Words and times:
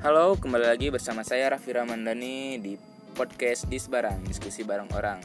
Halo, 0.00 0.32
kembali 0.32 0.64
lagi 0.64 0.88
bersama 0.88 1.20
saya 1.20 1.52
Raffi 1.52 1.76
Ramandani 1.76 2.56
di 2.56 2.72
podcast 3.12 3.68
Dis 3.68 3.84
Barang, 3.84 4.24
diskusi 4.24 4.64
bareng 4.64 4.88
orang. 4.96 5.20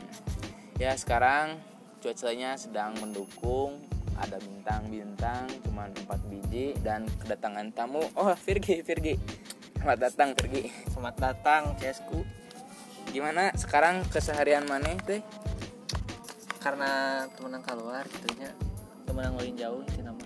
Ya, 0.75 0.91
sekarang 0.99 1.63
cuacanya 2.03 2.59
sedang 2.59 2.91
mendukung, 2.99 3.79
ada 4.19 4.35
bintang-bintang, 4.35 5.47
cuman 5.63 5.96
4 5.96 6.19
biji 6.28 6.75
dan 6.83 7.07
kedatangan 7.24 7.71
tamu. 7.71 8.03
Oh, 8.19 8.28
Virgi, 8.35 8.83
Virgi. 8.83 9.15
Selamat 9.79 10.11
datang, 10.11 10.35
Virgi. 10.35 10.67
Selamat 10.92 11.15
datang, 11.23 11.71
Cesku. 11.79 12.28
Gimana 13.15 13.55
sekarang 13.55 14.03
keseharian 14.12 14.67
maneh 14.67 14.99
teh? 15.07 15.23
Karena 16.59 17.23
temen 17.31 17.55
yang 17.55 17.63
keluar 17.63 18.03
gitunya, 18.12 18.52
temen 19.07 19.23
yang 19.23 19.39
ngulin 19.39 19.55
jauh 19.55 19.81
itu 19.88 20.03
nama. 20.03 20.20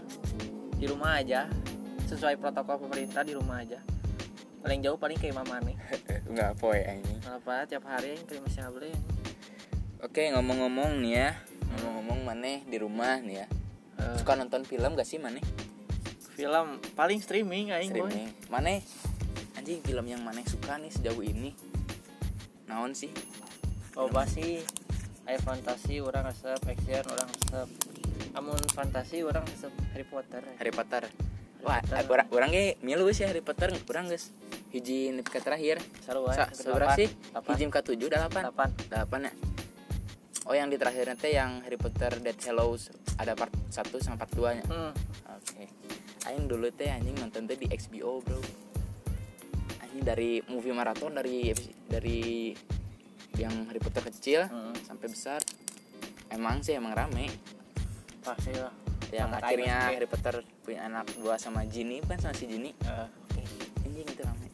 Di 0.74 0.90
rumah 0.90 1.22
aja, 1.22 1.46
sesuai 2.10 2.42
protokol 2.42 2.90
pemerintah 2.90 3.22
di 3.22 3.38
rumah 3.38 3.62
aja. 3.62 3.78
Paling 4.60 4.80
jauh 4.84 5.00
paling 5.00 5.18
ke 5.18 5.32
Imam 5.32 5.48
Mane. 5.48 5.80
Enggak 6.30 6.60
poe 6.60 6.76
ini. 6.76 7.16
Kenapa 7.24 7.64
tiap 7.66 7.84
hari 7.88 8.20
yang 8.20 8.26
kirim 8.28 8.44
masih 8.44 8.68
beli? 8.70 8.92
Oke, 10.04 10.32
ngomong-ngomong 10.32 11.00
nih 11.00 11.14
ya. 11.16 11.30
Ngomong-ngomong 11.76 12.20
maneh 12.28 12.64
di 12.68 12.78
rumah 12.80 13.20
nih 13.24 13.44
ya. 13.44 13.48
Eh, 14.00 14.16
Suka 14.20 14.36
nonton 14.36 14.64
film 14.64 14.96
gak 14.96 15.08
sih 15.08 15.20
maneh? 15.20 15.44
film 16.40 16.80
paling 16.96 17.20
streaming 17.20 17.76
aing. 17.76 17.92
Streaming. 17.92 18.32
Maneh 18.48 18.80
anjing 19.60 19.84
film 19.84 20.08
yang 20.08 20.24
maneh 20.24 20.48
suka 20.48 20.80
nih 20.80 20.88
sejauh 20.88 21.20
ini? 21.20 21.52
Naon 22.72 22.96
sih? 22.96 23.12
Loba 23.92 24.24
sih. 24.24 24.64
Aya 25.28 25.36
fantasi 25.44 26.00
orang 26.00 26.32
resep, 26.32 26.56
action 26.64 27.04
orang 27.12 27.28
resep. 27.28 27.68
Amun 28.40 28.56
fantasi 28.72 29.28
orang 29.28 29.44
resep 29.44 29.68
Harry 29.92 30.08
Potter. 30.08 30.42
Harry 30.56 30.72
Potter. 30.72 31.04
Wah, 31.60 31.84
orang 32.32 32.50
ge 32.50 32.80
milu 32.80 33.12
sih 33.12 33.28
Harry 33.28 33.44
Potter 33.44 33.68
kurang 33.84 34.08
guys. 34.08 34.32
Hiji 34.72 35.12
nepi 35.12 35.28
ka 35.28 35.42
terakhir. 35.42 35.82
Seru 36.00 36.24
Sa, 36.30 36.46
aja. 36.46 36.56
seberapa 36.56 36.94
sih? 36.96 37.10
Hiji 37.34 37.66
ka 37.68 37.82
7 37.82 37.98
delapan. 38.00 38.48
Delapan. 38.48 38.70
Delapan 38.88 39.20
ya. 39.28 39.34
Oh 40.48 40.56
yang 40.56 40.72
di 40.72 40.78
terakhirnya 40.78 41.14
teh 41.14 41.36
yang 41.36 41.62
Harry 41.62 41.78
Potter 41.78 42.10
Dead 42.18 42.38
Hallows 42.42 42.90
ada 43.20 43.36
part 43.36 43.52
1 43.70 43.76
sama 44.00 44.18
part 44.18 44.32
2 44.32 44.58
nya. 44.58 44.64
Hmm. 44.66 44.92
Oke. 45.36 45.68
Aing 46.26 46.48
dulu 46.48 46.72
teh 46.72 46.88
anjing 46.88 47.18
nonton 47.18 47.44
teh 47.46 47.54
di 47.54 47.68
XBO, 47.68 48.24
Bro. 48.24 48.40
Anjing 49.84 50.02
dari 50.02 50.40
movie 50.48 50.72
marathon 50.72 51.14
dari 51.14 51.52
dari 51.86 52.54
yang 53.36 53.68
Harry 53.68 53.78
Potter 53.78 54.06
kecil 54.06 54.48
Hmm. 54.48 54.74
sampai 54.86 55.08
besar. 55.08 55.42
Emang 56.30 56.62
sih 56.62 56.74
emang 56.74 56.94
rame. 56.94 57.30
Pasti 58.22 58.54
lah. 58.54 58.70
Yang 59.10 59.30
Anak 59.34 59.42
akhirnya 59.42 59.76
oke. 59.76 59.90
Harry 59.90 60.08
Potter 60.08 60.36
punya 60.62 60.80
anak 60.86 61.06
dua 61.18 61.36
sama 61.36 61.66
Ginny 61.66 61.98
kan 62.06 62.18
sama 62.22 62.34
si 62.38 62.46
Ginny. 62.46 62.72
Eh, 62.86 63.08
Anjing 63.86 64.06
itu 64.06 64.22
rame. 64.22 64.48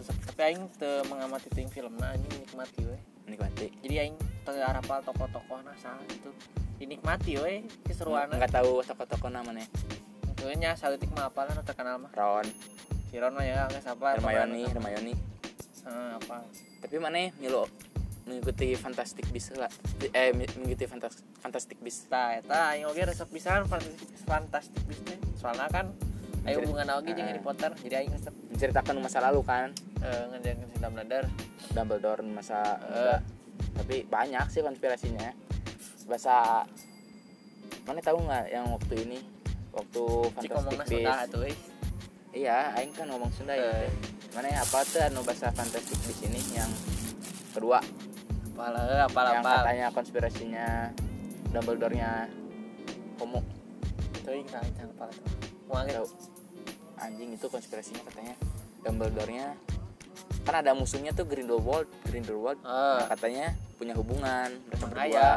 tapi 0.00 0.40
aing 0.42 0.62
teu 0.80 1.04
mengamati 1.04 1.52
ting 1.52 1.68
film 1.68 1.92
nah 2.00 2.16
anjing 2.16 2.32
nikmati 2.40 2.80
we 2.88 2.96
Nikmati. 3.28 3.68
jadi 3.84 4.08
aing 4.08 4.16
teu 4.42 4.56
arapal 4.56 5.04
tokoh-tokoh 5.04 5.60
saha 5.76 6.00
itu 6.08 6.32
dinikmati 6.80 7.36
we 7.36 7.54
keseruan 7.84 8.32
Enggak 8.32 8.56
tahu 8.56 8.80
tokoh-tokoh 8.80 9.28
namanya. 9.28 9.68
Tentunya 10.24 10.72
saeutik 10.72 11.12
mah 11.12 11.28
apa 11.28 11.44
lah 11.44 11.60
terkenal 11.60 12.00
mah 12.00 12.08
Ron, 12.16 12.48
Siron 13.12 13.36
mah 13.36 13.44
ya 13.44 13.68
geus 13.68 13.84
apa 13.84 14.16
Hermione, 14.16 14.64
Hermione. 14.64 15.12
Heeh, 15.84 16.10
apa 16.16 16.36
Tapi 16.80 16.96
mana 16.96 17.28
milu 17.36 17.68
mengikuti 18.30 18.72
Fantastic 18.72 19.26
Beasts 19.28 19.52
lah. 19.52 19.66
Eh 20.08 20.30
mengikuti 20.30 20.86
Fantas 20.86 21.18
Fantastic 21.36 21.78
Beasts. 21.78 22.06
tah 22.06 22.32
eta 22.32 22.70
aing 22.70 22.86
oge 22.86 23.02
resep 23.02 23.26
pisan 23.26 23.66
fantastik 23.66 24.06
fantastik 24.22 24.78
teh 25.02 25.18
soalnya 25.34 25.66
kan 25.66 25.90
ayo 26.42 26.62
hubungan 26.62 26.86
oge 26.94 27.10
jeung 27.10 27.20
Ah. 27.20 27.28
Harry 27.28 27.42
Potter 27.42 27.70
jadi 27.80 27.94
aing 28.00 28.12
resep 28.12 28.34
Menceritakan 28.48 28.94
masa 28.98 29.18
lalu 29.20 29.42
kan. 29.42 29.74
eh 30.00 30.24
ngerjain 30.28 30.62
si 30.64 30.78
Dumbledore 30.78 31.28
Dumbledore 31.70 32.22
masa 32.22 32.58
Eh. 32.78 32.88
muda. 32.88 33.16
Tapi 33.72 33.96
banyak 34.04 34.46
sih 34.46 34.60
konspirasinya. 34.60 35.30
Bahasa 36.06 36.64
mana 37.82 38.00
tahu 38.00 38.18
nggak 38.20 38.46
yang 38.48 38.66
waktu 38.68 38.94
ini 39.02 39.18
waktu 39.70 40.02
Beasts. 40.86 41.24
atuh 41.26 41.42
euy 41.42 41.54
Iya, 42.30 42.70
aing 42.72 42.94
kan 42.94 43.06
ngomong 43.06 43.26
Sunda 43.30 43.52
ya. 43.52 43.66
Eh. 43.82 43.90
Mana 44.30 44.46
ya 44.48 44.62
apa 44.62 44.82
tuh 44.84 45.02
anu 45.02 45.20
bahasa 45.20 45.50
Fantastic 45.50 45.98
Beasts 46.00 46.22
ini 46.22 46.38
yang 46.52 46.70
kedua 47.50 47.82
apalah 48.60 49.06
apal 49.08 49.24
yang 49.32 49.42
apal. 49.44 49.56
katanya 49.64 49.86
konspirasinya 49.90 50.66
Dumbledore-nya 51.50 52.30
homo. 53.18 53.40
Teuing 54.22 54.46
tah 54.46 54.62
aing 54.62 54.76
apal 54.86 55.08
tuh. 55.10 55.26
Tahu 55.70 56.06
anjing 57.00 57.30
itu 57.34 57.46
konspirasinya 57.48 58.02
katanya. 58.06 58.34
Dumbledore-nya 58.84 59.56
kan 60.40 60.64
ada 60.64 60.72
musuhnya 60.72 61.12
tuh 61.12 61.28
Grindelwald 61.28 61.86
Grindelwald 62.08 62.56
Ah. 62.64 63.04
Nah, 63.04 63.12
katanya 63.12 63.52
punya 63.76 63.92
hubungan 63.96 64.48
mereka 64.68 64.84
berdua. 64.88 65.30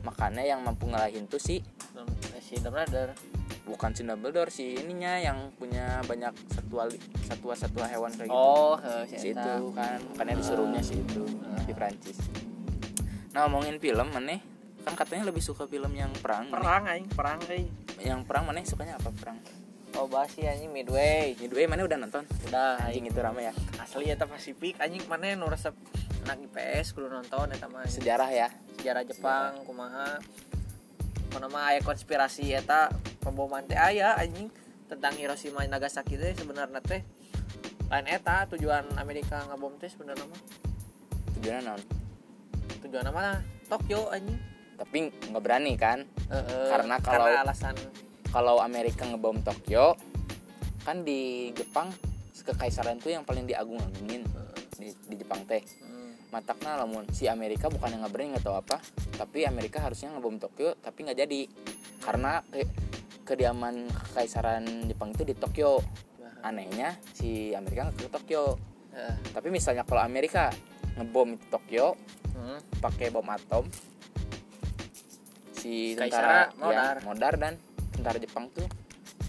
Makanya 0.00 0.42
yang 0.44 0.60
mampu 0.64 0.88
ngalahin 0.88 1.28
tuh 1.28 1.40
si 1.40 1.60
si 2.40 2.56
Dumbledore. 2.58 3.12
Bukan 3.68 3.94
si 3.94 4.02
Dumbledore 4.02 4.50
si 4.50 4.74
ininya 4.74 5.20
yang 5.20 5.54
punya 5.54 6.02
banyak 6.02 6.34
satwa 6.50 6.90
satwa 7.22 7.54
satwa 7.54 7.84
hewan 7.86 8.10
kayak 8.10 8.26
gitu. 8.26 8.34
Oh 8.34 8.74
heuh, 8.80 9.04
si 9.06 9.30
itu 9.30 9.54
kan. 9.76 10.02
Makanya 10.16 10.34
disuruhnya 10.40 10.82
si 10.82 10.98
itu 10.98 11.22
Ah. 11.46 11.62
di 11.62 11.72
Prancis 11.72 12.18
nah 13.30 13.46
ngomongin 13.46 13.78
film 13.78 14.10
maneh 14.10 14.42
kan 14.82 14.96
katanya 14.96 15.28
lebih 15.30 15.44
suka 15.44 15.68
film 15.70 15.92
yang 15.94 16.10
perang 16.18 16.50
perang 16.50 16.88
aing 16.88 17.06
perang 17.12 17.38
euy 17.46 17.68
yang 18.00 18.24
perang 18.24 18.48
maneh 18.48 18.64
sukanya 18.64 18.96
apa 18.96 19.12
perang? 19.12 19.36
Oh 19.98 20.06
basi 20.06 20.46
anjing 20.46 20.70
midway. 20.70 21.34
Midway 21.36 21.66
mana 21.66 21.84
udah 21.84 21.98
nonton? 21.98 22.24
Udah 22.48 22.80
anjing 22.80 23.04
anjing 23.04 23.12
itu 23.12 23.20
rame 23.20 23.42
ya. 23.50 23.54
Asli 23.76 24.08
eta 24.08 24.24
Pasifik 24.24 24.80
anjing 24.80 25.02
mana 25.10 25.36
nu 25.36 25.50
resep 25.50 25.74
anak 26.24 26.40
IPS 26.48 26.94
kudu 26.94 27.10
nonton 27.10 27.50
eta 27.52 27.66
mah 27.68 27.84
sejarah 27.84 28.30
ya? 28.30 28.48
Sejarah 28.80 29.02
Jepang 29.04 29.66
kumaha. 29.66 30.22
Mana 31.36 31.46
mah 31.52 31.74
aya 31.74 31.84
konspirasi 31.84 32.54
eta 32.54 32.88
pemboman 33.20 33.66
teh 33.66 33.76
aya 33.76 34.16
anjing 34.16 34.48
tentang 34.88 35.14
Hiroshima 35.18 35.66
Nagasaki 35.66 36.16
teh 36.16 36.32
sebenarnya 36.38 36.80
teh. 36.80 37.02
Lain 37.90 38.06
eta 38.06 38.46
tujuan 38.54 38.86
Amerika 38.96 39.42
ngabom 39.50 39.76
teh 39.76 39.90
sebenarnya 39.90 40.24
mah. 40.24 40.40
Tujuannya 41.36 41.62
non 41.66 41.99
tujuan 42.78 43.06
mana 43.10 43.42
Tokyo 43.66 44.10
anjing. 44.10 44.38
Tapi 44.80 44.98
nggak 45.28 45.42
berani 45.44 45.76
kan? 45.76 46.08
Heeh, 46.32 46.68
Karena 46.72 46.96
kalau- 47.02 47.28
karena 47.28 47.44
alasan 47.44 47.76
kalau 48.30 48.62
Amerika 48.62 49.04
ngebom 49.04 49.44
Tokyo 49.44 49.92
kan 50.80 51.04
di 51.04 51.52
Jepang 51.52 51.92
kekaisaran 52.40 52.96
tuh 52.96 53.12
yang 53.12 53.22
paling 53.22 53.44
diagung-agungin. 53.44 54.24
Di, 54.80 54.88
di 55.06 55.14
Jepang 55.20 55.44
teh. 55.44 55.60
Hmm, 55.84 56.16
matakna 56.32 56.80
lamun 56.80 57.04
si 57.12 57.28
Amerika 57.28 57.68
bukan 57.68 58.00
yang 58.00 58.02
nggak 58.08 58.40
tahu 58.40 58.56
apa 58.56 58.80
tapi 59.12 59.44
Amerika 59.44 59.84
harusnya 59.84 60.08
ngebom 60.16 60.40
Tokyo 60.40 60.72
tapi 60.80 61.04
nggak 61.04 61.18
jadi. 61.20 61.40
Karena 62.00 62.40
ke, 62.48 62.64
kediaman 63.28 63.92
kekaisaran 63.92 64.88
Jepang 64.88 65.12
itu 65.12 65.28
di 65.28 65.36
Tokyo. 65.36 65.84
Anehnya 66.40 66.96
si 67.12 67.52
Amerika 67.52 67.92
nggak 67.92 68.00
ke 68.00 68.08
Tokyo. 68.08 68.56
Heeh, 68.96 69.14
tapi 69.36 69.52
misalnya 69.52 69.84
kalau 69.84 70.00
Amerika 70.00 70.48
ngebom 71.00 71.32
itu 71.32 71.46
Tokyo 71.48 71.96
hmm, 72.30 72.58
pakai 72.78 73.08
bom 73.08 73.24
atom. 73.24 73.64
Si 75.50 75.92
Kaisara 75.92 76.48
tentara 76.48 76.56
modar. 76.56 76.94
ya, 76.94 77.04
modar. 77.04 77.34
dan 77.36 77.52
tentara 77.90 78.16
Jepang 78.16 78.48
tuh 78.50 78.68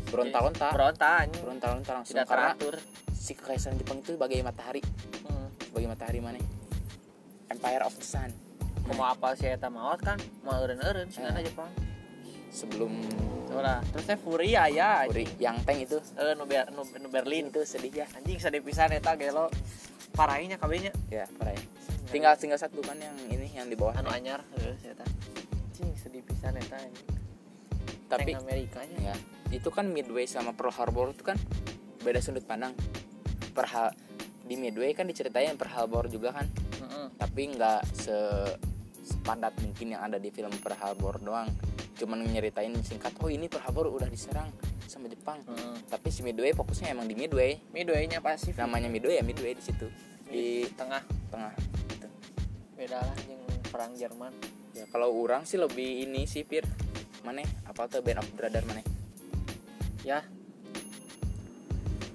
beronta-onta 0.07 0.67
berontak 0.71 1.13
anjing. 1.21 1.41
Beronta-onta 1.41 1.91
langsung 1.93 2.13
tidak 2.13 2.27
karena 2.27 2.51
teratur. 2.53 2.75
si 3.11 3.31
kekaisaran 3.33 3.75
Jepang 3.77 3.97
itu 3.99 4.15
sebagai 4.15 4.37
matahari. 4.41 4.81
Hmm. 5.23 5.47
sebagai 5.61 5.87
matahari 5.87 6.19
mana 6.19 6.39
Empire 7.47 7.83
of 7.83 7.95
the 7.95 8.05
Sun. 8.05 8.31
Kumaha 8.81 9.13
apal 9.13 9.33
si 9.35 9.45
eta 9.45 9.67
maot 9.67 9.99
kan? 9.99 10.19
Mau 10.41 10.51
eureun-eureun 10.53 11.07
sih 11.07 11.19
Eh. 11.21 11.43
Jepang. 11.43 11.71
Sebelum 12.49 12.91
Ulah, 13.51 13.83
terus 13.91 14.03
teh 14.05 14.15
Fury 14.15 14.55
aya 14.55 15.03
Fury 15.07 15.27
yang 15.37 15.59
tank 15.61 15.83
itu. 15.83 15.99
Eh 16.15 16.35
nu, 16.35 16.43
Ber- 16.43 16.71
nu, 16.71 16.83
nu 16.83 17.07
Berlin. 17.07 17.47
Itu 17.47 17.63
sedih 17.63 17.91
ya. 17.93 18.07
Anjing 18.13 18.39
sedih 18.39 18.59
pisan 18.59 18.91
eta 18.91 19.15
gelo. 19.15 19.51
Parahnya 20.11 20.55
kabehnya. 20.55 20.91
Ya 21.07 21.27
parah 21.35 21.51
ya. 21.51 21.63
Tinggal 22.11 22.35
tinggal 22.35 22.59
satu 22.59 22.83
kan 22.83 22.99
yang 22.99 23.15
ini 23.31 23.47
yang 23.55 23.71
di 23.71 23.79
bawah. 23.79 23.95
Anu 23.95 24.11
anyar 24.11 24.43
eta 24.83 25.07
anjing 25.81 25.95
sedih 25.97 26.21
pisan 26.21 26.59
eta 26.59 26.77
anjing 26.77 27.21
tapi 28.11 28.35
Tank 28.35 28.43
Amerikanya 28.43 28.97
ya 28.99 29.15
itu 29.55 29.71
kan 29.71 29.87
Midway 29.87 30.27
sama 30.27 30.51
Pearl 30.51 30.75
Harbor 30.75 31.15
itu 31.15 31.23
kan 31.23 31.39
beda 32.03 32.19
sudut 32.19 32.43
pandang. 32.43 32.75
Pearl 33.55 33.95
di 34.43 34.55
Midway 34.59 34.91
kan 34.91 35.07
diceritain 35.07 35.55
Pearl 35.55 35.71
Harbor 35.71 36.11
juga 36.11 36.35
kan. 36.35 36.47
Heeh. 36.81 37.07
tapi 37.15 37.41
nggak 37.55 37.81
se 37.93 38.17
sepadat 39.01 39.53
mungkin 39.63 39.95
yang 39.95 40.01
ada 40.03 40.19
di 40.19 40.27
film 40.27 40.51
Pearl 40.59 40.75
Harbor 40.75 41.23
doang. 41.23 41.47
Cuman 41.95 42.25
nyeritain 42.27 42.73
singkat 42.83 43.15
oh 43.23 43.31
ini 43.31 43.47
Pearl 43.47 43.63
Harbor 43.63 43.87
udah 43.87 44.11
diserang 44.11 44.51
sama 44.87 45.07
Jepang. 45.07 45.39
Heeh. 45.47 45.75
tapi 45.87 46.11
si 46.11 46.19
Midway 46.19 46.51
fokusnya 46.51 46.91
emang 46.91 47.07
di 47.07 47.15
Midway. 47.15 47.63
Midway-nya 47.71 48.19
Pasifik. 48.19 48.59
Namanya 48.59 48.91
Midway 48.91 49.19
ya 49.19 49.23
Midway 49.23 49.55
di 49.55 49.63
situ. 49.63 49.87
Di 50.27 50.67
tengah. 50.75 51.03
tengah. 51.31 51.51
gitu. 51.55 51.80
Beda 52.81 52.97
lah 52.97 53.17
jeung 53.29 53.45
perang 53.69 53.93
Jerman. 53.93 54.33
Ya 54.73 54.89
kalau 54.89 55.13
orang 55.13 55.45
sih 55.45 55.61
lebih 55.61 56.01
ini 56.01 56.25
sih 56.25 56.41
Pir. 56.41 56.65
Mana? 57.21 57.45
Apa 57.69 57.85
tuh 57.85 58.01
Band 58.01 58.25
of 58.25 58.29
Brother 58.33 58.65
mana? 58.65 58.81
Ya. 60.01 60.25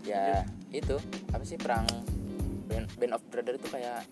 Ya 0.02 0.42
itu. 0.74 0.98
Apa 1.30 1.46
sih 1.46 1.54
perang 1.54 1.86
band, 2.66 2.90
band 2.98 3.14
of 3.14 3.22
brother 3.30 3.54
itu 3.54 3.70
kayak 3.70 4.02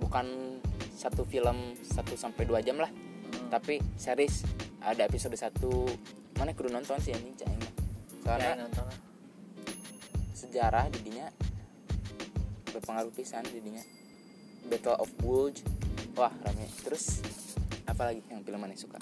bukan 0.00 0.56
satu 0.96 1.28
film 1.28 1.76
1 1.76 1.92
sampai 2.16 2.48
dua 2.48 2.64
jam 2.64 2.80
lah. 2.80 2.88
Hmm. 2.88 3.52
tapi 3.52 3.84
series. 4.00 4.48
Ada 4.80 5.04
episode 5.04 5.36
satu. 5.36 5.84
Mana 6.40 6.56
kudu 6.56 6.72
nonton 6.72 6.96
sih 7.04 7.12
anjing 7.12 7.36
cah 7.36 7.44
aing 7.44 7.60
mah. 7.60 7.74
Ya, 8.40 8.56
nonton 8.56 8.88
sejarah 10.32 10.88
jadinya 10.88 11.28
berpengaruh 12.70 13.10
pisan 13.10 13.42
jadinya 13.48 13.82
Battle 14.68 14.96
of 15.00 15.08
Bulge. 15.18 15.64
Wah 16.14 16.30
rame. 16.44 16.68
Terus 16.84 17.24
apalagi 17.84 18.20
yang 18.28 18.44
film 18.44 18.60
mana 18.60 18.76
suka? 18.76 19.00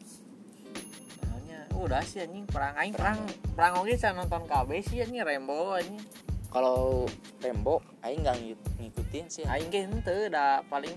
Soalnya 1.21 1.67
udah 1.75 2.03
sih 2.07 2.23
anjing. 2.23 2.47
Perang 2.47 2.75
aing 2.79 2.95
perang. 2.95 3.19
Perang 3.53 3.83
oge 3.83 3.99
saya 3.99 4.15
nonton 4.15 4.47
KB 4.47 4.71
sih 4.81 5.03
anjing. 5.03 5.21
Rambo 5.21 5.75
anjing. 5.75 5.99
kalau 6.47 7.05
Rembo 7.45 7.85
aing 8.01 8.25
nggak 8.25 8.37
ngikut- 8.41 8.75
ngikutin 8.81 9.25
sih. 9.29 9.45
Aing 9.45 9.69
ge 9.69 9.85
henteu 9.85 10.33
da 10.33 10.65
paling 10.65 10.95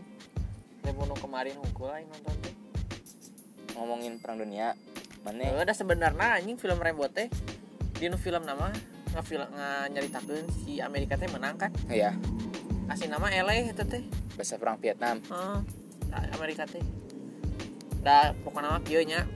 Rambo 0.86 1.04
nu 1.04 1.16
kemarin 1.20 1.58
hukul 1.60 1.92
aing 1.92 2.08
nonton 2.08 2.32
teh. 2.40 2.56
ngomongin 3.76 4.20
perang 4.24 4.40
dunia 4.40 4.76
mana? 5.24 5.52
Udah 5.60 5.76
sebenarnya 5.76 6.40
anjing 6.40 6.56
film 6.56 6.80
Rambo 6.80 7.12
teh 7.12 7.28
di 8.00 8.08
nu 8.08 8.16
film 8.16 8.48
nama 8.48 8.72
ngafil 9.12 9.42
nyaritakeun 9.92 10.48
si 10.64 10.80
Amerika 10.80 11.20
teh 11.20 11.28
menang 11.28 11.60
kan. 11.60 11.72
ya 11.92 12.16
Kasih 12.90 13.06
nama 13.06 13.30
LA 13.30 13.70
itu 13.70 13.86
teh. 13.86 14.02
bahasa 14.34 14.58
perang 14.58 14.82
Vietnam. 14.82 15.22
Nah, 15.30 16.26
Amerika 16.34 16.66
teh. 16.66 16.82
Da 18.02 18.34
pokoknya 18.42 18.74
mah 18.74 18.82
kieu 18.82 19.06
nya 19.06 19.30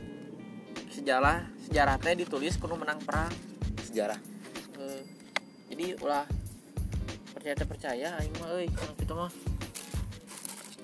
sejarah 0.89 1.45
sejarah 1.69 2.01
teh 2.01 2.17
ditulis 2.17 2.57
kudu 2.57 2.73
menang 2.73 2.97
perang. 3.05 3.29
sejarah 3.85 4.17
Eh, 4.81 5.05
jadi 5.69 6.01
ulah 6.01 6.25
percaya 7.37 7.53
percaya 7.61 8.09
aing 8.17 8.33
mah 8.41 8.57
euy 8.57 8.65
kitu 8.73 9.13
mah. 9.13 9.29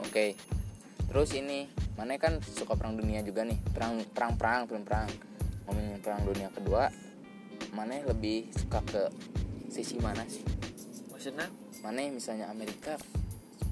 Oke. 0.06 0.38
Terus 1.10 1.34
ini, 1.34 1.66
mana 1.98 2.22
kan 2.22 2.38
suka 2.38 2.78
perang 2.78 2.94
dunia 2.94 3.26
juga 3.26 3.42
nih. 3.50 3.58
Perang 3.74 4.06
perang 4.14 4.38
perang 4.38 4.70
film 4.70 4.86
perang. 4.86 5.10
Ngomongin 5.66 5.98
perang 6.06 6.22
dunia 6.22 6.54
kedua, 6.54 6.94
mana 7.74 7.98
lebih 8.06 8.54
suka 8.54 8.78
ke 8.86 9.10
sisi 9.74 9.98
mana 9.98 10.22
sih? 10.30 10.46
Maksudnya 11.10 11.50
Mana 11.82 12.04
misalnya 12.12 12.52
Amerika 12.52 13.00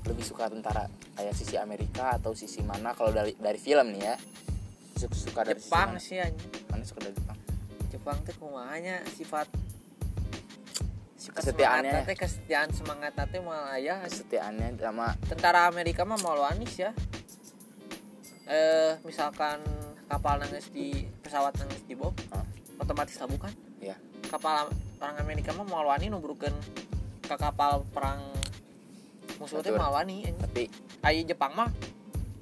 lebih 0.07 0.23
suka 0.23 0.47
tentara 0.47 0.87
kayak 1.19 1.35
sisi 1.35 1.59
Amerika 1.59 2.15
atau 2.15 2.31
sisi 2.31 2.63
mana 2.63 2.95
kalau 2.95 3.11
dari 3.11 3.35
dari 3.35 3.59
film 3.59 3.91
nih 3.91 4.01
ya? 4.01 4.15
Suka, 4.97 5.15
suka 5.15 5.41
dari 5.43 5.59
Jepang 5.59 5.95
mana? 5.95 6.01
sih 6.01 6.17
anjing. 6.17 6.51
Mana 6.71 6.83
suka 6.87 6.99
dari 7.03 7.15
Jepang? 7.15 7.37
Jepang 7.91 8.17
teh 8.23 8.35
kumahanya 8.39 9.03
sifat 9.15 9.47
sifat 11.17 11.43
Kesetiaannya 11.43 11.91
semangat 11.91 12.17
kesetiaan 12.19 12.69
semangat 12.71 13.11
teh 13.19 13.41
malah 13.43 13.75
ya 13.81 13.99
Kesetiaannya 14.05 14.79
sama 14.79 15.11
tentara 15.27 15.67
Amerika 15.67 16.07
mah 16.07 16.19
mau 16.23 16.39
anis 16.47 16.71
ya 16.79 16.95
eh 18.47 18.95
misalkan 19.03 19.59
kapal 20.07 20.39
nangis 20.39 20.71
di 20.71 21.03
pesawat 21.19 21.51
nangis 21.59 21.83
di 21.83 21.99
bom 21.99 22.15
Hah? 22.31 22.47
otomatis 22.79 23.19
lah 23.19 23.27
bukan 23.27 23.51
ya 23.83 23.99
kapal 24.31 24.71
orang 25.03 25.17
Amerika 25.19 25.51
mah 25.51 25.67
mau 25.67 25.83
wani 25.83 26.07
nubrukeun 26.07 26.55
ke 27.27 27.35
kapal 27.35 27.83
perang. 27.91 28.23
Musuh 29.37 29.61
teh 29.61 29.75
wani 29.75 30.25
anjing. 30.25 30.35
tapi 30.39 30.63
Ai 31.03 31.21
Jepang 31.27 31.53
mah 31.53 31.69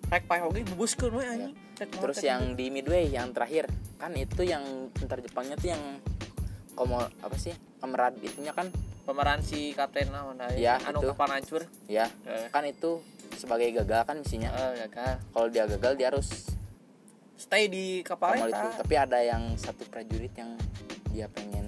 rek 0.07 0.29
pae 0.29 0.39
oge 0.45 0.61
bubuskeun 0.63 1.13
we 1.17 1.25
anjing. 1.25 1.53
Ya. 1.75 1.85
terus 1.91 2.23
yang 2.23 2.55
di 2.55 2.71
Midway 2.71 3.11
yang 3.11 3.35
terakhir. 3.35 3.67
Kan 3.99 4.15
itu 4.15 4.47
yang 4.47 4.63
tentara 4.95 5.19
Jepangnya 5.19 5.59
tuh 5.59 5.75
yang 5.75 5.83
komo 6.77 7.03
apa 7.03 7.35
sih? 7.35 7.51
Kamerad 7.83 8.15
itunya 8.23 8.55
kan? 8.55 8.71
Pemeran 9.05 9.43
si 9.45 9.75
kapten 9.75 10.09
naon 10.09 10.41
aya 10.41 10.57
Ya, 10.57 10.73
anu 10.81 11.03
itu. 11.03 11.13
kapal 11.13 11.29
hancur. 11.29 11.61
Ya 11.85 12.09
eh, 12.25 12.47
kan 12.49 12.65
itu 12.65 13.03
sebagai 13.35 13.69
gagal 13.83 14.01
kan 14.07 14.15
misinya. 14.21 14.49
Eh, 14.55 14.87
gagal. 14.87 15.19
Kalau 15.33 15.47
dia 15.51 15.63
gagal 15.67 15.93
dia 15.99 16.07
harus 16.09 16.29
stay 17.35 17.67
di 17.67 18.01
kapal 18.01 18.33
kapal 18.33 18.49
itu. 18.49 18.67
Tapi 18.81 18.93
ada 18.95 19.19
yang 19.21 19.57
satu 19.59 19.83
prajurit 19.89 20.31
yang 20.37 20.55
dia 21.11 21.27
pengen 21.31 21.64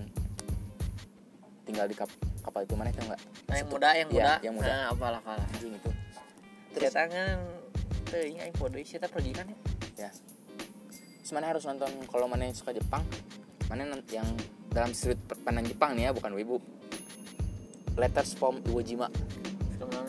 tinggal 1.68 1.86
di 1.86 1.94
kap- 1.94 2.16
kapal 2.40 2.64
itu 2.64 2.74
mana 2.74 2.90
itu 2.90 3.04
enggak 3.04 3.20
Nah, 3.46 3.56
yang 3.56 3.68
muda 3.68 3.90
yang 3.92 4.10
Iya, 4.10 4.24
muda. 4.24 4.34
yang 4.42 4.54
muda. 4.56 4.68
nah, 4.72 4.86
apalah 4.90 5.22
kalah 5.22 5.48
anjing 5.52 5.74
itu. 5.76 5.92
Terus 6.72 6.92
tangan 6.92 7.38
teh 8.08 8.24
ini 8.26 8.40
aing 8.40 8.56
podo 8.56 8.80
sih 8.80 8.96
kita 8.96 9.08
pergi 9.08 9.32
kan 9.34 9.46
ya? 9.46 9.58
Ya. 10.08 10.10
Terus 11.20 11.32
mana 11.32 11.52
harus 11.52 11.68
nonton 11.68 11.92
kalau 12.08 12.26
mana 12.26 12.48
yang 12.48 12.56
suka 12.56 12.72
Jepang? 12.72 13.04
Mana 13.68 13.84
yang 14.08 14.28
dalam 14.72 14.96
sudut 14.96 15.20
pandang 15.44 15.68
Jepang 15.68 15.92
nih 15.92 16.08
ya 16.08 16.12
bukan 16.16 16.32
wibu 16.32 16.64
Letters 17.98 18.32
from 18.32 18.62
Iwo 18.64 18.80
Jima. 18.80 19.10
Film 19.74 19.90
yang 19.92 20.08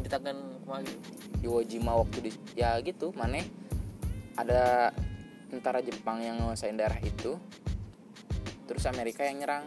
ditakan 0.00 0.36
kumaha 0.62 0.80
gitu 0.86 0.98
Iwo 1.42 1.58
Jima 1.62 1.92
waktu 1.98 2.18
di 2.24 2.30
ya 2.54 2.78
gitu 2.80 3.10
mana? 3.12 3.42
Ada 4.38 4.94
tentara 5.50 5.82
Jepang 5.82 6.22
yang 6.22 6.38
nguasain 6.40 6.78
daerah 6.78 6.96
itu. 7.02 7.36
Terus 8.66 8.86
Amerika 8.86 9.22
yang 9.22 9.42
nyerang 9.42 9.64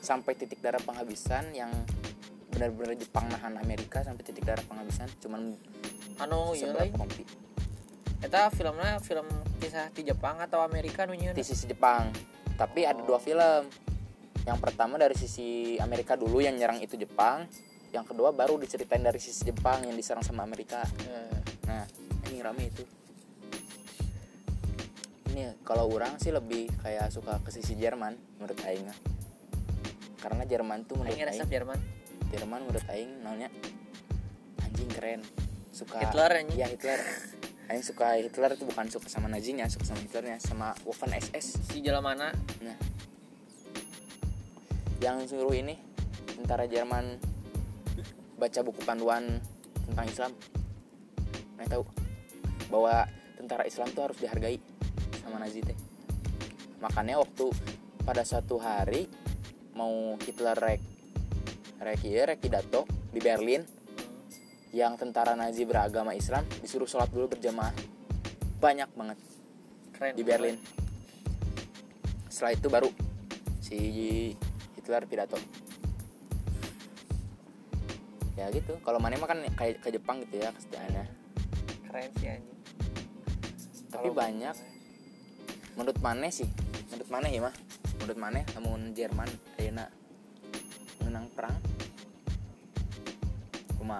sampai 0.00 0.36
titik 0.38 0.60
darah 0.62 0.82
penghabisan 0.82 1.54
yang 1.54 1.70
benar-benar 2.52 2.96
Jepang 2.96 3.28
nahan 3.28 3.60
Amerika 3.60 4.00
sampai 4.00 4.22
titik 4.24 4.48
darah 4.48 4.64
penghabisan 4.64 5.08
cuman 5.20 5.52
anu 6.22 6.56
iya 6.56 6.72
seberapa 6.72 6.96
kompi? 6.96 7.22
Eta 8.24 8.48
filmnya 8.48 8.96
film 9.04 9.28
kisah 9.60 9.92
di 9.92 10.08
Jepang 10.08 10.40
atau 10.40 10.64
Amerika 10.64 11.04
nu 11.04 11.12
nyieun 11.12 11.36
di 11.36 11.44
sisi 11.44 11.68
Jepang 11.68 12.08
tapi 12.56 12.88
ada 12.88 13.00
dua 13.04 13.20
film. 13.20 13.68
Yang 14.46 14.58
pertama 14.62 14.94
dari 14.94 15.18
sisi 15.18 15.74
Amerika 15.82 16.14
dulu 16.14 16.38
yang 16.38 16.54
nyerang 16.54 16.78
itu 16.78 16.94
Jepang 16.94 17.44
yang 17.94 18.06
kedua 18.06 18.34
baru 18.34 18.58
diceritain 18.58 19.02
dari 19.02 19.16
sisi 19.16 19.48
Jepang 19.48 19.86
yang 19.86 19.96
diserang 19.96 20.22
sama 20.22 20.42
Amerika. 20.44 20.82
Eh, 21.06 21.38
nah 21.64 21.84
ini 22.30 22.38
rame 22.44 22.68
itu. 22.68 22.84
Ini 25.32 25.60
kalau 25.64 25.88
orang 25.88 26.16
sih 26.20 26.32
lebih 26.32 26.68
kayak 26.80 27.12
suka 27.12 27.40
ke 27.44 27.50
sisi 27.52 27.76
Jerman 27.76 28.16
menurut 28.40 28.58
Aing. 28.64 28.88
Karena 30.26 30.42
Jerman 30.42 30.82
tuh 30.90 30.98
menurut 30.98 31.14
aing 31.14 31.22
resep 31.30 31.46
Aing 31.46 31.54
Jerman 31.54 31.78
Jerman 32.34 32.60
menurut 32.66 32.84
Aing 32.90 33.10
namanya 33.22 33.48
anjing 34.58 34.90
keren 34.90 35.22
suka 35.70 36.02
Hitler, 36.02 36.42
anjing. 36.42 36.58
iya 36.58 36.66
Hitler 36.66 36.98
Aing 37.70 37.86
suka 37.86 38.18
Hitler 38.18 38.58
itu 38.58 38.66
bukan 38.66 38.90
suka 38.90 39.06
sama 39.06 39.30
Nazinya 39.30 39.70
suka 39.70 39.86
sama 39.86 40.02
Hitlernya 40.02 40.42
sama 40.42 40.74
Waffen 40.82 41.14
SS 41.14 41.70
si 41.70 41.78
mana 42.02 42.34
Nah, 42.58 42.74
yang 44.98 45.22
suruh 45.30 45.54
ini 45.54 45.78
tentara 46.34 46.66
Jerman 46.66 47.22
baca 48.34 48.60
buku 48.66 48.82
panduan 48.82 49.38
tentang 49.86 50.06
Islam. 50.10 50.32
Nah, 51.54 51.64
tahu 51.70 51.86
bahwa 52.68 53.06
tentara 53.38 53.62
Islam 53.62 53.88
tuh 53.94 54.02
harus 54.10 54.18
dihargai 54.18 54.58
sama 55.22 55.38
Nazi 55.38 55.62
teh. 55.62 55.78
Makanya 56.82 57.22
waktu 57.22 57.46
pada 58.02 58.26
suatu 58.26 58.58
hari 58.58 59.06
mau 59.76 60.16
Hitler 60.24 60.56
rek 60.56 60.80
rek 61.76 62.00
ieu, 62.08 62.24
rek 62.24 62.40
pidato 62.40 62.88
di 63.12 63.20
Berlin 63.20 63.60
yang 64.72 64.96
tentara 64.96 65.36
Nazi 65.36 65.68
beragama 65.68 66.16
Islam 66.16 66.42
disuruh 66.64 66.88
sholat 66.88 67.12
dulu 67.12 67.36
berjamaah 67.36 67.72
banyak 68.56 68.88
banget 68.96 69.18
keren 69.92 70.12
di 70.16 70.24
Berlin. 70.24 70.56
Setelah 72.32 72.52
itu 72.56 72.68
baru 72.72 72.90
si 73.60 73.78
Hitler 74.76 75.04
pidato. 75.04 75.36
Ya 78.36 78.52
gitu. 78.52 78.76
Kalau 78.84 79.00
mana 79.00 79.16
mah 79.16 79.28
kan 79.28 79.40
kayak 79.56 79.80
ke 79.80 79.88
Jepang 79.92 80.20
gitu 80.24 80.40
ya 80.40 80.52
kesetiaannya. 80.52 81.04
keren 81.88 82.10
sih 82.20 82.28
anjing 82.28 82.58
Tapi 83.88 84.08
banyak 84.12 84.56
menurut 85.80 85.96
mana 86.04 86.28
sih? 86.28 86.48
Menurut 86.92 87.08
mana 87.08 87.26
ya 87.32 87.40
mah? 87.48 87.54
Menurut 88.00 88.18
mana? 88.18 88.40
Namun 88.56 88.92
Jerman 88.92 89.28
ayeuna. 89.58 89.86
Menang 91.04 91.26
perang? 91.32 91.56
Kuma. 93.78 93.98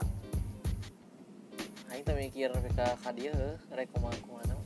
Aing 1.90 2.02
teh 2.02 2.14
mikir 2.14 2.50
ke 2.50 2.70
ka 2.74 3.10
dieu 3.14 3.32
rek 3.72 3.88
kumaha 3.94 4.16
kumaha 4.24 4.56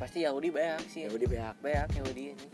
pasti 0.00 0.24
Yahudi 0.24 0.48
beak 0.48 0.80
sih. 0.88 1.04
Yahudi 1.04 1.28
beak, 1.28 1.60
beak 1.60 1.92
Yahudi 1.92 2.32
ini. 2.32 2.46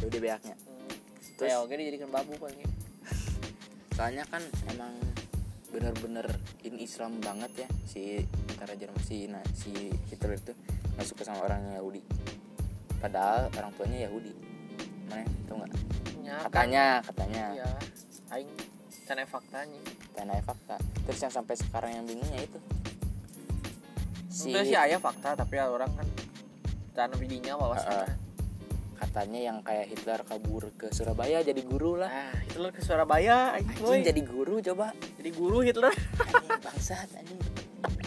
Yahudi 0.00 0.18
beaknya. 0.18 0.56
hmm. 0.56 0.88
Terus- 1.36 1.52
Terus 1.52 1.60
oke 1.60 1.74
dijadikan 1.76 2.08
babu 2.08 2.32
paling 2.40 2.56
Soalnya 3.96 4.24
kan 4.32 4.40
emang 4.72 4.96
bener-bener 5.68 6.24
ini 6.64 6.84
Islam 6.84 7.20
banget 7.20 7.64
ya 7.64 7.68
si 7.84 8.24
tentara 8.48 8.76
Jerman 8.76 9.00
si 9.04 9.28
nah, 9.28 9.44
si 9.52 9.92
Hitler 10.08 10.40
itu. 10.40 10.56
Nggak 10.96 11.06
suka 11.06 11.22
sama 11.28 11.44
orang 11.44 11.76
Yahudi. 11.76 12.00
Padahal 13.02 13.50
orang 13.58 13.72
tuanya 13.74 13.98
Yahudi. 14.06 14.32
Mana 15.10 15.26
tau 15.44 15.58
nggak? 15.58 15.70
Ya, 16.22 16.36
Katanya, 16.46 16.84
katanya. 17.02 17.44
iya 17.52 17.70
aing 18.32 18.48
cenah 19.04 19.26
faktanya 19.26 19.82
Tanah 20.14 20.38
fakta. 20.40 20.78
Terus 21.04 21.18
yang 21.20 21.32
sampai 21.34 21.54
sekarang 21.58 21.90
yang 21.92 22.04
bingungnya 22.06 22.46
itu 22.46 22.60
si 24.32 24.48
Udah 24.48 24.64
sih 24.64 24.72
ayah 24.72 24.96
fakta 24.96 25.36
tapi 25.36 25.60
orang 25.60 25.92
kan 25.92 26.08
tanam 26.96 27.20
didinya 27.20 27.52
wawasan 27.60 27.92
Heeh. 27.92 28.10
katanya 28.96 29.40
yang 29.52 29.56
kayak 29.60 29.92
Hitler 29.92 30.20
kabur 30.24 30.72
ke 30.72 30.88
Surabaya 30.88 31.44
jadi 31.44 31.60
guru 31.60 32.00
lah 32.00 32.08
nah 32.08 32.32
Hitler 32.48 32.72
ke 32.72 32.80
Surabaya 32.80 33.52
anjing 33.52 33.76
anjing 33.76 34.04
jadi 34.08 34.20
guru 34.24 34.64
coba 34.64 34.96
jadi 35.20 35.30
guru 35.36 35.60
Hitler 35.60 35.92
anjing 36.16 36.48
bangsat 36.64 37.08
anjing 37.12 37.36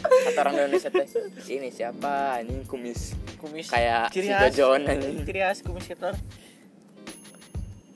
kata 0.07 0.39
orang 0.41 0.55
Indonesia 0.61 0.89
teh 0.89 1.07
ini 1.51 1.69
siapa? 1.69 2.41
Anjing 2.41 2.63
kumis. 2.65 3.13
Kumis 3.37 3.67
kayak 3.69 4.09
ciri 4.09 4.29
si 4.29 4.33
khas. 4.33 4.51
Jojon 4.53 4.81
anjing. 4.87 5.15
Ciri 5.25 5.39
khas 5.41 5.59
kumis 5.65 5.85
Hitler 5.89 6.15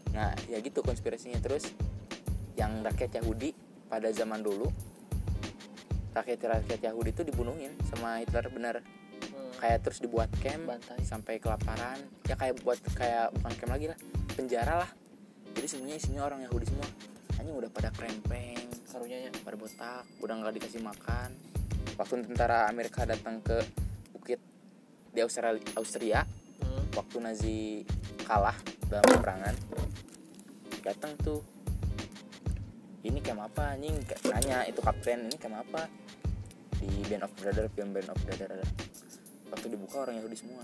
nah 0.10 0.34
ya 0.52 0.58
gitu 0.60 0.82
konspirasinya. 0.84 1.40
Terus 1.40 1.72
yang 2.60 2.84
rakyat 2.84 3.24
Yahudi 3.24 3.56
pada 3.88 4.12
zaman 4.12 4.44
dulu 4.44 4.68
rakyat 6.12 6.66
rakyat 6.66 6.82
Yahudi 6.92 7.10
itu 7.16 7.24
dibunuhin 7.24 7.72
sama 7.88 8.20
Hitler 8.22 8.50
bener. 8.52 8.78
Hmm. 9.20 9.52
kayak 9.60 9.84
terus 9.84 10.00
dibuat 10.00 10.32
camp 10.40 10.72
bantai 10.72 11.04
sampai 11.04 11.38
kelaparan. 11.40 12.00
Ya 12.28 12.36
kayak 12.36 12.60
buat 12.64 12.80
kayak 12.96 13.36
bukan 13.40 13.54
camp 13.60 13.72
lagi 13.76 13.86
lah 13.92 14.00
penjara 14.36 14.84
lah. 14.86 14.90
Jadi 15.56 15.68
semuanya 15.68 15.96
isinya 16.00 16.22
orang 16.26 16.44
Yahudi 16.44 16.66
semua. 16.68 16.88
Anjing 17.40 17.56
udah 17.56 17.72
pada 17.72 17.90
krempeng 17.96 18.70
karunya 18.90 19.30
nya 19.30 19.32
pada 19.46 19.56
botak 19.56 20.04
udah 20.20 20.34
nggak 20.42 20.54
dikasih 20.60 20.82
makan 20.82 21.30
waktu 21.96 22.26
tentara 22.28 22.68
Amerika 22.70 23.08
datang 23.08 23.42
ke 23.42 23.58
bukit 24.14 24.40
di 25.14 25.20
Australia, 25.24 25.64
Austria 25.80 26.20
hmm. 26.26 26.94
waktu 26.94 27.18
Nazi 27.22 27.60
kalah 28.28 28.56
dalam 28.90 29.06
peperangan 29.06 29.56
datang 30.86 31.14
tuh 31.22 31.42
ini 33.00 33.20
camp 33.24 33.42
apa 33.48 33.80
anjing 33.80 33.96
Kayak 34.04 34.22
nanya 34.36 34.58
itu 34.68 34.80
kapten 34.84 35.30
ini 35.32 35.38
camp 35.40 35.56
apa 35.58 35.88
di 36.80 36.90
Band 37.08 37.24
of 37.28 37.32
Brother 37.36 37.66
film 37.72 37.90
Band 37.96 38.10
of 38.12 38.20
Brother 38.24 38.48
ada 38.60 38.68
waktu 39.50 39.68
dibuka 39.72 40.06
orang 40.06 40.22
Yahudi 40.22 40.38
semua 40.38 40.64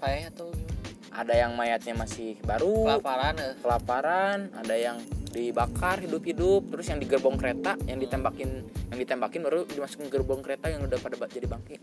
payah 0.00 0.30
tuh 0.34 0.50
gimana? 0.52 0.84
ada 1.14 1.34
yang 1.38 1.52
mayatnya 1.54 1.94
masih 1.94 2.34
baru 2.42 2.98
kelaparan 2.98 3.34
eh. 3.38 3.54
kelaparan 3.62 4.38
ada 4.58 4.74
yang 4.74 4.98
dibakar 5.34 5.98
hidup-hidup 5.98 6.70
terus 6.70 6.86
yang 6.86 7.02
di 7.02 7.10
gerbong 7.10 7.34
kereta 7.34 7.74
yang 7.90 7.98
ditembakin 7.98 8.50
yang 8.94 8.98
ditembakin 9.02 9.40
baru 9.42 9.66
dimasukin 9.66 10.06
gerbong 10.06 10.46
kereta 10.46 10.70
yang 10.70 10.86
udah 10.86 10.98
pada 11.02 11.18
jadi 11.26 11.50
bangke. 11.50 11.82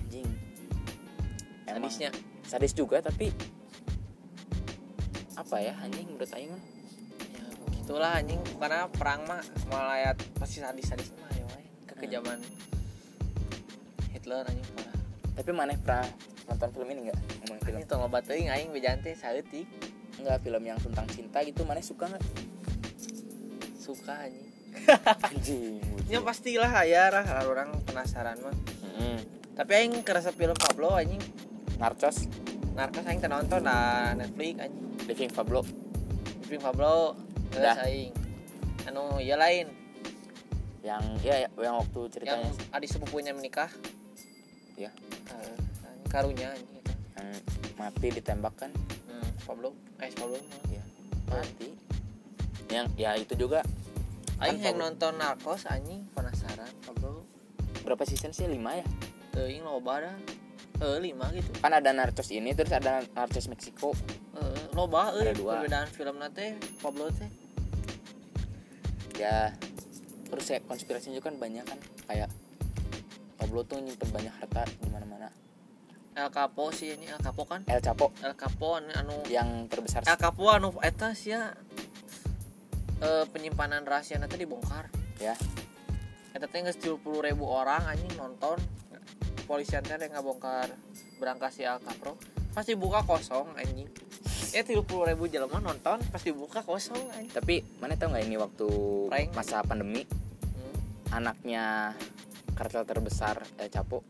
Anjing. 0.00 0.28
Emang. 1.68 1.92
Sadisnya. 1.92 2.10
Sadis 2.48 2.72
juga 2.72 3.04
tapi 3.04 3.28
apa 5.36 5.56
ya 5.60 5.76
anjing 5.84 6.08
menurut 6.08 6.32
aing 6.32 6.48
mah? 6.48 6.62
Ya 7.36 7.44
begitulah 7.68 8.12
anjing. 8.16 8.40
Karena 8.56 8.88
perang 8.88 9.20
mah 9.28 9.44
malayat 9.68 10.16
pasti 10.40 10.64
sadis-sadis 10.64 11.12
mah 11.20 11.32
ya 11.36 11.44
kekejaman 11.92 12.40
Hitler 14.16 14.48
anjing 14.48 14.68
parah. 14.72 14.96
Tapi 15.36 15.50
mana 15.52 15.76
pernah 15.76 16.08
nonton 16.48 16.68
film 16.72 16.88
ini 16.88 17.00
nggak? 17.12 17.20
Ngomongin 17.44 17.60
film. 17.68 17.78
Ini 17.84 17.88
tong 17.88 18.00
loba 18.00 18.24
teuing 18.24 18.48
aing 18.48 18.72
bejante 18.72 19.12
saeutik. 19.12 19.68
Nggak 20.20 20.40
film 20.40 20.62
yang 20.64 20.80
tentang 20.80 21.04
cinta 21.08 21.40
gitu 21.44 21.64
mana 21.68 21.80
suka 21.84 22.08
nggak 22.08 22.51
suka 23.96 24.14
anjing. 24.26 24.48
Anjing 25.28 25.92
ya 26.12 26.20
pastilah 26.20 26.68
aya 26.68 27.08
lah 27.08 27.24
kalau 27.24 27.56
orang 27.56 27.72
penasaran 27.88 28.36
mah. 28.44 28.52
Mm-mm. 28.84 29.16
tapi 29.52 29.72
aing 29.80 30.00
kerasa 30.04 30.32
film 30.32 30.56
Pablo 30.56 30.92
anjing. 30.96 31.20
Narcos. 31.80 32.28
Narcos 32.76 33.04
aing 33.04 33.20
nonton 33.24 33.64
na 33.64 34.12
Netflix 34.12 34.60
anjing. 34.60 34.86
Living 35.08 35.32
Pablo. 35.32 35.60
Film 36.44 36.60
Pablo 36.60 37.16
Dah. 37.52 37.76
geus 37.76 37.80
aing. 37.88 38.12
Anu 38.88 39.20
ieu 39.20 39.36
lain. 39.36 39.68
Yang 40.84 41.04
ya 41.24 41.34
ya, 41.46 41.48
yang 41.56 41.76
waktu 41.80 42.00
yang 42.00 42.12
ceritanya 42.12 42.50
adik 42.76 42.88
sepupunya 42.92 43.32
menikah. 43.32 43.72
Ya. 44.76 44.92
Anjing 45.32 46.08
karunya 46.12 46.48
anjing 46.52 46.84
yang 47.16 47.28
mati 47.80 48.08
ditembak 48.12 48.52
kan. 48.56 48.70
Hmm, 49.08 49.28
Pablo 49.48 49.72
eh 50.00 50.12
Pablo 50.12 50.36
mah. 50.36 50.60
ya 50.68 50.84
mati. 51.28 51.68
Yang 52.68 52.86
ya 53.00 53.10
itu 53.16 53.32
juga 53.36 53.64
aing 54.42 54.58
yang 54.58 54.76
nonton 54.76 55.14
Narcos 55.16 55.70
anjing 55.70 56.02
penasaran 56.10 56.68
Pablo 56.82 57.22
berapa 57.86 58.02
season 58.02 58.34
sih? 58.34 58.50
Lima 58.50 58.74
ya? 58.74 58.86
Teuing 59.30 59.62
loba 59.62 60.02
dah. 60.02 60.16
Eh 60.82 60.98
lima 60.98 61.30
gitu. 61.30 61.54
Kan 61.62 61.70
ada 61.70 61.94
Narcos 61.94 62.34
ini 62.34 62.50
terus 62.52 62.74
ada 62.74 63.06
Narcos 63.14 63.46
Meksiko. 63.46 63.94
Eh 64.34 64.62
loba 64.74 65.14
euy 65.14 65.30
perbedaan 65.30 65.86
film 65.90 66.18
teh 66.34 66.58
Pablo 66.82 67.06
teh. 67.14 67.30
Ya 69.14 69.54
terus 70.26 70.50
ya 70.50 70.58
konspirasinya 70.66 71.22
juga 71.22 71.30
kan 71.30 71.38
banyak 71.38 71.62
kan. 71.62 71.78
Kayak 72.10 72.30
Pablo 73.38 73.62
tuh 73.62 73.78
nyimpen 73.78 74.10
banyak 74.10 74.34
harta 74.42 74.66
di 74.66 74.90
mana-mana. 74.90 75.30
El 76.12 76.28
Capo 76.28 76.68
sih 76.74 76.92
ini 76.92 77.08
El 77.08 77.22
Capo 77.22 77.48
kan? 77.48 77.64
El 77.64 77.80
Chapo 77.80 78.12
El 78.20 78.36
Capo 78.36 78.76
anu, 78.76 78.92
anu 78.92 79.16
yang 79.32 79.64
terbesar 79.70 80.04
El 80.04 80.18
Capo 80.20 80.52
anu 80.52 80.74
eta 80.84 81.16
sia 81.16 81.56
eh 83.02 83.24
penyimpanan 83.34 83.82
rahasia 83.82 84.22
nanti 84.22 84.38
dibongkar 84.38 84.86
ya. 85.18 85.34
Eta 86.32 86.46
teh 86.48 86.62
geus 86.62 86.78
ribu 87.02 87.44
orang 87.50 87.84
anjing 87.90 88.14
nonton. 88.14 88.56
Polisian 89.42 89.82
teh 89.82 89.98
yang 89.98 90.14
ngabongkar 90.14 90.70
berangkas 91.18 91.58
si 91.58 91.66
Al 91.66 91.82
Capro 91.82 92.14
pasti 92.54 92.78
buka 92.78 93.02
kosong 93.02 93.58
anjing. 93.58 93.90
Ya 94.54 94.62
tiga 94.62 94.84
puluh 94.86 95.08
ribu 95.08 95.26
jelema 95.26 95.58
nonton 95.58 95.98
pasti 96.14 96.30
buka 96.30 96.62
kosong 96.62 97.10
anjing. 97.12 97.34
Tapi 97.34 97.60
mana 97.82 97.98
tahu 97.98 98.14
nggak 98.14 98.24
ini 98.24 98.36
waktu 98.38 98.68
Prank. 99.10 99.28
masa 99.34 99.60
pandemi? 99.66 100.06
Hmm. 100.06 100.74
anaknya 101.12 101.92
kartel 102.54 102.86
terbesar 102.86 103.42
El 103.58 103.68
Chapo 103.68 104.06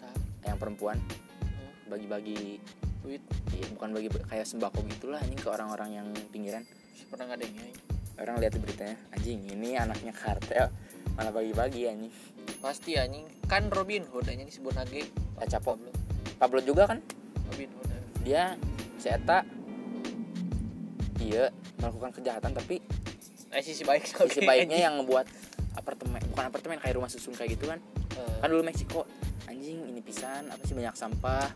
sa- 0.00 0.16
yang 0.48 0.56
perempuan. 0.56 0.98
Hmm. 0.98 1.92
bagi-bagi 1.92 2.58
duit. 3.04 3.22
Iya, 3.52 3.66
bukan 3.76 3.92
bagi 3.92 4.08
kayak 4.08 4.46
sembako 4.48 4.88
gitulah 4.88 5.20
anjing 5.20 5.38
ke 5.38 5.48
orang-orang 5.52 5.90
yang 6.00 6.08
pinggiran. 6.32 6.64
Pernah 7.12 7.36
ngadengnya 7.36 7.68
anjing. 7.68 7.91
Orang 8.20 8.36
lihat 8.42 8.58
beritanya 8.60 8.96
anjing 9.16 9.40
ini 9.48 9.78
anaknya 9.78 10.12
kartel 10.12 10.68
malah 11.16 11.32
bagi-bagi 11.32 11.88
anjing. 11.88 12.12
Pasti 12.60 12.96
anjing. 12.96 13.28
Kan 13.48 13.68
Robin 13.68 14.04
Hood 14.08 14.28
anjing 14.28 14.48
disebut 14.48 14.74
lagi 14.76 15.04
El 15.40 15.48
Chapo 15.48 15.76
Pablo. 15.76 15.90
Pablo 16.40 16.60
juga 16.64 16.88
kan? 16.88 16.98
Robin 17.52 17.70
Hood 17.76 17.88
anjing. 17.88 18.12
dia 18.22 18.42
si 19.02 19.10
Eta 19.10 19.42
iya 21.22 21.50
melakukan 21.78 22.14
kejahatan 22.14 22.54
tapi 22.54 22.78
eh 23.50 23.62
sisi 23.62 23.82
baik 23.82 24.06
sisi 24.06 24.42
baiknya 24.46 24.78
yang 24.88 25.02
ngebuat 25.02 25.26
apartemen 25.74 26.22
bukan 26.30 26.44
apartemen 26.46 26.76
kayak 26.78 26.94
rumah 26.98 27.10
susun 27.10 27.34
kayak 27.36 27.58
gitu 27.58 27.68
kan? 27.68 27.78
Kan 28.40 28.48
dulu 28.48 28.62
Meksiko. 28.64 29.08
Anjing 29.48 29.84
ini 29.90 30.00
pisan 30.00 30.48
apa 30.48 30.62
sih 30.64 30.72
banyak 30.76 30.94
sampah. 30.96 31.50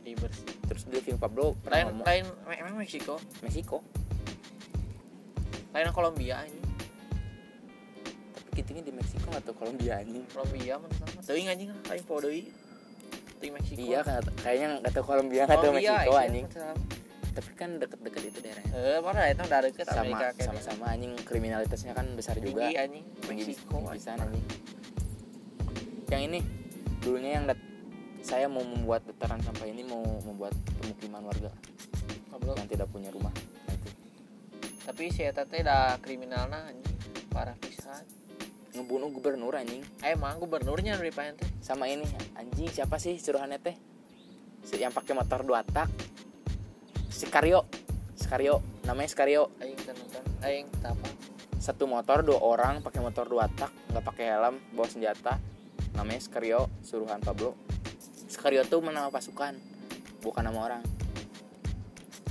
Jadi 0.00 0.16
bersih. 0.16 0.48
Terus 0.66 0.82
dia 0.88 1.00
film 1.04 1.20
Pablo 1.20 1.54
lain 1.68 2.00
lain 2.02 2.24
emang 2.48 2.80
Meksiko? 2.80 3.20
Meksiko 3.44 3.99
lain 5.70 5.90
Kolombia 5.94 6.42
anjing. 6.42 6.64
Tapi 8.34 8.48
kitanya 8.58 8.82
di 8.82 8.92
Meksiko 8.94 9.30
atau 9.30 9.52
Kolombia 9.54 10.02
anjing. 10.02 10.24
Kolombia 10.30 10.74
mana 10.82 10.94
sama 10.98 11.20
teuing 11.22 11.48
anjing 11.50 11.68
lah 11.70 11.80
lain 11.94 12.02
po 12.06 12.18
deui 12.18 12.50
teuing 13.38 13.54
Meksiko. 13.54 13.80
Iya 13.80 14.00
kan 14.02 14.22
kayaknya 14.42 14.66
nggak 14.82 14.92
tahu 14.92 15.04
Kolombia 15.06 15.42
nggak 15.46 15.60
tahu 15.62 15.72
Meksiko 15.74 16.12
iya, 16.14 16.22
anjing. 16.26 16.46
tapi 17.30 17.50
kan 17.54 17.70
deket-deket 17.78 18.22
itu 18.26 18.38
daerahnya. 18.42 18.72
Eh, 18.74 18.98
mana 19.06 19.20
itu? 19.30 19.42
Dari 19.46 19.70
ke 19.70 19.86
sama 19.86 20.02
Amerika 20.02 20.34
kayak 20.34 20.50
sama-sama 20.50 20.84
anjing. 20.90 21.12
Kriminalitasnya 21.22 21.92
kan 21.94 22.06
besar 22.18 22.34
juga. 22.42 22.66
tinggi 22.66 22.74
anjing. 22.74 23.04
Tinggi 23.22 23.42
di 23.46 23.52
Meksiko. 23.54 23.78
Di 23.94 24.02
sana 24.02 24.26
anjing. 24.26 24.46
Yang 26.10 26.22
ini 26.26 26.38
dulunya 26.98 27.30
yang 27.38 27.46
dat- 27.46 27.68
saya 28.20 28.50
mau 28.50 28.66
membuat 28.66 29.06
dataran 29.06 29.38
sampah 29.46 29.64
ini 29.64 29.86
mau 29.86 30.02
membuat 30.26 30.52
pemukiman 30.82 31.22
warga 31.24 31.54
yang 32.56 32.68
tidak 32.68 32.88
punya 32.90 33.10
rumah 33.14 33.32
tapi 34.90 35.06
si 35.14 35.22
eta 35.22 35.46
teh 35.46 35.62
da 35.62 35.94
kriminalna 36.02 36.66
anjing. 36.66 36.98
Parah 37.30 37.54
pisan. 37.62 38.02
Ngebunuh 38.74 39.14
gubernur 39.14 39.54
anjing. 39.54 39.86
Eh 40.02 40.18
emang 40.18 40.42
gubernurnya 40.42 40.98
dari 40.98 41.14
pahen 41.14 41.38
teh 41.38 41.46
sama 41.62 41.86
ini 41.86 42.02
anjing 42.34 42.66
siapa 42.66 42.98
sih 42.98 43.14
suruhannya 43.14 43.62
teh? 43.62 43.78
Si- 44.66 44.82
yang 44.82 44.90
pakai 44.90 45.14
motor 45.14 45.46
dua 45.46 45.62
tak 45.62 45.86
Sikario 47.06 47.70
Sikario 48.18 48.82
namanya 48.82 49.14
Sikario 49.14 49.54
aing 49.62 49.78
nonton 49.78 50.24
aing 50.42 50.66
teh 50.82 50.90
apa? 50.90 51.06
Satu 51.62 51.86
motor 51.86 52.26
dua 52.26 52.42
orang 52.42 52.82
pakai 52.82 52.98
motor 52.98 53.30
dua 53.30 53.46
tak 53.46 53.70
nggak 53.94 54.02
pakai 54.02 54.26
helm 54.26 54.58
bawa 54.74 54.90
senjata. 54.90 55.38
Namanya 55.94 56.18
Sikario 56.18 56.66
suruhan 56.82 57.22
Pablo. 57.22 57.54
Sikario 58.26 58.66
tuh 58.66 58.82
nama 58.82 59.06
pasukan 59.06 59.54
bukan 60.18 60.42
nama 60.42 60.58
orang 60.66 60.82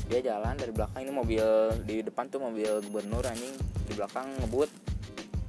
dia 0.10 0.34
jalan 0.34 0.58
dari 0.58 0.74
belakang 0.74 1.06
ini 1.06 1.14
mobil 1.14 1.46
di 1.86 2.02
depan 2.02 2.26
tuh 2.34 2.42
mobil 2.42 2.82
gubernur 2.90 3.22
anjing. 3.30 3.54
Di 3.86 3.94
belakang 3.94 4.26
ngebut. 4.42 4.70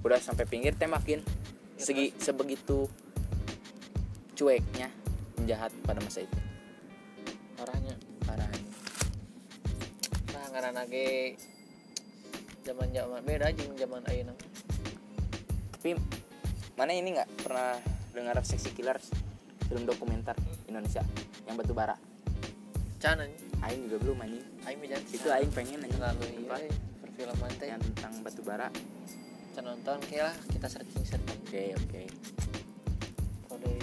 Udah 0.04 0.20
sampai 0.20 0.44
pinggir 0.44 0.76
tembakin. 0.76 1.24
Segi 1.80 2.12
sebegitu 2.20 2.84
cueknya 4.36 4.92
penjahat 5.40 5.72
pada 5.88 6.04
masa 6.04 6.28
itu. 6.28 6.38
Parahnya. 7.56 7.96
Parah. 8.28 8.44
Anjing. 8.52 8.68
nah 10.30 10.44
ngaranna 10.56 10.82
ge 10.86 11.36
zaman 12.64 12.88
zaman 12.94 13.20
beda 13.26 13.50
jeung 13.52 13.74
zaman 13.74 14.02
ayeuna 14.08 14.34
tapi 15.74 15.96
mana 16.78 16.92
ini 16.94 17.18
nggak 17.18 17.28
pernah 17.44 17.76
dengar 18.14 18.36
Sexy 18.46 18.72
Killers 18.72 19.10
film 19.66 19.84
dokumenter 19.84 20.36
Indonesia 20.68 21.04
yang 21.48 21.58
batu 21.58 21.72
bara? 21.74 21.96
Can 23.00 23.20
anjing 23.20 23.49
aing 23.66 23.80
juga 23.88 23.96
belum 24.02 24.18
anjing. 24.24 24.44
Aing 24.64 24.78
mejan 24.80 25.02
itu 25.12 25.28
aing 25.28 25.52
pengen 25.52 25.78
anjing. 25.84 26.00
tempat 26.00 26.60
iya. 26.60 26.72
perfilman 27.04 27.50
teh. 27.60 27.66
Yang 27.68 27.80
tentang 27.92 28.12
batu 28.24 28.40
bara. 28.44 28.68
Can 29.52 29.64
nonton 29.66 29.98
kayak 30.06 30.32
lah 30.32 30.36
kita 30.48 30.66
searching 30.70 31.04
searching. 31.04 31.40
Oke 31.46 31.64
oke. 31.76 32.02
Kode 33.50 33.74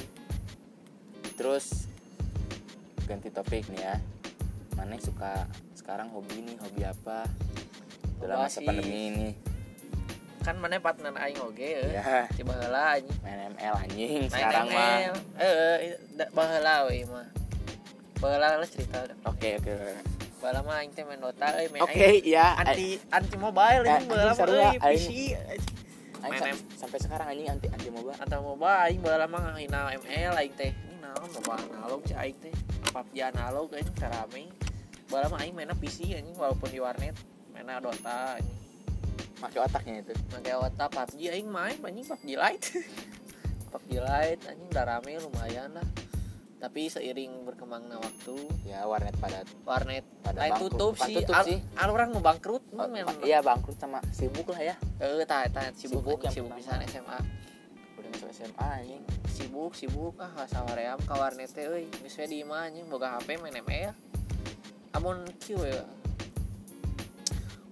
terus 1.37 1.85
ganti 3.05 3.29
topik 3.29 3.69
nih 3.69 3.81
ya. 3.83 3.95
Mana 4.73 4.97
suka 4.97 5.45
sekarang 5.77 6.09
hobi 6.09 6.41
nih 6.41 6.55
hobi 6.57 6.81
apa? 6.87 7.29
Dalam 8.17 8.47
masa 8.47 8.63
pandemi 8.65 9.13
ini. 9.13 9.29
Kan 10.41 10.57
mana 10.63 10.79
partner 10.79 11.11
aing 11.19 11.43
oge 11.43 11.67
ya 11.75 11.81
ya 12.01 12.03
coba 12.41 12.53
heula 12.57 12.83
anjing. 12.97 13.17
Main 13.21 13.53
ML 13.53 13.75
anjing 13.85 14.09
main 14.25 14.31
sekarang 14.31 14.65
mah. 14.71 14.89
ML 15.11 15.15
eh 15.37 15.93
da- 16.15 16.31
baheula 16.33 16.87
we 16.89 17.03
mah 17.05 17.36
lah 18.19 18.65
cerita. 18.65 18.97
Oke 19.23 19.57
oke 19.57 19.71
baheula 20.37 20.61
mah 20.61 20.75
aing 20.79 20.93
teh 20.93 21.01
main 21.01 21.17
Dota 21.17 21.49
euy 21.55 21.67
main 21.67 21.81
oke 21.81 21.97
aing 21.97 22.21
ya 22.21 22.53
anti 22.55 23.01
anti 23.09 23.35
mobile 23.35 23.81
Eh, 23.81 23.83
baheula 23.83 23.97
anjing 23.97 24.07
mah 24.07 24.17
euy 24.45 24.53
lah, 24.55 24.73
PC. 24.93 25.09
aing- 25.33 25.75
Aing 26.17 26.33
main 26.35 26.55
sampai 26.73 26.97
sekarang 26.97 27.27
anjing 27.27 27.47
anti 27.47 27.67
anti 27.67 27.89
moba 27.89 28.13
atau 28.15 28.41
MOBA 28.43 28.73
aing 28.85 29.01
baheula 29.01 29.25
mah 29.25 29.41
ngahina 29.47 29.93
ML 29.95 30.33
aing 30.35 30.53
teh. 30.53 30.71
Ini 30.73 30.95
naon 30.99 31.29
MOBA 31.31 31.53
analog 31.63 32.01
sih 32.03 32.13
aing 32.13 32.37
teh. 32.39 32.53
PUBG 32.87 33.17
analog 33.27 33.67
aing 33.71 33.89
rame. 33.97 34.43
Baheula 35.07 35.27
mah 35.27 35.39
aing 35.41 35.53
mainna 35.53 35.73
PC 35.73 36.13
anjing 36.13 36.33
walaupun 36.33 36.69
di 36.69 36.77
warnet. 36.77 37.17
Mainna 37.49 37.77
Dota 37.77 38.35
anjing. 38.35 38.57
Pakai 39.37 39.59
otaknya 39.59 39.93
itu. 40.01 40.13
Pakai 40.27 40.53
Dota 40.53 40.85
PUBG 40.87 41.21
aing 41.31 41.49
main 41.49 41.77
anjing 41.79 42.05
PUBG 42.05 42.29
Lite. 42.35 42.67
PUBG 43.71 43.91
Lite 43.99 44.41
anjing 44.47 44.67
udah 44.67 44.85
rame 44.87 45.11
lumayan 45.17 45.69
lah 45.71 45.85
tapi 46.57 46.89
seiring 46.89 47.45
berkembangnya 47.45 48.01
waktu 48.01 48.33
ya 48.65 48.89
warnet 48.89 49.13
padat. 49.21 49.45
warnet 49.61 50.01
Pada 50.25 50.37
lain 50.41 50.53
tutup 50.57 50.97
sih. 50.97 51.21
Tutup 51.21 51.37
Al, 51.37 51.45
sih. 51.45 51.59
al 51.77 51.89
orang 51.93 52.09
mau 52.09 52.23
bangkrut 52.25 52.65
Oh, 52.73 52.89
main 52.89 53.05
iya 53.21 53.45
bangkrut 53.45 53.77
sama 53.77 54.01
sibuk 54.09 54.49
lah 54.49 54.73
ya. 54.73 54.75
Eh 54.97 55.21
tah 55.29 55.45
tah 55.53 55.69
sibuk 55.77 56.01
Sibuk 56.01 56.19
yang 56.25 56.33
sibuk 56.33 56.51
pisan 56.57 56.81
SMA 56.89 57.19
udah 57.97 58.09
masuk 58.09 58.29
SMA 58.33 58.67
anjing. 58.81 59.03
Sibuk 59.29 59.71
sibuk. 59.77 60.17
Ah 60.17 60.33
sawaream 60.49 60.97
ka 61.05 61.13
warnet 61.13 61.53
teh 61.53 61.69
euy. 61.69 61.85
We 62.01 62.09
di 62.09 62.41
imah 62.41 62.73
anjing? 62.73 62.89
Boga 62.89 63.21
HP 63.21 63.37
main 63.37 63.61
ML 63.61 63.93
amun 64.97 65.29
kieu 65.37 65.61
ya. 65.61 65.85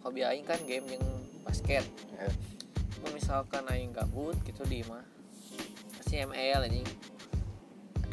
Hobi 0.06 0.22
aing 0.22 0.46
kan 0.46 0.62
game 0.70 0.86
yang 0.94 1.06
basket. 1.42 1.82
Mun 3.02 3.18
misalkan 3.18 3.66
aing 3.66 3.90
gabut 3.98 4.38
gitu 4.46 4.62
di 4.70 4.86
imah 4.86 5.02
pasti 5.98 6.22
ML 6.22 6.70
anjing 6.70 6.86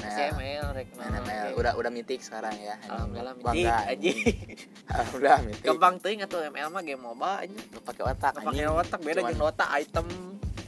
nah, 0.02 1.20
ML 1.22 1.54
udah 1.54 1.72
udah 1.78 1.90
mitik 1.94 2.20
sekarang 2.20 2.54
ya. 2.58 2.74
Alhamdulillah 2.90 3.34
Bangga, 3.38 3.54
mitik 3.54 3.90
anjing. 3.90 4.18
Alhamdulillah 4.92 5.40
mitik. 5.46 5.64
Gampang 5.64 5.94
teuing 6.02 6.20
atuh 6.26 6.40
ML 6.50 6.68
mah 6.68 6.82
game 6.82 7.02
MOBA 7.02 7.32
Nggak 7.46 7.82
pakai 7.86 8.02
otak 8.10 8.32
pakai 8.42 8.66
otak 8.68 9.00
beda 9.00 9.20
jeung 9.30 9.40
Dota 9.40 9.66
item 9.78 10.06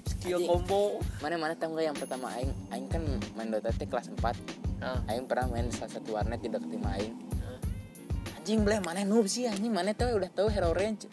skill 0.06 0.40
combo. 0.48 1.02
Mana 1.20 1.34
mana 1.36 1.54
tau 1.58 1.72
nggak 1.72 1.84
yang 1.84 1.96
pertama? 1.98 2.32
Aing 2.32 2.52
aing 2.72 2.88
kan 2.88 3.02
main 3.36 3.48
Dota 3.50 3.70
teh 3.74 3.88
kelas 3.88 4.08
4 4.08 4.22
nah 4.82 5.00
aing 5.08 5.24
pernah 5.24 5.48
main 5.48 5.70
salah 5.70 5.96
satu 5.96 6.18
warnet 6.18 6.42
di 6.42 6.48
dekat 6.50 6.68
rumah 6.68 6.98
aing. 6.98 7.14
Heeh. 7.14 7.58
anjing 8.36 8.60
boleh 8.66 8.80
mana 8.82 9.00
noob 9.06 9.24
sih 9.30 9.48
anjing? 9.48 9.72
Mana 9.72 9.96
tuh 9.96 10.18
udah 10.18 10.28
tahu 10.28 10.50
hero 10.52 10.74
range. 10.76 11.08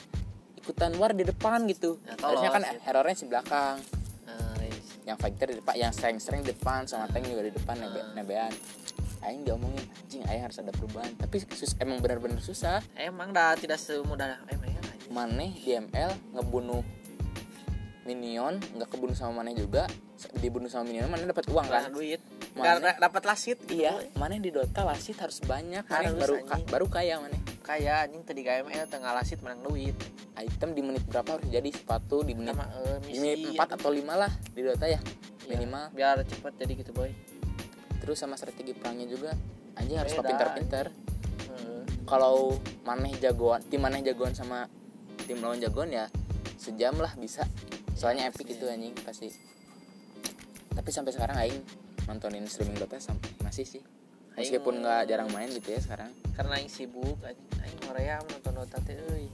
Ikutan 0.59 0.91
war 0.99 1.15
di 1.15 1.23
depan 1.23 1.63
gitu. 1.69 1.97
Ya, 2.03 2.19
harusnya 2.19 2.49
kan 2.51 2.63
hero 2.67 3.01
range 3.05 3.23
di 3.23 3.29
belakang. 3.31 3.79
Yang 5.03 5.17
fighter 5.17 5.49
di 5.49 5.57
depan 5.57 5.73
yang 5.75 5.93
sering 5.93 6.21
sering 6.21 6.41
depan 6.41 6.85
sama 6.85 7.09
tank 7.09 7.25
juga 7.25 7.41
di 7.45 7.53
depan 7.53 7.75
nebe 7.77 8.01
nebean. 8.13 8.53
Aing 9.21 9.45
diomongin 9.45 9.85
anjing 10.01 10.25
aing 10.25 10.41
harus 10.41 10.57
ada 10.57 10.73
perubahan. 10.73 11.13
Tapi 11.13 11.41
sus 11.53 11.77
emang 11.77 12.01
benar-benar 12.01 12.41
susah. 12.41 12.81
Emang 12.93 13.29
dah 13.29 13.53
tidak 13.53 13.77
semudah 13.77 14.41
ML 14.49 14.81
anjing 14.81 15.11
maneh 15.13 15.51
di 15.53 15.77
ML 15.77 16.11
ngebunuh 16.33 16.81
minion 18.01 18.57
nggak 18.57 18.89
kebunuh 18.89 19.13
sama 19.13 19.45
maneh 19.45 19.53
juga. 19.53 19.85
Dibunuh 20.37 20.69
sama 20.69 20.89
minion 20.89 21.09
maneh 21.09 21.25
dapat 21.25 21.45
uang 21.49 21.65
karena 21.65 21.89
kan? 21.89 21.93
Duit. 21.93 22.21
Dapat 22.99 23.23
lasit 23.23 23.57
gitu 23.63 23.79
iya 23.79 23.95
maneh 24.19 24.43
di 24.43 24.51
Dota 24.51 24.83
lasit 24.83 25.15
harus 25.23 25.39
banyak 25.39 25.87
maneh 25.87 26.11
Harus, 26.11 26.19
baru 26.19 26.35
ka- 26.43 26.67
baru 26.67 26.87
kaya 26.91 27.15
maneh 27.23 27.39
kaya 27.71 28.03
anjing 28.03 28.19
tadi 28.27 28.43
ML 28.43 28.83
tengah 28.85 29.15
lasit 29.15 29.39
menang 29.39 29.63
duit. 29.63 29.95
Item 30.35 30.75
di 30.75 30.83
menit 30.83 31.07
berapa 31.07 31.39
harus 31.39 31.47
jadi? 31.47 31.71
Sepatu 31.71 32.19
di 32.19 32.35
menit 32.35 32.51
sama 32.51 32.67
eh, 32.67 32.99
di 32.99 33.15
misi 33.15 33.19
menit 33.23 33.39
4 33.55 33.77
atau 33.79 33.89
5 33.89 34.03
lah 34.11 34.31
di 34.51 34.59
Dota 34.59 34.91
ya 34.91 34.99
Iya, 35.47 35.55
minimal. 35.55 35.95
biar 35.95 36.19
cepet 36.21 36.53
jadi 36.59 36.73
gitu 36.77 36.91
boy. 36.91 37.15
Terus 38.03 38.19
sama 38.19 38.35
strategi 38.35 38.75
perangnya 38.75 39.07
juga 39.07 39.31
anjing 39.79 39.95
harus 39.95 40.11
pintar-pintar. 40.11 40.91
Heeh. 40.91 41.83
kalau 42.03 42.59
maneh 42.83 43.15
jagoan 43.23 43.63
tim 43.63 43.79
maneh 43.79 44.03
jagoan 44.03 44.35
sama 44.35 44.67
tim 45.23 45.39
lawan 45.39 45.63
jagoan 45.63 45.95
ya 45.95 46.11
sejam 46.59 46.99
lah 46.99 47.15
bisa. 47.15 47.47
Soalnya 47.95 48.27
Ya, 48.27 48.35
epic 48.35 48.51
pasti. 48.51 48.59
itu 48.59 48.65
anjing 48.67 48.93
pasti. 48.99 49.27
Tapi 50.71 50.89
sampai 50.91 51.11
sekarang 51.15 51.35
aing 51.39 51.59
nontonin 52.03 52.43
streaming 52.51 52.75
Dota 52.75 52.99
sampai 52.99 53.31
masih 53.39 53.63
sih 53.63 53.83
meskipun 54.35 54.73
Aing- 54.77 54.81
nggak 54.83 55.01
jarang 55.07 55.29
main 55.35 55.49
gitu 55.51 55.69
ya 55.75 55.79
sekarang. 55.83 56.11
Karena 56.33 56.53
aing 56.57 56.71
sibuk 56.71 57.17
aing 57.25 57.79
hoream 57.87 58.23
nonton 58.31 58.53
Dota 58.55 58.77
teh 58.81 58.95
euy. 59.11 59.27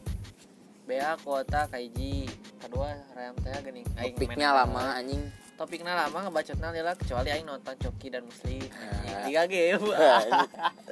Bea 0.88 1.19
kuota 1.19 1.67
kaiji. 1.67 2.25
Kedua 2.63 2.95
ream 3.13 3.36
teh 3.43 3.51
geuning. 3.62 3.86
Topiknya 3.91 4.49
main 4.55 4.60
lama 4.63 4.83
anjing. 4.97 5.23
Topiknya 5.57 5.93
lama 5.97 6.17
ngebacotna 6.29 6.69
lila 6.69 6.93
kecuali 6.93 7.29
aing 7.33 7.45
nonton 7.45 7.75
Coki 7.81 8.07
dan 8.13 8.23
Muslim. 8.23 8.62
Ah. 8.71 9.25
tiga 9.25 9.43
game. 9.49 9.83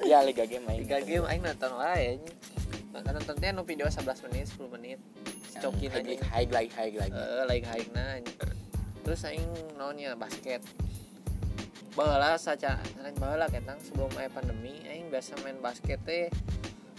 Ya 0.04 0.20
liga 0.26 0.44
game 0.50 0.66
tiga 0.84 1.00
game 1.08 1.26
aing 1.26 1.42
nonton 1.42 1.72
wae 1.80 2.18
anjing. 2.20 2.36
Nonton 2.96 3.36
teh 3.40 3.50
nu 3.54 3.62
video 3.64 3.86
11 3.88 4.26
menit 4.30 4.46
10 4.52 4.74
menit. 4.74 5.00
Si 5.50 5.58
Coki 5.62 5.86
anjing. 5.90 6.20
high 6.30 6.50
lagi 6.50 6.70
high 6.76 6.94
lagi. 6.98 7.14
Eh 7.16 7.46
like 7.48 7.66
high 7.66 7.86
na 7.96 8.22
anjing. 8.22 8.38
terus 9.06 9.22
aing 9.22 9.46
naonnya 9.78 10.18
basket 10.18 10.66
baheula 11.96 12.36
saca 12.36 12.76
lain 13.00 13.16
baheula 13.16 13.48
ketang 13.48 13.80
sebelum 13.80 14.12
aya 14.20 14.28
pandemi 14.28 14.84
aing 14.84 15.08
biasa 15.08 15.40
main 15.48 15.56
basket 15.64 16.04
teh 16.04 16.28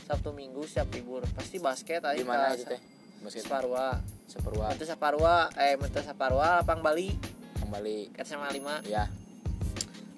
Sabtu 0.09 0.31
Minggu 0.33 0.65
siap 0.65 0.89
libur. 0.95 1.21
Pasti 1.37 1.61
basket 1.61 2.01
di 2.01 2.09
aing 2.17 2.25
mana 2.25 2.55
ka 2.55 2.57
itu 2.57 2.65
teh? 2.65 2.81
Basket. 3.21 3.45
Saparua 3.45 4.01
Seperwa 4.25 4.65
Mentu 4.73 4.85
Saparua 4.89 5.37
eh 5.61 5.77
Mentu 5.77 6.01
Saparua 6.01 6.65
lapang 6.65 6.81
Bali. 6.81 7.13
Kembali 7.61 8.09
ke 8.15 8.25
SMA 8.25 8.49
5 8.49 8.89
ya 8.89 9.05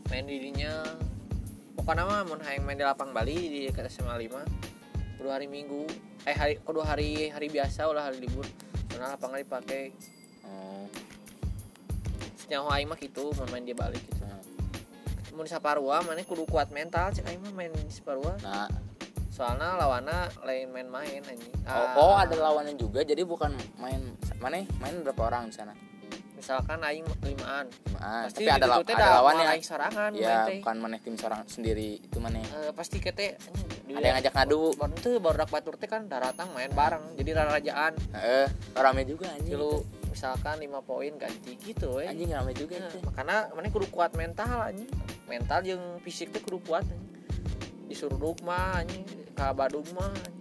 main 0.09 0.25
dirinya 0.25 0.85
pokoknya 1.77 2.05
mah 2.09 2.25
mun 2.25 2.41
hayang 2.41 2.65
main 2.65 2.79
di 2.79 2.85
lapang 2.87 3.13
Bali 3.13 3.37
di 3.37 3.59
dekat 3.69 3.91
SMA 3.91 4.15
5 4.15 5.19
kedua 5.19 5.33
hari 5.37 5.51
Minggu 5.51 5.85
eh 6.23 6.37
hari 6.37 6.55
kedua 6.63 6.85
hari 6.85 7.35
hari 7.35 7.49
biasa 7.51 7.89
ulah 7.91 8.07
hari 8.07 8.23
libur. 8.23 8.47
Karena 8.89 9.15
lapangan 9.15 9.39
dipakai. 9.39 9.95
Oh, 10.45 10.85
senyawa 12.41 12.81
aing 12.81 12.89
mah 12.89 12.99
gitu 12.99 13.31
mau 13.37 13.47
main 13.49 13.65
di 13.65 13.73
Bali 13.77 13.97
gitu. 14.01 14.23
Nah. 14.25 14.58
Mau 15.31 15.43
di 15.43 15.51
Saparua 15.51 16.01
mana 16.01 16.21
kudu 16.21 16.45
kuat 16.45 16.71
mental 16.71 17.11
cek 17.11 17.25
aing 17.25 17.41
mah 17.41 17.53
main 17.53 17.71
di 17.71 17.89
Saparua. 17.89 18.35
Nah. 18.41 18.69
Soalnya 19.29 19.79
lawannya 19.79 20.19
lain 20.43 20.67
main-main 20.69 21.23
anjing. 21.23 21.55
Oh, 21.63 21.87
oh 21.95 22.13
Ah, 22.13 22.27
ada 22.27 22.35
lawannya 22.35 22.75
juga 22.75 23.07
jadi 23.07 23.23
bukan 23.23 23.55
main 23.77 24.03
mana 24.37 24.67
main 24.79 24.95
berapa 24.99 25.23
orang 25.25 25.47
di 25.47 25.55
sana? 25.55 25.71
Misalkan 26.35 26.79
aing 26.81 27.07
limaan. 27.23 27.67
Limaan. 27.87 28.23
pasti 28.27 28.43
tapi 28.43 28.51
ada, 28.51 28.67
la- 28.67 28.83
ada 28.83 29.07
lawannya 29.19 29.47
aing 29.49 29.63
sorangan 29.63 30.11
main 30.11 30.23
ya 30.23 30.43
teh. 30.43 30.59
bukan 30.59 30.77
mana 30.79 30.97
tim 30.99 31.15
seorang 31.15 31.43
sendiri 31.47 31.99
itu 31.99 32.19
mana 32.19 32.39
Eh, 32.39 32.71
pasti 32.71 32.99
kete 32.99 33.39
ada 33.89 33.99
yang 34.01 34.17
ngajak 34.19 34.35
ngadu. 34.35 34.75
Baru 34.75 34.95
tuh 34.97 35.15
baru 35.19 35.37
dak 35.39 35.51
batur 35.51 35.75
teh 35.75 35.87
kan 35.87 36.07
daratang 36.07 36.51
main 36.51 36.71
bareng 36.71 37.15
jadi 37.15 37.31
rarajaan. 37.37 37.93
Eh 38.15 38.47
rame 38.75 39.03
juga 39.03 39.31
anjing. 39.31 39.55
Lu 39.55 39.83
misalkan 40.09 40.57
5 40.59 40.83
poin 40.83 41.13
ganti 41.15 41.55
gitu 41.61 42.01
eh. 42.03 42.11
anjing 42.11 42.33
rame 42.33 42.53
juga 42.57 42.81
Nah, 42.81 42.91
itu. 42.91 42.99
makanya 43.05 43.39
mana 43.55 43.69
kudu 43.71 43.87
kuat 43.93 44.17
mental 44.17 44.73
anjing. 44.73 44.89
Mental 45.29 45.61
yang 45.63 45.83
fisik 46.01 46.33
teh 46.33 46.41
kudu 46.43 46.59
kuat 46.65 46.83
anjing. 46.89 47.13
Disuruh 47.87 48.19
mah 48.45 48.81
anjing 48.83 49.05
ka 49.37 49.53
Badung 49.53 49.87
mah 49.95 50.11
anjing. 50.11 50.37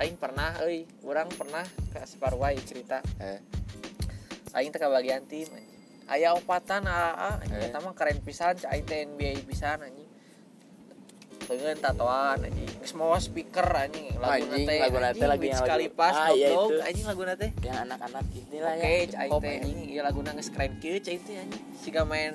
aing 0.00 0.16
pernah 0.16 0.56
euy 0.64 0.88
urang 1.04 1.28
pernah 1.28 1.66
ke 1.92 2.00
Separwai 2.06 2.56
cerita. 2.64 3.04
Eh. 3.20 3.42
Aing 4.56 4.72
teh 4.72 4.80
bagian 4.80 5.26
tim 5.28 5.50
anjing. 5.50 5.80
Aya 6.08 6.32
opatan 6.32 6.86
AA 6.88 7.44
anjing. 7.44 7.74
Eh. 7.74 7.82
mah 7.82 7.92
keren 7.92 8.22
pisan 8.24 8.56
cai 8.56 8.80
teh 8.86 9.04
NBA 9.04 9.44
pisan 9.44 9.84
anjing 9.84 9.99
Pengen 11.40 11.76
tatoan 11.76 12.38
anjing 12.42 12.68
geus 12.78 12.92
mawa 12.94 13.18
speaker 13.18 13.66
anjing 13.66 14.14
lagu 14.16 14.44
Anjing, 14.46 14.64
teh 14.64 14.78
laguna 14.78 15.08
teh 15.10 15.26
lagi 15.26 15.46
yang 15.46 15.58
sekali 15.58 15.86
lagu- 15.86 15.98
pas 15.98 16.14
Ah, 16.14 16.30
iya 16.30 16.48
itu. 16.50 16.74
anjing 16.78 17.06
lagu 17.06 17.22
teh 17.26 17.50
yang 17.60 17.76
anak-anak 17.84 18.24
inilah 18.30 18.72
Oke, 18.72 18.86
ya 18.86 19.06
cai 19.10 19.28
pop 19.28 19.40
teh 19.40 19.54
anjing 19.56 19.78
ieu 19.86 20.00
laguna 20.00 20.30
geus 20.32 20.48
keren 20.48 20.72
kieu 20.78 20.96
cai 20.98 21.18
teh 21.18 21.36
anjing. 21.36 21.62
Siga 21.76 22.02
main 22.04 22.34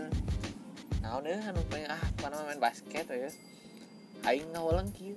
naon 1.00 1.22
deh 1.22 1.38
anu 1.38 1.62
pengen 1.66 1.90
ah 1.90 2.02
pana 2.18 2.44
main 2.44 2.58
basket 2.58 3.06
ya. 3.06 3.30
Aing 4.24 4.48
ngawaleng 4.52 4.90
kieu. 4.92 5.16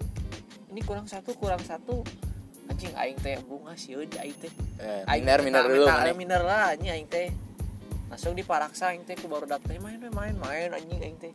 Ini 0.68 0.80
kurang 0.84 1.08
satu, 1.08 1.32
kurang 1.34 1.60
satu. 1.60 2.04
Anjing 2.68 2.92
aing 2.94 3.16
teh 3.16 3.40
bunga 3.40 3.72
sieun 3.74 4.04
cai 4.06 4.30
teh. 4.30 4.52
eh, 4.78 5.02
Aing 5.08 5.24
minder 5.24 5.40
minder 5.40 5.64
dulu 5.64 5.84
mana? 5.84 6.12
minder 6.12 6.42
lah 6.42 6.70
anjing 6.70 6.92
aing 6.92 7.08
teh. 7.08 7.32
Langsung 8.08 8.32
diparaksa 8.32 8.92
aing 8.92 9.02
teh 9.02 9.16
ku 9.16 9.26
baru 9.26 9.48
teh 9.48 9.76
main 9.78 9.98
main 9.98 10.36
main 10.36 10.68
anjing 10.70 11.00
aing 11.02 11.18
teh. 11.18 11.32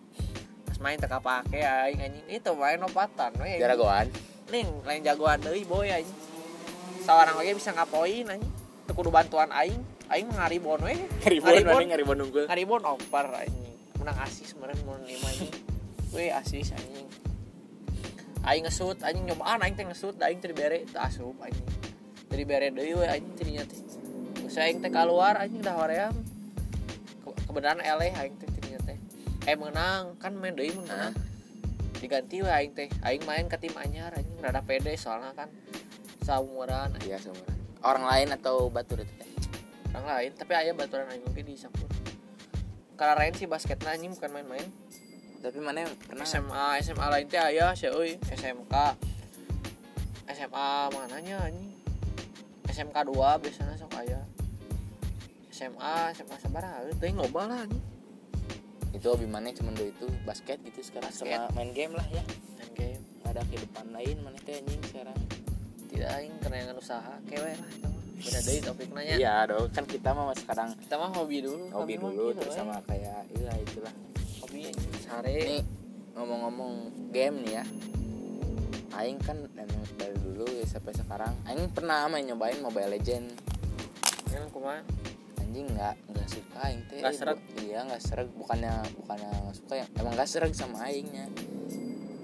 Main 0.84 1.00
teh 1.00 1.08
kapake 1.08 1.64
aing 1.64 2.00
anjing. 2.04 2.26
Itu 2.28 2.52
main 2.60 2.84
opatan 2.84 3.32
we. 3.40 3.56
jagoan. 3.56 4.12
Nih 4.52 4.68
lain 4.84 5.02
jagoan 5.02 5.40
deui 5.40 5.64
boy 5.64 5.88
anjing 5.88 6.12
sawarang 7.04 7.36
lagi 7.40 7.56
bisa 7.56 7.72
ngapoin 7.72 8.28
anjing. 8.28 8.52
Teu 8.84 8.92
kudu 8.92 9.08
bantuan 9.08 9.48
aing. 9.56 9.80
Aing 10.12 10.28
ngaribon 10.28 10.84
we. 10.84 11.00
Ngaribon 11.24 11.52
mana 11.64 11.84
ngaribon 11.96 12.18
unggul. 12.20 12.46
ngaribon 12.52 12.84
oper 12.84 13.28
anjing. 13.32 13.76
Menang 13.96 14.18
asis 14.28 14.52
meureun 14.60 14.80
mun 14.84 15.00
lima 15.08 15.28
anjing. 15.32 15.56
We 16.12 16.28
asis 16.28 16.76
anjing. 16.76 17.08
Aing 18.44 18.68
ngesut 18.68 19.00
anjing 19.08 19.24
nyobaan 19.24 19.64
aing 19.64 19.80
teh 19.80 19.88
ngesut 19.88 20.20
aing 20.20 20.44
teh 20.44 20.52
dibere 20.52 20.84
teu 20.84 21.00
asup 21.00 21.40
anjing. 21.40 21.64
Teu 22.28 22.36
dibere 22.36 22.76
deui 22.76 22.92
we 23.00 23.08
anjing 23.08 23.32
tidinya 23.40 23.64
teh 23.64 23.80
Terus 24.36 24.60
aing 24.60 24.84
teh 24.84 24.92
keluar 24.92 25.40
anjing 25.40 25.64
dah 25.64 25.80
hoream 25.80 26.12
Ke- 27.24 27.40
kebenaran 27.48 27.80
eleh 27.80 28.12
aing 28.12 28.36
teh 28.36 28.52
teh 28.52 28.53
eh 29.44 29.58
menang. 29.60 30.16
Kan 30.20 30.40
main 30.40 30.56
deui 30.56 30.72
menang. 30.72 31.12
Diganti 32.00 32.44
we 32.44 32.50
aing 32.50 32.72
teh. 32.76 32.90
Aing 33.04 33.24
main 33.28 33.46
ke 33.52 33.60
tim 33.60 33.76
anyar 33.76 34.16
anjing. 34.16 34.40
Rada 34.40 34.64
pede 34.64 34.96
soalnya 34.96 35.36
kan. 35.36 35.52
Saumuran 36.24 36.96
Iya 37.04 37.20
semua. 37.20 37.52
Orang 37.84 38.08
lain 38.08 38.32
atau 38.32 38.72
batur 38.72 39.04
itu 39.04 39.14
teh. 39.20 39.32
orang 39.94 40.26
lain 40.26 40.32
tapi 40.34 40.58
aya 40.58 40.74
baturan 40.74 41.06
aing 41.14 41.22
oge 41.30 41.46
di 41.46 41.54
sampur. 41.54 41.86
Karena 42.98 43.14
lain 43.14 43.34
sih 43.38 43.46
basketnya 43.46 43.94
anjing 43.94 44.10
bukan 44.18 44.32
main-main. 44.34 44.66
Tapi 45.38 45.60
mana 45.62 45.86
pernah 46.02 46.26
SMA 46.26 46.82
SMA 46.82 47.06
lain 47.14 47.28
teh 47.30 47.38
aya 47.38 47.78
sih 47.78 47.94
euy 47.94 48.18
SMK 48.26 48.74
SMA 50.34 50.70
mananya 50.90 51.46
anjing? 51.46 51.78
SMK 52.74 52.98
2 53.06 53.44
biasanya 53.44 53.78
sok 53.78 53.94
aya. 54.02 54.18
SMA 55.54 56.18
SMA 56.18 56.42
euy 56.90 56.94
teuing 56.98 57.22
loba 57.22 57.46
lah 57.46 57.62
anjing 57.70 57.94
itu 58.94 59.06
hobi 59.10 59.26
mana 59.26 59.50
cuma 59.52 59.74
do 59.74 59.84
itu 59.84 60.06
basket 60.24 60.62
gitu 60.62 60.80
sekarang 60.86 61.10
Basket. 61.10 61.34
sama 61.34 61.50
main 61.58 61.74
game 61.74 61.94
lah 61.98 62.06
ya. 62.14 62.24
main 62.62 62.72
game 62.78 63.02
Nggak 63.24 63.32
ada 63.34 63.42
kehidupan 63.50 63.86
lain 63.90 64.16
mana 64.22 64.38
teh 64.46 64.54
anjing 64.62 64.82
sekarang. 64.86 65.20
tidak 65.90 66.10
aing 66.18 66.34
kena 66.42 66.74
usaha 66.78 67.14
kewe 67.26 67.52
lah 67.58 67.70
beda 68.24 68.40
deui 68.46 68.60
topik 68.64 68.88
nanya 68.96 69.14
Iya 69.20 69.36
dong 69.52 69.68
kan 69.74 69.84
kita 69.84 70.10
mah 70.16 70.32
sekarang 70.38 70.70
kita 70.80 70.96
mah 70.96 71.10
hobi 71.12 71.38
dulu 71.44 71.68
hobi 71.76 72.00
mah 72.00 72.10
dulu 72.14 72.32
gitu, 72.32 72.40
terus 72.40 72.54
we. 72.54 72.60
sama 72.62 72.76
kayak 72.88 73.20
iya 73.36 73.52
itulah. 73.60 73.94
hobi 74.46 74.62
sare 75.04 75.34
Ini 75.34 75.58
ngomong-ngomong 76.14 76.74
game 77.10 77.36
nih 77.44 77.54
ya. 77.60 77.66
Aing 78.94 79.18
kan 79.18 79.42
emang 79.58 79.82
dari 79.98 80.14
dulu 80.22 80.46
ya 80.54 80.66
sampai 80.70 80.94
sekarang 80.94 81.34
Aing 81.50 81.66
pernah 81.74 82.06
main 82.06 82.30
nyobain 82.30 82.62
Mobile 82.62 82.94
Legend 82.94 83.26
kan 84.30 84.46
kumaha 84.54 84.82
anjing 85.54 85.70
nggak 85.70 85.96
nggak 86.10 86.30
suka 86.34 86.58
aing 86.66 86.82
teh 86.90 86.98
Nggak 86.98 87.38
iya 87.62 87.80
nggak 87.86 88.02
sereg. 88.02 88.30
Bukannya 88.34 88.74
bukannya 88.98 89.30
nggak 89.30 89.58
suka 89.62 89.74
ya. 89.78 89.88
Emang 90.02 90.18
nggak 90.18 90.26
sereg 90.26 90.54
sama 90.58 90.90
aingnya. 90.90 91.30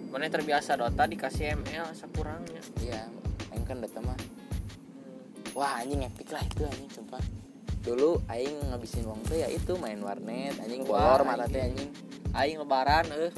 Mana 0.09 0.33
terbiasa 0.33 0.73
Dota 0.73 1.05
dikasih 1.05 1.53
ML 1.61 1.93
sekurangnya. 1.93 2.57
Iya 2.81 3.05
aing 3.53 3.69
kan 3.69 3.85
data 3.85 4.01
mah. 4.01 4.17
Hmm. 4.17 5.53
wah 5.53 5.77
anjing 5.77 6.09
epic 6.09 6.33
lah 6.33 6.41
itu 6.41 6.65
anjing 6.65 6.89
sumpah. 6.89 7.21
Dulu 7.85 8.17
aing 8.33 8.73
ngabisin 8.73 9.05
uang 9.05 9.21
tuh 9.29 9.37
ya 9.37 9.45
itu 9.45 9.77
main 9.77 10.01
warnet 10.01 10.57
anjing 10.57 10.81
kolor 10.81 11.21
mata 11.21 11.45
teh 11.45 11.61
anjing. 11.61 11.93
aing 12.33 12.57
lebaran 12.57 13.05
eh. 13.13 13.29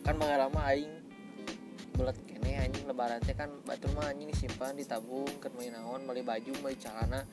Kan 0.00 0.16
lama 0.16 0.64
aing 0.72 0.99
bulat 2.00 2.16
kene 2.24 2.56
anjing 2.56 2.88
lebaran 2.88 3.20
teh 3.20 3.36
kan 3.36 3.52
batur 3.68 3.92
mah 3.92 4.08
anjing 4.08 4.32
disimpan 4.32 4.72
ditabung 4.72 5.28
keur 5.36 5.52
meuli 5.52 5.68
naon 5.68 6.08
beli 6.08 6.24
baju 6.24 6.48
beli 6.64 6.76
celana 6.80 7.28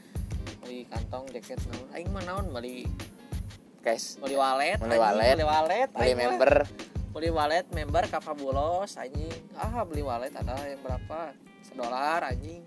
beli 0.60 0.84
kantong 0.92 1.24
jaket 1.32 1.56
naon. 1.72 1.88
Aing 1.96 2.12
mah 2.12 2.28
naon 2.28 2.52
beli 2.52 2.84
guys 3.80 4.20
beli 4.20 4.36
wallet 4.36 4.76
Beli 4.76 5.00
anjing, 5.00 5.08
wallet. 5.08 5.36
beli 5.40 5.48
wallet 5.48 5.90
beli 5.96 6.14
member. 6.20 6.54
Beli 7.16 7.30
wallet 7.32 7.66
member 7.72 8.04
ka 8.12 8.20
Fabulos 8.20 9.00
anjing. 9.00 9.32
Ah 9.56 9.88
beli 9.88 10.04
wallet 10.04 10.36
ada 10.36 10.60
yang 10.68 10.84
berapa? 10.84 11.32
Sedolar 11.64 12.28
anjing. 12.28 12.60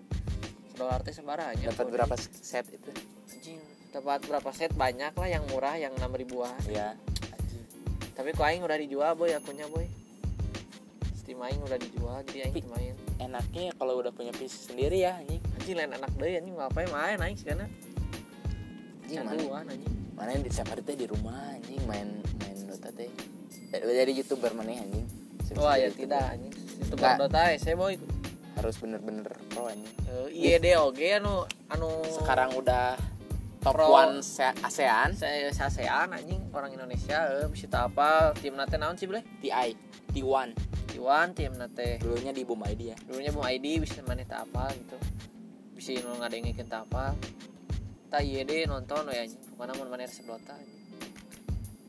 Sedolar 0.72 1.04
teh 1.04 1.12
sebarang 1.12 1.52
dapat 1.68 1.86
berapa 1.92 2.14
set 2.16 2.64
itu? 2.72 2.88
Anjing 3.28 3.60
dapat 3.92 4.24
berapa 4.24 4.50
set? 4.56 4.72
Banyak 4.72 5.12
lah 5.20 5.28
yang 5.28 5.44
murah 5.52 5.76
yang 5.76 5.92
enam 6.00 6.16
ribuan. 6.16 6.56
Ya 6.64 6.96
anjing 7.36 7.60
tapi 8.16 8.32
kok 8.32 8.48
aing 8.48 8.64
udah 8.64 8.80
dijual 8.80 9.12
boy 9.16 9.36
akunnya 9.36 9.68
boy 9.68 9.99
Steam 11.30 11.46
aing 11.46 11.62
udah 11.62 11.78
dijual 11.78 12.18
jadi 12.26 12.38
aing 12.42 12.54
Tapi- 12.58 12.74
main 12.74 12.94
enaknya 13.22 13.70
kalau 13.78 14.02
udah 14.02 14.10
punya 14.10 14.34
PC 14.34 14.74
sendiri 14.74 15.06
ya 15.06 15.14
anjing. 15.14 15.38
Anjing 15.54 15.76
lain 15.78 15.94
anak 15.94 16.10
deh 16.18 16.34
anjing 16.34 16.54
ngapain 16.58 16.90
main 16.90 17.18
aing 17.22 17.38
sih 17.38 17.46
anjing 17.46 17.70
mana? 19.46 19.70
anjing. 19.70 19.94
Mana 20.18 20.30
di 20.34 20.50
setiap 20.50 20.74
hari 20.74 20.82
teh 20.82 20.98
di 20.98 21.06
rumah 21.06 21.54
anjing 21.54 21.78
main 21.86 22.18
main 22.18 22.56
Dota 22.66 22.90
teh. 22.90 23.06
Jadi 23.70 24.10
youtuber 24.10 24.50
mana 24.58 24.74
anjing? 24.74 25.06
Wah 25.54 25.78
jadi 25.78 25.86
ya 25.86 25.86
YouTuber. 25.86 26.02
tidak 26.02 26.24
anjing. 26.34 26.52
Itu 26.82 26.94
Nggak. 26.98 27.14
Dota 27.22 27.40
ya 27.46 27.58
saya 27.62 27.74
boy. 27.78 27.94
Harus 28.58 28.74
bener-bener 28.82 29.30
pro 29.46 29.70
anjing. 29.70 29.94
Eh, 30.10 30.26
IED 30.34 30.66
oge 30.82 31.14
anu 31.14 31.46
anu. 31.70 31.90
Sekarang 32.10 32.58
udah 32.58 32.98
top 33.62 33.78
Pro. 33.78 33.86
one 33.86 34.18
se- 34.18 34.58
ASEAN. 34.66 35.14
Saya 35.14 35.46
sasean 35.54 36.10
anjing 36.10 36.42
orang 36.50 36.74
Indonesia 36.74 37.22
eh 37.30 37.46
bisa 37.46 37.70
apa 37.70 38.34
tim 38.34 38.58
nate 38.58 38.74
naon 38.82 38.98
sih 38.98 39.06
boleh 39.06 39.22
TI 39.38 39.78
T1 40.10 40.69
Iwan 41.00 41.32
tim 41.32 41.56
nate. 41.56 41.96
Dulunya 41.96 42.36
di 42.36 42.44
Boom 42.44 42.60
ID 42.60 42.92
ya. 42.92 42.96
Dulunya 43.08 43.32
mau 43.32 43.48
ID 43.48 43.80
bisa 43.80 44.04
mana 44.04 44.20
tak 44.28 44.44
apa 44.52 44.68
gitu. 44.76 45.00
Bisa 45.72 45.96
nu 46.04 46.20
ngadengin 46.20 46.52
tak 46.68 46.84
apa. 46.92 47.16
Tak 48.12 48.20
IED 48.20 48.68
nonton 48.68 49.08
we 49.08 49.16
anjing. 49.16 49.40
Mana 49.56 49.72
mau 49.80 49.88
mana 49.88 50.04
anjing. 50.04 50.28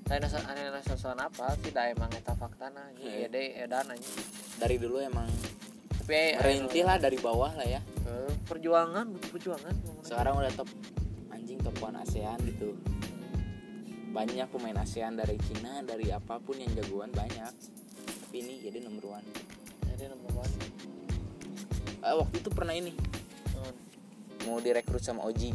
Tapi 0.08 0.18
nasa 0.24 0.40
aneh 0.48 0.72
nasa 0.72 0.96
sosokan 0.96 1.28
apa 1.28 1.60
tidak 1.60 1.92
emang 1.92 2.08
eta 2.16 2.32
faktana 2.40 2.88
anjing. 2.88 3.04
Heh. 3.04 3.28
IED 3.28 3.68
edan 3.68 3.92
anjing. 3.92 4.16
Dari 4.56 4.80
dulu 4.80 5.04
emang 5.04 5.28
tapi 6.02 6.36
merintis 6.36 6.84
lah 6.84 6.98
dari 7.00 7.16
bawah 7.22 7.56
lah 7.56 7.64
ya. 7.64 7.80
eh, 7.80 8.32
perjuangan 8.50 9.06
butuh 9.16 9.30
perjuangan 9.32 9.74
sekarang 10.04 10.34
udah 10.44 10.52
top 10.60 10.68
anjing 11.32 11.56
top 11.64 11.78
one 11.80 11.96
ASEAN 11.96 12.36
gitu. 12.44 12.76
Banyak 14.12 14.52
pemain 14.52 14.76
ASEAN 14.84 15.16
dari 15.16 15.40
Cina 15.40 15.80
dari 15.88 16.12
apa 16.12 16.42
pun 16.44 16.60
yang 16.60 16.68
jagoan 16.76 17.16
banyak 17.16 17.54
ini 18.32 18.64
jadi 18.64 18.78
nomor 18.84 19.20
one. 19.20 19.28
Jadi 19.92 20.04
nomor 20.08 20.32
one. 20.48 20.54
Eh, 22.02 22.16
waktu 22.16 22.36
itu 22.40 22.50
pernah 22.50 22.74
ini. 22.74 22.94
Hmm. 23.52 23.74
mau 24.50 24.58
direkrut 24.58 25.04
sama 25.04 25.22
Oji. 25.28 25.54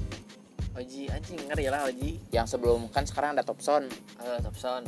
Oji 0.76 1.08
anjing 1.10 1.40
ngeri 1.48 1.66
lah 1.72 1.88
Oji. 1.88 2.20
Yang 2.30 2.54
sebelum 2.54 2.86
kan 2.92 3.08
sekarang 3.08 3.34
ada 3.34 3.42
Topson. 3.42 3.88
Eh 4.22 4.38
Topson. 4.44 4.84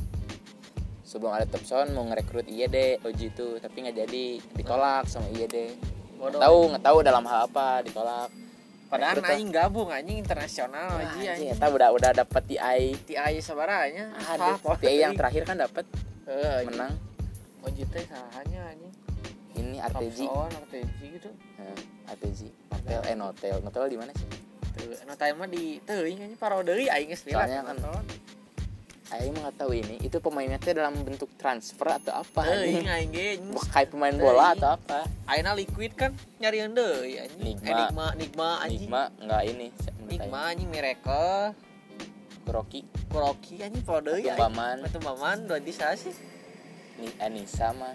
Sebelum 1.02 1.32
ada 1.32 1.48
Topson 1.48 1.90
mau 1.96 2.06
ngerekrut 2.06 2.46
IED 2.46 3.02
Oji 3.02 3.32
itu. 3.34 3.58
Tapi 3.58 3.76
nggak 3.88 3.96
jadi. 4.06 4.26
Ditolak 4.54 5.08
sama 5.10 5.26
IED 5.34 5.74
bodoh 6.18 6.42
nggak 6.42 6.50
tahu 6.50 6.58
nggak 6.74 6.84
tahu 6.84 6.98
dalam 7.06 7.24
hal 7.30 7.40
apa 7.46 7.68
ditolak. 7.86 8.30
Padahal 8.88 9.20
rekrut 9.20 9.32
aing 9.36 9.52
gabung 9.52 9.88
anjing 9.92 10.16
internasional 10.16 10.96
Wah, 10.96 11.04
Oji 11.04 11.28
anjing, 11.28 11.52
eta 11.52 11.68
udah 11.68 11.88
udah 11.92 12.10
dapat 12.24 12.42
TI 12.48 12.96
TI 13.04 13.36
sabaranya 13.44 14.16
Aduh, 14.32 14.56
TI 14.80 15.04
yang 15.04 15.12
terakhir 15.12 15.44
kan 15.44 15.60
dapat 15.60 15.84
eh 16.24 16.64
menang 16.64 16.96
Oji 17.68 17.84
teh 17.92 18.04
sahanya 18.08 18.60
anjing 18.72 18.94
ini 19.60 19.76
RTG 19.76 20.18
Topson 20.24 20.50
RTG 20.64 20.98
gitu 21.20 21.30
Nah, 21.60 21.76
RTG 22.16 22.40
Notel 22.72 23.00
eh 23.04 23.14
Notel 23.14 23.56
Notel 23.60 23.84
di 23.92 23.96
mana 24.00 24.12
sih 24.16 24.28
Tuh, 24.72 24.94
time 25.18 25.36
mah 25.36 25.48
di 25.50 25.76
teuing 25.84 26.22
anjing 26.22 26.38
parodi 26.40 26.88
aing 26.88 27.12
geus 27.12 27.26
Soalnya 27.26 27.60
kan- 27.60 27.76
nonton. 27.76 28.04
Aing 29.08 29.32
mah 29.40 29.52
tahu 29.52 29.72
ini 29.72 29.96
itu 30.00 30.16
pemainnya 30.20 30.56
teh 30.56 30.72
dalam 30.72 30.96
bentuk 31.00 31.28
transfer 31.36 31.88
atau 31.90 32.20
apa 32.20 32.40
anjing 32.44 32.84
aing 32.86 33.10
ge 33.12 33.28
kayak 33.68 33.88
pemain 33.92 34.16
bola 34.16 34.52
atau 34.52 34.76
apa 34.76 35.04
Aina 35.24 35.52
liquid 35.52 35.92
kan 35.92 36.12
nyarian 36.38 36.72
deui 36.72 37.16
anjing. 37.16 37.40
Nigma. 37.42 37.68
Enigma, 37.68 38.06
Nigma 38.14 38.48
anjing. 38.60 38.84
Enigma 38.84 39.02
nggak 39.18 39.42
ini 39.44 39.66
menurut 39.72 40.08
Nigma 40.08 40.24
Aing. 40.38 40.50
anjing 40.52 40.68
Miracle, 40.68 41.32
Kuroki 42.44 42.80
Kuroki 43.08 43.54
anjing 43.60 43.82
parodi 43.84 44.24
aing. 44.24 44.36
Tumbaman 44.36 44.76
Batu 44.84 44.98
Maman 45.00 45.36
dua 45.44 45.60
di 45.60 45.72
sih? 45.72 46.37
Ni 46.98 47.08
Anissa 47.18 47.70
mah 47.72 47.94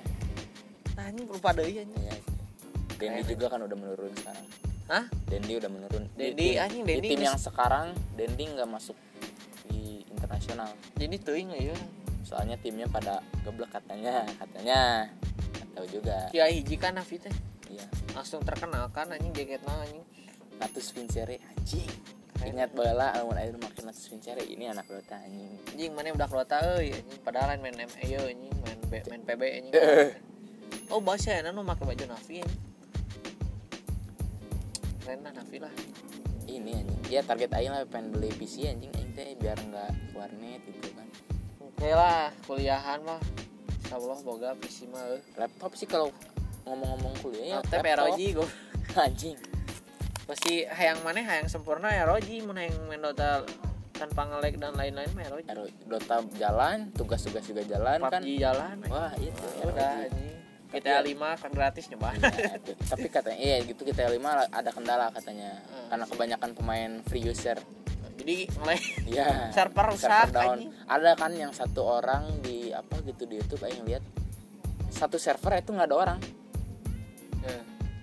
Nah, 0.94 1.10
anjing 1.10 1.26
rupa 1.26 1.50
deui 1.52 1.76
anjing. 1.76 1.98
ya 2.00 2.16
Dendi 2.94 3.20
Keren. 3.20 3.30
juga 3.30 3.46
kan 3.48 3.60
udah 3.62 3.76
menurun 3.76 4.14
sekarang 4.14 4.46
Hah? 4.86 5.04
Dendi 5.26 5.54
udah 5.56 5.68
menurun 5.68 6.04
Di 6.12 6.32
Dendi, 6.32 6.48
anjing, 6.56 6.84
di 6.84 6.94
Dendi 6.94 7.08
tim 7.10 7.22
yang 7.24 7.36
sekarang 7.36 7.88
Dendi 8.14 8.44
nggak 8.48 8.70
masuk 8.70 8.96
di 9.66 10.06
internasional 10.08 10.70
Jadi 10.94 11.16
teuing 11.18 11.50
ya. 11.52 11.76
soalnya 12.24 12.56
timnya 12.56 12.88
pada 12.88 13.20
geblek 13.42 13.68
katanya 13.70 14.24
katanya 14.38 15.10
tahu 15.74 15.86
juga 15.90 16.30
Ya 16.32 16.46
hiji 16.46 16.78
kan 16.78 16.94
Nafi 16.94 17.18
teh 17.18 17.34
iya 17.68 17.84
langsung 18.14 18.40
terkenal 18.40 18.88
kan 18.90 19.10
anjing 19.10 19.34
jaketna 19.34 19.74
anjing. 19.76 20.06
Natus 20.54 20.94
Vincere 20.94 21.42
anjing 21.44 21.90
Ingat 22.44 22.70
bola 22.72 22.92
lamun 22.92 23.40
air 23.40 23.56
makin 23.56 23.88
Natus 23.88 24.12
Vincere 24.12 24.44
ini 24.44 24.68
anak 24.68 24.84
Dota 24.86 25.16
anjing 25.16 25.56
Anjing 25.72 25.92
mana 25.96 26.12
udah 26.12 26.28
Dota 26.28 26.58
euy 26.76 26.92
anjing 26.92 27.20
padahal 27.24 27.56
lain 27.56 27.62
main 27.64 27.78
ME 27.80 28.04
yo 28.04 28.22
anjing 28.22 28.56
main 28.62 28.80
B, 28.84 28.94
main 29.10 29.22
PB 29.24 29.42
anjing. 29.42 29.74
Oh, 30.92 31.00
bahasa 31.02 31.34
ya 31.34 31.50
nu 31.50 31.64
make 31.64 31.80
baju 31.80 32.06
Nafi 32.06 32.44
anjing. 32.44 32.62
Keren 35.00 35.20
lah 35.22 35.34
Nafi 35.34 35.58
lah. 35.58 35.74
ini 36.46 36.76
anjing 36.76 37.00
ya 37.08 37.24
target 37.24 37.50
aing 37.52 37.72
lah 37.72 37.88
pengen 37.88 38.12
beli 38.12 38.30
PC 38.30 38.68
anjing 38.68 38.92
aing 38.92 39.12
teh 39.12 39.34
biar 39.36 39.58
nggak 39.58 39.92
warnet 40.14 40.60
gitu 40.62 40.92
kan 40.94 41.08
Oke 41.64 41.90
lah, 41.90 42.30
kuliahan 42.46 43.00
mah. 43.02 43.18
Insya 43.82 43.96
Allah 43.98 44.20
boga 44.22 44.50
PC 44.54 44.86
mah. 44.88 45.02
laptop 45.34 45.74
sih 45.74 45.88
kalau 45.88 46.12
ngomong-ngomong 46.64 47.16
kuliah 47.20 47.46
ya 47.48 47.60
Teh 47.64 47.80
laptop. 47.80 48.12
ROG 48.12 48.20
gue 48.20 48.48
anjing 49.08 49.38
pasti 50.24 50.64
hayang 50.64 51.04
mana 51.04 51.20
hayang 51.22 51.48
sempurna 51.48 51.92
ROG 52.04 52.28
mun 52.44 52.56
hayang 52.56 52.76
main 52.88 53.00
Dota 53.00 53.44
tanpa 53.94 54.26
nge-lag 54.26 54.56
dan 54.56 54.74
lain-lain 54.74 55.10
mah 55.12 55.28
ROG 55.28 55.46
Ero- 55.46 55.74
Dota 55.86 56.24
jalan 56.34 56.90
tugas-tugas 56.92 57.44
juga 57.44 57.62
jalan 57.64 58.00
kan? 58.02 58.20
PUBG 58.20 58.30
jalan 58.38 58.76
wah 58.88 59.12
itu 59.16 59.46
ya 59.54 59.66
udah 59.66 59.92
anjing. 60.02 60.32
GTA 60.74 61.06
5 61.06 61.14
kan 61.38 61.52
gratis 61.54 61.86
nyoba. 61.86 62.18
Iya, 62.18 62.58
tuh. 62.58 62.74
tapi 62.82 63.06
katanya 63.06 63.38
iya 63.38 63.62
gitu 63.62 63.86
kita 63.86 64.10
lima 64.10 64.50
ada 64.50 64.74
kendala 64.74 65.14
katanya. 65.14 65.62
Hmm. 65.64 65.86
karena 65.88 66.06
kebanyakan 66.10 66.50
pemain 66.54 66.92
free 67.06 67.22
user. 67.22 67.62
Jadi 68.18 68.50
nge-lag 68.50 68.82
Iya. 69.06 69.28
server 69.56 69.86
rusak 69.88 70.34
down. 70.34 70.74
Ada 70.90 71.14
kan 71.14 71.30
yang 71.32 71.54
satu 71.54 71.86
orang 71.86 72.42
di 72.42 72.74
apa 72.74 73.06
gitu 73.06 73.30
di 73.30 73.38
YouTube 73.38 73.62
aing 73.62 73.86
lihat 73.86 74.02
satu 74.90 75.22
server 75.22 75.62
itu 75.62 75.70
nggak 75.70 75.86
ada 75.86 75.98
orang, 76.00 76.18
Ya. 76.18 76.32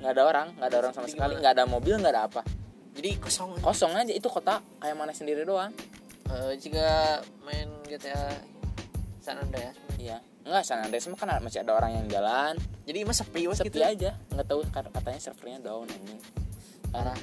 Nggak 0.01 0.13
ada 0.13 0.23
orang, 0.25 0.47
nggak 0.57 0.69
ada 0.69 0.79
orang 0.79 0.93
sama 0.93 1.07
sekali, 1.07 1.35
nggak 1.37 1.53
ada 1.53 1.65
mobil, 1.65 1.95
nggak 1.95 2.13
ada 2.13 2.23
apa, 2.25 2.43
jadi 2.93 3.21
kosong 3.21 3.61
kosong 3.61 3.93
aja 3.95 4.11
itu 4.11 4.27
kota 4.27 4.65
kayak 4.81 4.97
mana 4.97 5.13
sendiri 5.13 5.45
doang. 5.45 5.71
Eh, 6.27 6.53
jika 6.57 7.21
main 7.43 7.69
GTA 7.85 8.33
San 9.21 9.37
Andreas 9.37 9.77
Iya, 9.95 10.17
nggak 10.43 10.63
San 10.63 10.81
Andreas 10.81 11.05
mah 11.07 11.19
kan 11.19 11.37
masih 11.39 11.61
ada 11.61 11.77
orang 11.77 11.93
yang 11.93 12.07
jalan, 12.09 12.57
jadi 12.83 13.05
emang 13.05 13.13
sepi 13.13 13.45
sepi 13.47 13.69
gitu 13.69 13.79
aja, 13.79 14.17
nggak 14.31 14.47
tahu 14.47 14.65
kat- 14.67 14.89
katanya 14.91 15.21
servernya 15.21 15.59
down 15.61 15.85
ini. 15.87 16.17
parah 16.89 17.19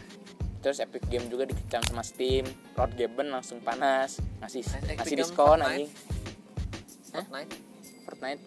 Terus 0.58 0.82
Epic 0.82 1.06
Game 1.08 1.30
juga 1.30 1.46
dikecam 1.46 1.80
sama 1.86 2.02
Steam, 2.02 2.44
Road 2.74 2.92
Gaben 2.94 3.30
langsung 3.30 3.62
panas, 3.62 4.18
ngasih 4.42 4.66
Epic 4.66 5.00
ngasih 5.00 5.14
Game 5.14 5.22
diskon 5.22 5.48
Fortnite. 5.56 5.70
anjing. 5.70 5.90
Hah? 7.08 7.24
Fortnite 7.24 7.52
Fortnite, 8.04 8.42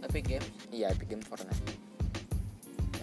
Epic 0.00 0.24
Games 0.24 0.48
iya 0.70 0.86
Epic 0.88 1.06
Game 1.06 1.20
Fortnite. 1.20 1.83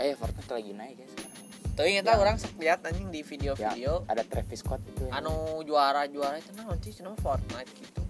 Eh 0.02 0.14
Fortnite 0.14 0.50
lagi 0.50 0.72
naik 0.74 0.98
ya 0.98 1.08
sekarang. 1.08 1.30
tapi 1.72 1.78
ternyata 1.94 2.10
Ya. 2.10 2.18
orang 2.18 2.36
lihat 2.58 2.80
anjing 2.84 3.08
di 3.08 3.20
Ya, 3.20 3.26
video-video 3.26 3.92
ada 4.06 4.24
Travis 4.24 4.60
Scott 4.60 4.82
itu. 4.84 5.06
ya. 5.06 5.12
anu 5.16 5.34
juara-juara 5.62 6.36
itu 6.36 6.52
naon 6.54 6.78
sih 6.80 6.92
cenah 6.92 7.16
Fortnite 7.16 7.72
gitu 7.72 8.02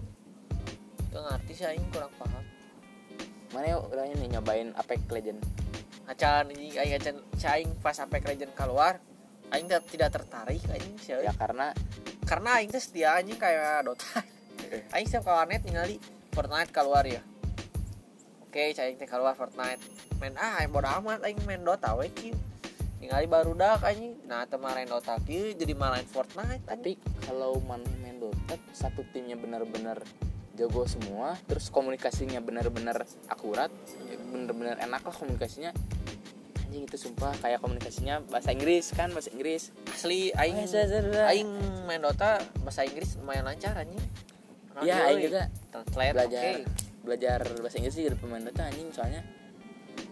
Gak 1.08 1.22
ngerti 1.22 1.52
sih 1.54 1.66
aing 1.66 1.84
kurang 1.88 2.10
paham 2.16 2.40
mana 3.52 3.66
ya 3.66 3.76
udah 3.78 4.08
ini 4.08 4.26
nyobain 4.30 4.72
Apex 4.74 5.04
Legend 5.06 5.44
acan 6.04 6.48
anjing 6.48 6.72
aing 6.72 6.94
acan 6.94 7.16
si 7.32 7.44
aing 7.46 7.70
pas 7.78 7.94
Apex 7.94 8.24
Legend 8.26 8.52
keluar 8.52 8.96
aing 9.50 9.68
tidak, 9.68 9.84
tidak 9.86 10.10
tertarik 10.10 10.62
anjing 10.66 10.96
sih 10.96 11.12
ya 11.14 11.32
karena 11.32 11.76
karena 12.24 12.56
aing 12.56 12.72
teh 12.72 12.80
setia 12.80 13.12
anjing 13.14 13.36
kayak 13.36 13.84
Dota 13.84 14.24
aing 14.96 15.04
setiap 15.04 15.28
kawanet 15.28 15.60
ningali 15.62 16.00
Fortnite 16.32 16.72
keluar 16.72 17.04
ya 17.04 17.20
oke 18.42 18.62
cai 18.72 18.96
teh 18.96 19.04
keluar 19.04 19.36
Fortnite 19.36 19.84
main 20.22 20.38
ah 20.38 20.62
aing 20.62 20.70
bodo 20.70 20.86
amat 21.02 21.26
aing 21.26 21.42
main 21.42 21.66
Dota 21.66 21.98
we 21.98 22.06
kieu 22.14 22.38
ningali 23.02 23.26
baru 23.26 23.58
dak 23.58 23.82
anjing. 23.82 24.14
Nah 24.30 24.46
teu 24.46 24.62
main 24.62 24.86
Dota 24.86 25.18
kieu 25.26 25.50
jadi 25.58 25.74
main 25.74 26.06
Fortnite 26.06 26.62
anjing. 26.70 26.94
Tapi 26.94 27.26
kalau 27.26 27.58
mana 27.58 27.82
main 27.98 28.22
Dota 28.22 28.54
satu 28.70 29.02
timnya 29.10 29.34
benar-benar 29.34 29.98
jago 30.54 30.86
semua 30.86 31.34
terus 31.50 31.72
komunikasinya 31.72 32.38
benar-benar 32.44 33.02
akurat 33.26 33.72
ya 34.06 34.14
benar-benar 34.30 34.78
enak 34.78 35.02
lah 35.02 35.16
komunikasinya. 35.18 35.74
Anjing 36.62 36.86
itu 36.86 36.96
sumpah 36.96 37.34
kayak 37.42 37.58
komunikasinya 37.58 38.22
bahasa 38.30 38.54
Inggris 38.54 38.94
kan 38.94 39.10
bahasa 39.10 39.34
Inggris. 39.34 39.74
Asli 39.90 40.30
aing 40.38 40.62
Aing 41.26 41.50
main 41.90 41.98
Dota 41.98 42.38
bahasa 42.62 42.86
Inggris 42.86 43.18
lumayan 43.18 43.50
lancar 43.50 43.74
anjing. 43.74 43.98
Ya 44.86 45.10
euy, 45.10 45.18
aing 45.18 45.22
juga. 45.26 45.42
belajar. 46.14 46.42
oke. 46.62 46.62
Belajar 47.02 47.38
bahasa 47.58 47.76
Inggris 47.82 47.94
sih 47.98 48.06
dari 48.06 48.14
pemain 48.14 48.46
Dota 48.46 48.70
anjing 48.70 48.94
soalnya 48.94 49.41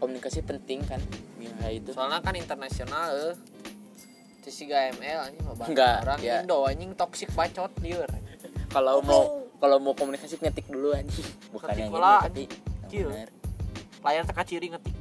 komunikasi 0.00 0.40
penting 0.40 0.80
kan 0.82 0.98
kayak 1.60 1.74
itu 1.78 1.92
soalnya 1.92 2.18
kan 2.18 2.32
internasional 2.34 3.12
eh 3.12 3.36
Terus 4.40 4.56
si 4.56 4.64
GML 4.64 5.18
anjing 5.22 5.44
mau 5.44 5.52
Enggak, 5.52 6.00
orang 6.02 6.18
ya. 6.18 6.40
Indo 6.40 6.64
anjing 6.64 6.96
toxic 6.96 7.28
bacot 7.30 7.68
liur 7.78 8.08
kalau 8.66 8.98
Oh. 8.98 9.04
mau 9.04 9.22
kalau 9.60 9.76
mau 9.76 9.92
komunikasi 9.92 10.40
ngetik 10.40 10.64
dulu 10.66 10.90
anjing 10.90 11.28
bukan 11.52 11.68
Ngetik 11.68 11.82
yang 11.82 11.92
ini 11.92 12.00
tapi 12.24 12.42
benar. 13.04 13.28
layar 14.00 14.24
teka 14.24 14.42
ciri 14.42 14.72
ngetik 14.72 14.96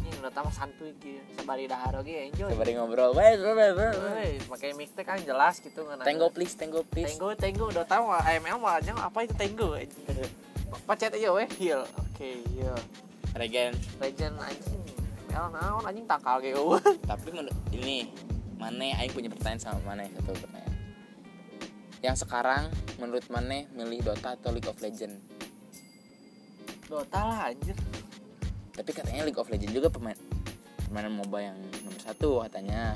ini 0.00 0.08
udah 0.18 0.32
tamu 0.32 0.48
santuy 0.48 0.96
gitu 0.96 1.20
sabari 1.36 1.68
dahar 1.68 2.00
oge 2.00 2.16
enjoy 2.24 2.48
Sembari 2.48 2.72
ngobrol, 2.72 3.12
weh, 3.12 3.36
bro, 3.36 3.52
bro, 3.52 3.68
bro. 3.70 3.88
Woi, 3.92 4.40
pakai 4.48 4.72
mic 4.72 4.88
teh 4.90 5.04
kan 5.04 5.20
jelas 5.20 5.60
gitu 5.60 5.84
ngeunana. 5.84 6.00
Tenggo 6.02 6.32
please, 6.32 6.56
tenggo 6.56 6.80
please. 6.82 7.12
Tenggo, 7.12 7.36
tenggo 7.36 7.68
udah 7.68 7.84
tahu 7.84 8.08
AML 8.08 8.56
malahnya 8.56 8.96
apa 8.96 9.18
itu 9.20 9.36
tenggo. 9.36 9.76
Pacet 10.88 11.12
aja 11.12 11.28
weh, 11.30 11.44
heal. 11.60 11.84
Oke, 12.00 12.40
heal. 12.50 12.72
Regen. 13.34 13.74
Legend 13.98 14.38
anjing. 14.38 14.82
Mel 15.34 15.50
naon 15.50 15.82
anjing 15.82 16.06
takal 16.06 16.38
ge 16.38 16.54
eueuh. 16.54 16.78
Tapi 17.10 17.28
menurut 17.34 17.58
ini 17.74 18.06
Mane 18.54 18.94
aing 18.94 19.10
punya 19.10 19.26
pertanyaan 19.28 19.60
sama 19.60 19.78
Mane 19.82 20.06
satu 20.14 20.30
pertanyaan. 20.38 20.74
Yang 21.98 22.16
sekarang 22.22 22.70
menurut 23.02 23.26
Mane 23.28 23.66
milih 23.74 24.06
Dota 24.06 24.38
atau 24.38 24.54
League 24.54 24.70
of 24.70 24.78
Legend? 24.78 25.18
Dota 26.86 27.20
lah 27.26 27.50
anjir. 27.50 27.74
Tapi 28.74 28.90
katanya 28.94 29.26
League 29.26 29.38
of 29.38 29.50
Legend 29.50 29.74
juga 29.74 29.90
pemain 29.90 30.14
permainan 30.86 31.18
MOBA 31.18 31.38
yang 31.50 31.58
nomor 31.82 31.98
satu 31.98 32.46
katanya. 32.46 32.94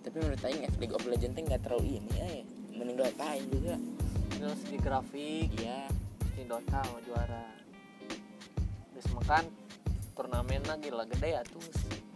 Tapi 0.00 0.16
menurut 0.24 0.40
aing 0.40 0.64
ya, 0.64 0.70
League 0.80 0.96
of 0.96 1.04
Legend 1.04 1.36
tuh 1.36 1.42
nggak 1.44 1.60
terlalu 1.68 2.00
ini 2.00 2.12
eh. 2.16 2.40
Mending 2.72 2.96
Dota 2.96 3.24
aing 3.36 3.44
juga. 3.52 3.76
Terus 4.32 4.56
segi 4.64 4.78
grafik, 4.80 5.52
Iya. 5.60 5.84
di 6.32 6.48
Dota 6.48 6.80
mau 6.88 6.96
juara. 7.04 7.59
Terus 9.00 9.16
makan 9.16 9.48
turnamen 10.12 10.60
lagi 10.68 10.92
lah 10.92 11.08
gede 11.08 11.32
ya 11.32 11.40
tuh. 11.48 11.64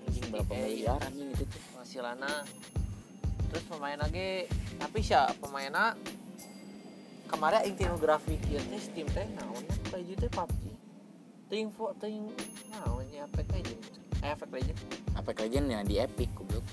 Anjing 0.04 0.28
berapa 0.28 0.52
Eh, 0.52 0.84
miliar 0.84 1.00
anjing 1.00 1.32
itu 1.32 1.48
tuh. 1.48 1.62
Hasilana. 1.80 2.44
Terus 3.48 3.64
pemain 3.72 3.96
lagi 3.96 4.44
tapi 4.76 5.00
sih 5.00 5.16
pemainnya 5.40 5.96
kemarin 7.24 7.64
yang 7.64 7.72
tinu 7.80 7.96
grafik 7.96 8.36
ieu 8.52 8.60
teh 8.60 8.80
Steam 8.84 9.08
teh 9.08 9.24
naonnya 9.32 9.72
kayak 9.88 10.04
gitu 10.12 10.28
PUBG. 10.28 10.64
Ting 11.48 11.72
fo 11.72 11.96
ting 11.96 12.28
naonnya 12.68 13.24
apa 13.24 13.40
kayak 13.48 13.64
gitu. 13.64 13.88
Eh, 14.20 14.36
Efek 14.36 14.52
Legend. 14.52 14.78
Apex 15.16 15.36
Legend 15.40 15.66
ya 15.72 15.80
di 15.80 15.94
Epic 15.96 16.28
goblok. 16.36 16.64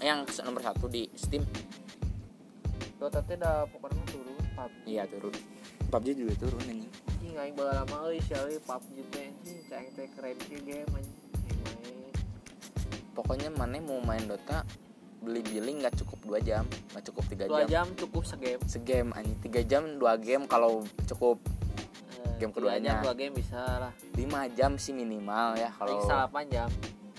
Yang 0.00 0.40
nomor 0.48 0.64
satu 0.64 0.88
di 0.88 1.12
Steam. 1.12 1.44
Dota 2.96 3.20
teh 3.20 3.36
da 3.36 3.68
pokoknya 3.68 4.00
turun 4.08 4.32
PUBG. 4.56 4.72
Iya 4.88 5.04
turun. 5.12 5.36
PUBG 5.92 6.06
juga 6.16 6.32
turun 6.40 6.64
anjing. 6.64 7.07
Anjing 7.28 7.44
aing 7.44 7.56
bae 7.60 7.68
lama 7.68 7.96
euy 8.08 8.24
sia 8.24 8.40
euy 8.40 8.56
PUBG 8.56 8.96
teh 9.12 9.28
anjing 9.68 9.92
teh 9.92 10.08
keren 10.16 10.32
ke 10.40 10.56
game 10.64 10.88
anjing. 10.88 11.12
Pokoknya 13.12 13.52
Mane 13.52 13.84
mau 13.84 14.00
main 14.00 14.24
Dota 14.24 14.64
beli 15.20 15.44
billing 15.44 15.84
nggak 15.84 15.92
cukup 16.00 16.24
dua 16.24 16.40
jam, 16.40 16.64
nggak 16.88 17.04
cukup 17.04 17.24
tiga 17.28 17.44
Dua 17.44 17.60
jam. 17.60 17.84
jam 17.84 17.86
cukup 18.00 18.24
segame. 18.24 18.64
Segame 18.64 19.12
anjing 19.12 19.36
tiga 19.44 19.60
jam 19.60 20.00
dua 20.00 20.16
game 20.16 20.48
kalau 20.48 20.80
cukup 21.04 21.36
Eh, 22.18 22.40
Game 22.40 22.50
keduanya. 22.50 23.04
dua 23.04 23.12
game 23.12 23.36
bisa 23.36 23.60
lah. 23.60 23.92
lima 24.16 24.48
jam 24.50 24.74
sih 24.74 24.90
minimal 24.90 25.52
ya 25.54 25.68
kalau 25.70 26.00
salapan 26.02 26.48
jam, 26.48 26.68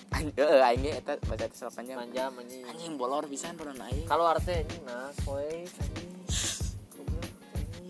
anjing 0.09 0.33
eh 0.35 0.73
ge 0.75 0.91
eta 0.97 1.13
baca 1.21 1.45
8 1.45 1.85
jam 1.85 1.95
8 2.01 2.11
jam 2.11 2.31
anjing. 2.33 2.63
anjing 2.65 2.91
bolor 2.97 3.23
pisan 3.23 3.53
pernah 3.53 3.77
aing 3.85 4.03
kalau 4.03 4.25
arte 4.25 4.51
anjing 4.57 4.83
nah 4.83 5.07
anjing 5.07 5.23
Goblok, 5.23 5.79
anjing. 5.79 6.08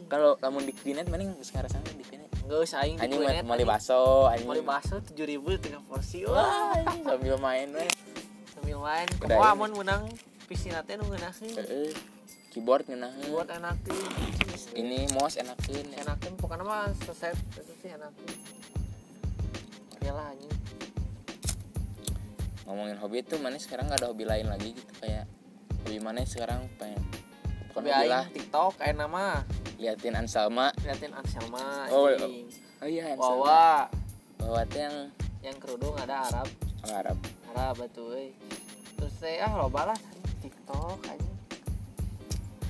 Kalau 0.10 0.36
lamun 0.42 0.66
di 0.66 0.74
Kvinet 0.74 1.06
mending 1.06 1.38
geus 1.38 1.54
ngarasan 1.54 1.86
di 1.86 2.04
Kvinet 2.04 2.30
Nggak 2.50 2.66
usah 2.66 2.82
aing 2.82 2.98
anjing 2.98 3.22
mau 3.46 3.54
anjing. 3.54 3.70
baso 3.70 4.26
anjing. 4.26 4.50
Mau 4.50 4.58
baso 4.66 4.98
tujuh 5.06 5.26
ribu 5.30 5.54
tinggal 5.62 5.86
porsi 5.86 6.26
wah. 6.26 6.74
Anjing 6.74 7.06
sambil 7.06 7.38
main 7.38 7.70
we 7.78 7.86
sambil 8.58 8.82
main. 8.82 9.06
Kumaha 9.22 9.54
ini. 9.54 9.60
mun 9.62 9.72
menang 9.78 10.04
PC 10.50 10.74
nate 10.74 10.98
nu 10.98 11.06
ngeunaheun. 11.06 11.54
Heeh. 11.62 11.94
keyboard 12.50 12.90
ngeunaheun. 12.90 13.30
Buat 13.30 13.54
enakeun 13.54 14.10
ini 14.74 15.06
mouse 15.14 15.38
enakeun 15.38 15.94
ya. 15.94 16.02
enakeun 16.02 16.34
pokoknya 16.42 16.66
mah 16.66 16.90
seset 17.06 17.38
itu 17.54 17.74
sih 17.86 17.94
enakeun 17.94 18.34
ya 20.02 20.12
lah 20.18 20.34
anjing. 20.34 20.54
Ngomongin 22.66 22.98
hobi 22.98 23.22
itu 23.22 23.38
mana 23.38 23.62
sekarang 23.62 23.94
nggak 23.94 24.02
ada 24.02 24.10
hobi 24.10 24.26
lain 24.26 24.50
lagi 24.50 24.74
gitu 24.74 24.94
kayak 25.06 25.30
hobi 25.86 26.02
mana 26.02 26.26
sekarang 26.26 26.66
pengen 26.82 26.98
tapi 27.80 27.90
aing 27.96 28.28
TikTok 28.36 28.72
kayak 28.76 28.96
nama. 29.00 29.48
Liatin 29.80 30.12
Ansalma 30.12 30.76
liatin 30.84 31.16
Anselma 31.16 31.88
Oh, 31.88 32.12
anjing. 32.12 32.52
oh 32.84 32.88
iya 32.92 33.16
Ansalma 33.16 33.32
Wawa. 33.48 33.72
Bawa 34.36 34.62
teh 34.68 34.84
yang 34.84 34.98
yang 35.40 35.56
kerudung 35.56 35.96
ada 35.96 36.28
Arab. 36.28 36.48
Oh, 36.84 36.92
Arab. 36.92 37.16
Arab 37.56 37.74
betul. 37.80 38.12
Euy. 38.12 38.36
terus 39.00 39.16
saya 39.16 39.48
ah 39.48 39.56
loba 39.56 39.96
lah. 39.96 40.00
TikTok 40.44 41.00
aja 41.08 41.30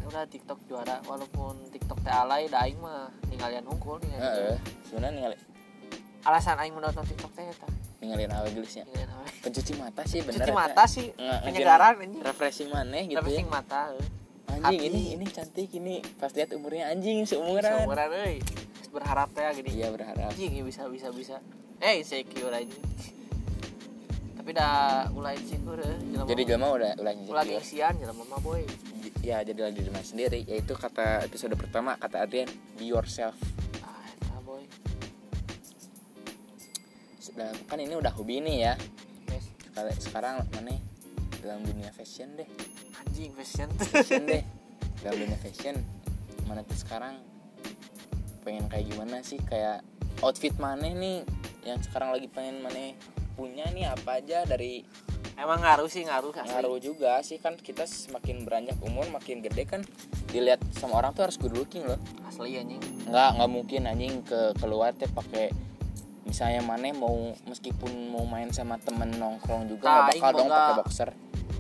udah 0.10 0.26
TikTok 0.26 0.60
juara. 0.70 1.02
Walaupun 1.06 1.70
TikTok 1.74 2.02
teh 2.06 2.14
alay 2.14 2.46
da 2.46 2.66
aing 2.66 2.78
mah 2.78 3.10
ningalian 3.30 3.66
hungkul 3.66 3.98
ningalian 4.02 4.54
Heeh. 4.54 4.58
sebenarnya 4.86 5.14
ninggalin 5.18 5.40
alasan 6.26 6.58
aing 6.62 6.74
menonton 6.78 7.06
TikTok 7.10 7.32
teh 7.34 7.46
eta. 7.46 7.70
ninggalin 8.02 8.32
awal 8.34 8.50
gelisnya 8.54 8.86
pencuci 9.44 9.76
mata 9.76 10.02
sih 10.08 10.20
bener 10.26 10.42
cuci 10.42 10.52
eta. 10.52 10.58
mata 10.58 10.84
sih 10.90 11.08
penyegaran 11.46 11.94
refreshing 12.26 12.70
maneh 12.74 13.06
gitu 13.06 13.22
ya. 13.22 13.38
Sing 13.38 13.50
mata 13.50 13.94
euy. 13.94 14.19
Anjing 14.58 14.82
hati. 14.82 14.90
ini 14.90 15.02
ini 15.14 15.26
cantik 15.30 15.70
ini. 15.78 16.02
Pas 16.18 16.34
lihat 16.34 16.50
umurnya 16.58 16.90
anjing 16.90 17.30
seumuran. 17.30 17.86
Seumuran 17.86 18.10
euy 18.26 18.38
berharap 18.90 19.30
teh 19.38 19.46
gini. 19.62 19.70
Iya 19.78 19.94
berharap. 19.94 20.34
Anjing 20.34 20.52
ya 20.58 20.64
bisa 20.66 20.90
bisa 20.90 21.14
bisa. 21.14 21.38
Eh 21.80 22.02
insecure 22.02 22.52
aja 22.52 22.78
tapi 24.50 24.58
dah 24.66 25.06
mulai 25.14 25.38
insecure 25.38 25.78
ya 26.10 26.26
jadi 26.26 26.42
jelema 26.42 26.74
udah 26.74 26.92
ulah 26.98 27.14
insecure. 27.14 27.46
gengsian 27.46 27.94
jelema 28.02 28.24
mah 28.34 28.42
boy. 28.42 28.66
Ya 29.22 29.46
jadi 29.46 29.70
diri 29.70 29.94
mana 29.94 30.02
sendiri. 30.02 30.42
Yaitu 30.50 30.74
kata 30.74 31.22
episode 31.22 31.54
pertama 31.54 31.94
kata 32.02 32.26
Adrian 32.26 32.50
be 32.74 32.90
yourself. 32.90 33.38
Ah 33.86 34.02
eta 34.10 34.42
boy. 34.42 34.66
Kan 37.70 37.78
ini 37.78 37.94
udah 37.94 38.10
hobi 38.18 38.42
nih 38.42 38.58
ya. 38.58 38.74
Yes. 39.30 39.54
Sekarang 40.02 40.42
mana 40.50 40.82
dalam 41.46 41.62
dunia 41.62 41.94
fashion 41.94 42.34
deh 42.34 42.50
anjing 43.20 43.36
fashion. 43.36 43.70
Fashion 43.92 44.24
deh. 44.24 44.44
Dalam 45.04 45.20
dunia 45.20 45.36
fashion. 45.44 45.76
Mana 46.48 46.64
tuh 46.64 46.80
sekarang? 46.80 47.20
Pengen 48.48 48.72
kayak 48.72 48.88
gimana 48.88 49.20
sih? 49.28 49.44
Kayak 49.44 49.84
outfit 50.24 50.56
mana 50.56 50.88
nih? 50.88 51.28
Yang 51.68 51.92
sekarang 51.92 52.16
lagi 52.16 52.32
pengen 52.32 52.64
mana 52.64 52.96
punya 53.36 53.68
nih? 53.76 53.92
Apa 53.92 54.24
aja 54.24 54.48
dari 54.48 54.88
emang 55.36 55.60
ngaruh 55.60 55.92
sih 55.92 56.08
ngaruh 56.08 56.32
asli. 56.32 56.48
ngaruh 56.48 56.80
juga 56.80 57.20
sih. 57.20 57.44
Kan 57.44 57.60
kita 57.60 57.84
semakin 57.84 58.48
beranjak 58.48 58.80
umur 58.80 59.04
makin 59.12 59.44
gede 59.44 59.68
kan 59.68 59.84
dilihat 60.32 60.64
sama 60.72 61.04
orang 61.04 61.12
tuh 61.12 61.28
harus 61.28 61.36
good 61.36 61.52
looking 61.52 61.84
loh. 61.84 62.00
Asli 62.24 62.56
anjing. 62.56 62.80
Nggak 63.04 63.36
nggak 63.36 63.50
mungkin 63.52 63.82
anjing 63.84 64.24
ke 64.24 64.56
keluar 64.64 64.96
teh 64.96 65.12
pakai 65.12 65.52
misalnya 66.24 66.64
mana 66.64 66.96
mau 66.96 67.36
meskipun 67.52 68.16
mau 68.16 68.24
main 68.24 68.48
sama 68.56 68.80
temen 68.80 69.12
nongkrong 69.20 69.68
juga 69.68 69.92
nggak 69.92 70.08
Nah, 70.08 70.08
bakal 70.08 70.32
dong 70.40 70.48
pakai 70.48 70.76
boxer. 70.80 71.10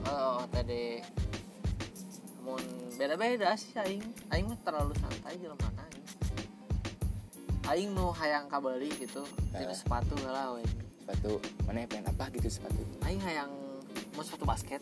Oh 0.07 0.39
tadi 0.47 1.03
mun 2.49 2.63
beda-beda 2.95 3.53
sih 3.53 3.71
aing. 3.75 4.01
Aing 4.29 4.45
mah 4.45 4.59
terlalu 4.59 4.93
santai 4.97 5.37
jelema 5.37 5.69
aing. 5.77 6.05
Aing 7.65 7.89
nu 7.93 8.09
hayang 8.11 8.49
kabeli 8.49 8.89
gitu 8.97 9.21
Eh. 9.53 9.61
jenis 9.61 9.85
sepatu 9.85 10.17
lah 10.25 10.57
we 10.57 10.65
sepatu 10.99 11.37
mana 11.63 11.85
pengen 11.85 12.09
apa 12.09 12.25
gitu 12.31 12.49
sepatu? 12.49 12.81
Aing 13.01 13.21
hayang 13.21 13.53
mau 14.13 14.23
sepatu 14.23 14.43
basket. 14.43 14.81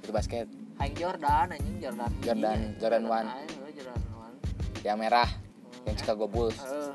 Itu 0.00 0.10
basket? 0.10 0.48
Hayang 0.76 0.96
Jordan 0.96 1.46
anjing 1.50 1.76
Jordan 1.78 2.10
Jordan- 2.20 2.66
Iya, 2.66 2.78
Jordan 2.78 3.04
One. 3.06 3.28
aing, 3.28 3.50
eh, 3.50 3.72
Jordan 3.74 4.02
One. 4.14 4.36
Yang 4.82 4.96
merah 4.98 5.28
Hmm, 5.28 5.84
yang 5.84 5.96
Chicago 5.96 6.24
Bulls. 6.26 6.56
Eh, 6.58 6.92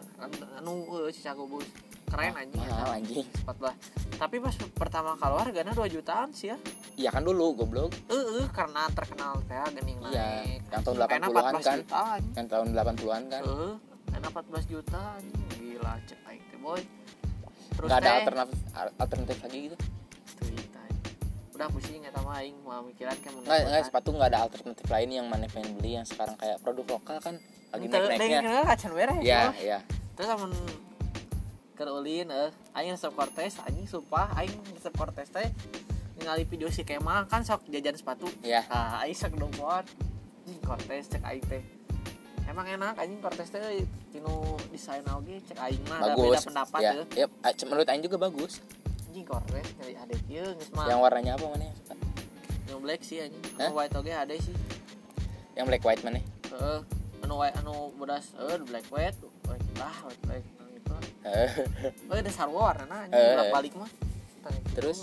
anu- 0.58 0.86
eh, 1.00 1.12
Chicago 1.12 1.46
Bulls 1.46 1.70
keren 2.12 2.34
anjing 2.36 2.62
mahal 2.68 2.90
anjing. 2.92 3.26
Sepatu 3.32 3.62
lah 3.64 3.76
tapi 4.22 4.38
pas 4.38 4.54
pertama 4.78 5.18
keluar 5.18 5.50
harganya 5.50 5.74
2 5.74 5.82
jutaan 5.90 6.30
sih 6.30 6.54
ya. 6.54 6.58
Iya 6.94 7.10
kan 7.10 7.26
dulu 7.26 7.58
goblok. 7.58 7.90
Eh 8.06 8.46
eh, 8.46 8.48
karena 8.54 8.86
terkenal 8.94 9.42
teh 9.50 9.58
gening 9.82 9.98
Iya, 10.14 10.46
naik. 10.46 10.62
yang 10.70 10.82
tahun 10.86 10.96
Anjing, 11.02 11.10
80-an 11.10 11.18
enak 11.18 11.30
14 11.34 11.66
kan. 11.66 11.78
juta, 11.82 12.00
anjing. 12.06 12.34
yang 12.38 12.48
tahun 12.48 12.68
80-an 12.78 13.24
kan. 13.26 13.42
Heeh, 13.42 13.74
enak 14.14 14.30
14 14.30 14.66
juta 14.70 15.02
anjing 15.18 15.46
gila 15.58 15.94
cek 16.06 16.20
aing 16.30 16.44
teh 16.54 16.60
boy. 16.62 16.82
Terus 17.72 17.88
nggak 17.90 18.02
ada 18.06 18.12
alternatif 18.22 18.60
alternatif 19.02 19.38
lagi 19.42 19.60
gitu. 19.66 19.78
Iya, 20.42 20.82
udah 21.58 21.68
pusing 21.74 22.02
eta 22.06 22.20
mah 22.22 22.36
aing 22.42 22.58
mau 22.62 22.82
mikiran 22.86 23.14
kayak 23.22 23.34
mun 23.38 23.42
nggak 23.46 23.60
nggak 23.70 23.84
sepatu 23.86 24.10
nggak 24.18 24.30
ada 24.34 24.40
alternatif 24.50 24.86
lain 24.90 25.10
yang 25.14 25.26
mana 25.30 25.46
pengen 25.46 25.78
beli 25.78 25.94
yang 25.94 26.06
sekarang 26.10 26.34
kayak 26.42 26.58
produk 26.66 26.98
lokal 26.98 27.18
kan 27.22 27.38
lagi 27.70 27.86
naik 27.86 28.18
naiknya 28.18 28.66
kacan 28.66 28.92
ya 29.22 29.54
boy. 29.54 29.62
ya 29.62 29.80
terus 30.18 30.30
amun 30.34 30.50
keulin 31.88 32.30
eh. 32.30 32.50
Aing 32.78 32.94
resep 32.94 33.14
kortes 33.14 33.58
anjing 33.66 33.88
sumpah 33.90 34.30
aing 34.38 34.54
resep 34.76 34.94
kortes 34.94 35.34
teh 35.34 35.50
ningali 36.22 36.46
video 36.46 36.70
si 36.70 36.86
Kemal 36.86 37.26
kan 37.26 37.42
sok 37.42 37.66
jajan 37.74 37.98
sepatu. 37.98 38.30
Ya 38.46 38.62
ah 38.70 39.02
aing 39.02 39.18
sok 39.18 39.38
dompot 39.38 39.86
anjing 40.46 40.62
kortes 40.62 41.10
cek 41.10 41.24
aing 41.26 41.46
teh. 41.50 41.64
Emang 42.46 42.68
enak 42.68 43.00
anjing 43.00 43.20
kortes 43.20 43.50
teh 43.50 43.62
tinu 44.14 44.58
desain 44.70 45.06
oge 45.10 45.42
cek 45.50 45.58
aing 45.58 45.84
mah 45.90 46.00
ada 46.06 46.14
beda 46.14 46.40
pendapat 46.42 46.80
ya 46.80 46.92
ya 46.94 47.06
yep. 47.26 47.30
Ah, 47.42 47.54
menurut 47.66 47.88
Aing 47.90 48.04
juga 48.06 48.18
bagus. 48.22 48.62
Anjing 49.10 49.26
kortes 49.26 49.68
kali 49.82 49.94
ada 49.98 50.16
kieu 50.30 50.46
geus 50.46 50.70
mah. 50.78 50.86
Yang 50.86 51.00
warnanya 51.02 51.32
apa 51.36 51.46
mana 51.50 51.64
yang 51.68 51.78
suka? 51.80 51.96
Yang 52.70 52.80
black 52.80 53.02
sih 53.02 53.18
anjing. 53.20 53.44
Anu 53.58 53.74
white 53.74 53.96
oge 53.98 54.14
ada 54.14 54.36
sih. 54.38 54.56
Yang 55.58 55.66
black 55.68 55.84
white 55.84 56.04
mana? 56.06 56.20
Heeh 56.52 57.02
anu 57.32 57.40
white 57.40 57.56
anu 57.64 57.96
bodas 57.96 58.36
eh 58.36 58.60
black 58.68 58.84
white 58.92 59.16
white 59.48 59.64
lah 59.80 59.96
white 60.04 60.22
black 60.28 60.44
oh 62.10 62.16
ada 62.18 62.32
sarwa 62.34 62.74
warna 62.74 63.06
anjing 63.06 63.18
Eh. 63.18 63.32
bolak 63.38 63.50
balik 63.54 63.74
mah. 63.78 63.92
Tang 64.42 64.54
gitu, 64.54 64.70
Terus? 64.78 64.98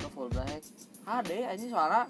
Nu 0.00 0.08
full 0.10 0.28
black. 0.32 0.64
Ada 1.04 1.52
anjing 1.52 1.70
soalnya 1.70 2.02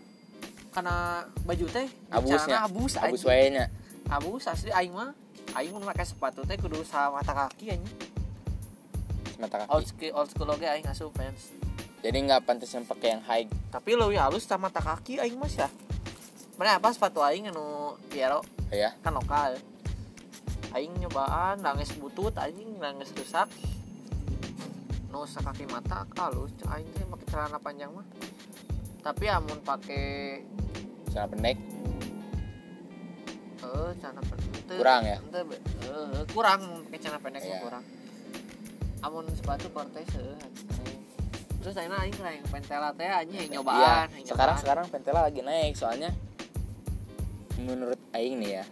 karena 0.73 0.97
baju 1.45 1.67
teh 1.69 1.87
abusnya 2.09 2.39
bicarana 2.49 2.59
abus 2.65 2.93
abus 2.97 3.23
anjing. 3.23 3.29
wae 3.29 3.47
nya 3.53 3.65
abus 4.09 4.45
asli 4.49 4.71
aing 4.71 4.95
mah. 4.95 5.11
Aing 5.53 5.73
mun 5.75 5.85
pakai 5.85 6.07
sepatu 6.07 6.47
teh 6.47 6.57
kudu 6.57 6.81
sama 6.87 7.21
mata 7.21 7.33
kaki 7.35 7.75
anjing. 7.75 7.97
Mata 9.43 9.67
old 9.69 9.85
kaki 9.85 10.09
school 10.11 10.13
old 10.15 10.29
school 10.31 10.49
oge 10.55 10.67
aing 10.67 10.87
asup 10.87 11.11
fans. 11.19 11.51
Jadi 12.03 12.19
nggak 12.19 12.47
pantas 12.47 12.71
yang 12.75 12.87
pakai 12.87 13.19
yang 13.19 13.23
high. 13.27 13.47
Tapi 13.71 13.95
leuwih 13.95 14.19
halus 14.19 14.47
sama 14.47 14.71
mata 14.71 14.79
kaki 14.79 15.19
aing 15.19 15.37
mah 15.37 15.51
ya 15.51 15.67
mana 16.61 16.79
apa 16.79 16.93
sepatu 16.93 17.25
aing 17.25 17.49
anu 17.49 17.97
Piero 18.13 18.45
ya 18.71 18.93
kan 19.01 19.11
lokal 19.17 19.57
aing 20.73 20.93
nyobaan 20.99 21.61
nangis 21.61 21.93
butut 21.95 22.33
anjing 22.35 22.77
nangis 22.77 23.13
rusak 23.13 23.49
nu 25.09 25.25
kaki 25.25 25.69
mata 25.69 26.09
halus 26.17 26.49
cek 26.57 26.69
aing 26.71 26.89
teh 26.91 27.05
pakai 27.05 27.27
celana 27.29 27.59
panjang 27.61 27.93
mah 27.93 28.07
tapi 29.01 29.29
amun 29.29 29.61
pakai 29.61 30.41
celana 31.07 31.29
pendek 31.29 31.59
eh 33.61 33.91
celana 34.01 34.23
pendek 34.25 34.51
Kurang 34.73 35.03
ya? 35.05 35.19
eh, 35.21 35.45
eh, 35.85 36.25
kurang 36.33 36.61
pakai 36.89 36.99
celana 36.99 37.21
pendek 37.21 37.43
mah 37.43 37.51
Iya. 37.51 37.61
kurang 37.61 37.85
amun 39.03 39.25
sepatu 39.37 39.69
kortes 39.69 40.09
terus 41.61 41.77
aing 41.77 41.93
aing 41.93 42.17
yang 42.17 42.49
pentela 42.49 42.91
teh 42.91 43.05
anjing 43.05 43.37
yang 43.39 43.47
Iya, 43.47 43.55
nyobaan 43.55 44.07
yang 44.09 44.25
sekarang 44.25 44.57
nyobaan. 44.57 44.63
sekarang 44.65 44.87
pentela 44.89 45.21
lagi 45.23 45.41
naik 45.43 45.75
soalnya 45.77 46.11
menurut 47.61 48.01
Aing 48.11 48.41
nih 48.41 48.59
ya 48.59 48.65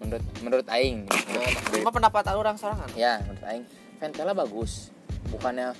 menurut 0.00 0.24
menurut 0.44 0.66
Aing. 0.68 1.08
Eh, 1.10 1.52
cuma 1.80 1.92
pendapat 1.92 2.22
orang 2.32 2.56
sorangan. 2.60 2.88
Ya 2.94 3.20
menurut 3.24 3.44
Aing 3.46 3.64
Ventela 3.96 4.32
bagus. 4.36 4.92
Bukannya 5.32 5.72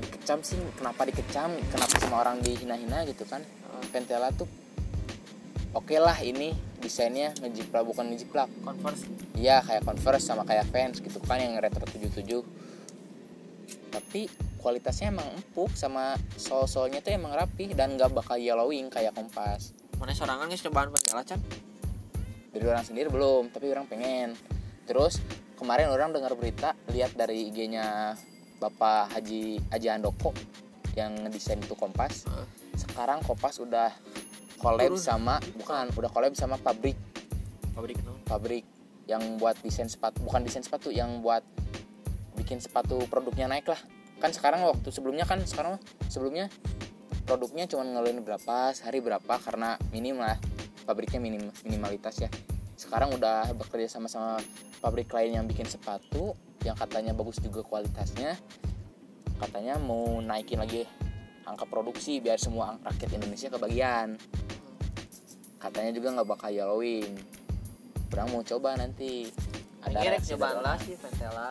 dikecam 0.00 0.40
sih 0.40 0.56
kenapa 0.76 1.04
dikecam 1.04 1.52
kenapa 1.70 1.94
sama 2.00 2.16
orang 2.24 2.42
dihina-hina 2.42 3.06
gitu 3.06 3.24
kan. 3.28 3.42
Ventela 3.94 4.30
tuh 4.34 4.48
oke 5.72 5.96
lah 5.96 6.18
ini 6.20 6.52
desainnya 6.80 7.32
ngejiplak 7.38 7.86
bukan 7.86 8.10
ngejiplak. 8.12 8.48
Converse. 8.66 9.06
Iya 9.38 9.62
kayak 9.62 9.82
Converse 9.86 10.24
sama 10.26 10.42
kayak 10.44 10.68
Vans 10.72 10.98
gitu 10.98 11.18
kan 11.22 11.38
yang 11.38 11.56
retro 11.58 11.86
77 11.86 12.70
tapi 13.90 14.30
kualitasnya 14.62 15.10
emang 15.10 15.26
empuk 15.34 15.74
sama 15.74 16.14
sol-solnya 16.38 17.02
tuh 17.02 17.14
emang 17.14 17.34
rapi 17.34 17.74
dan 17.74 17.98
gak 17.98 18.14
bakal 18.14 18.38
yellowing 18.38 18.86
kayak 18.86 19.14
Kompas. 19.16 19.74
Mana 19.98 20.14
sorangan 20.14 20.48
geus 20.48 20.62
cobaan 20.64 20.94
pentela 20.94 21.26
can 21.26 21.42
dari 22.50 22.64
orang 22.66 22.84
sendiri 22.84 23.08
belum 23.10 23.50
tapi 23.54 23.70
orang 23.70 23.86
pengen. 23.86 24.34
Terus 24.86 25.22
kemarin 25.54 25.90
orang 25.90 26.10
dengar 26.10 26.34
berita 26.34 26.74
lihat 26.90 27.14
dari 27.14 27.50
IG-nya 27.50 28.18
Bapak 28.58 29.16
Haji 29.16 29.62
Haji 29.70 29.88
Handoko 29.88 30.34
yang 30.98 31.14
ngedesain 31.26 31.62
itu 31.62 31.78
Kompas. 31.78 32.26
Sekarang 32.74 33.22
Kompas 33.22 33.62
udah 33.62 33.94
collab 34.60 34.92
Turun. 34.92 35.00
sama 35.00 35.38
bukan 35.56 35.94
udah 35.94 36.10
collab 36.10 36.34
sama 36.34 36.58
pabrik. 36.58 36.98
Pabrik 37.72 37.96
itu? 38.02 38.12
Pabrik 38.26 38.64
yang 39.06 39.38
buat 39.38 39.58
desain 39.62 39.90
sepatu 39.90 40.22
bukan 40.22 40.44
desain 40.44 40.62
sepatu 40.62 40.90
yang 40.94 41.22
buat 41.22 41.42
bikin 42.36 42.58
sepatu 42.58 42.98
produknya 43.06 43.46
naik 43.46 43.70
lah. 43.70 43.80
Kan 44.20 44.34
sekarang 44.34 44.66
waktu 44.66 44.90
sebelumnya 44.92 45.24
kan 45.24 45.40
sekarang 45.46 45.80
sebelumnya 46.12 46.52
produknya 47.24 47.70
cuma 47.70 47.86
ngeluarin 47.86 48.20
berapa 48.26 48.74
sehari 48.74 48.98
berapa 48.98 49.38
karena 49.38 49.78
minim 49.94 50.18
lah 50.18 50.36
pabriknya 50.84 51.20
minim 51.22 51.48
minimalitas 51.64 52.20
ya. 52.20 52.28
Sekarang 52.76 53.12
udah 53.12 53.52
bekerja 53.56 53.86
sama 54.00 54.08
sama 54.08 54.40
pabrik 54.80 55.12
lain 55.12 55.36
yang 55.36 55.44
bikin 55.44 55.68
sepatu 55.68 56.32
yang 56.64 56.76
katanya 56.76 57.16
bagus 57.16 57.40
juga 57.40 57.64
kualitasnya 57.64 58.36
katanya 59.40 59.80
mau 59.80 60.20
naikin 60.20 60.60
lagi 60.60 60.84
angka 61.48 61.64
produksi 61.64 62.20
biar 62.20 62.36
semua 62.36 62.76
rakyat 62.84 63.16
Indonesia 63.16 63.48
kebagian. 63.48 64.20
Katanya 65.60 65.92
juga 65.92 66.08
nggak 66.16 66.28
bakal 66.28 66.50
yellowing 66.52 67.16
orang 68.12 68.28
mau 68.32 68.42
coba 68.44 68.76
nanti. 68.76 69.28
Ada 69.80 70.20
cobaan 70.36 70.60
dari 70.60 70.60
lah 70.60 70.76
orang. 70.76 70.78
sih 70.84 70.94
pentela 71.00 71.50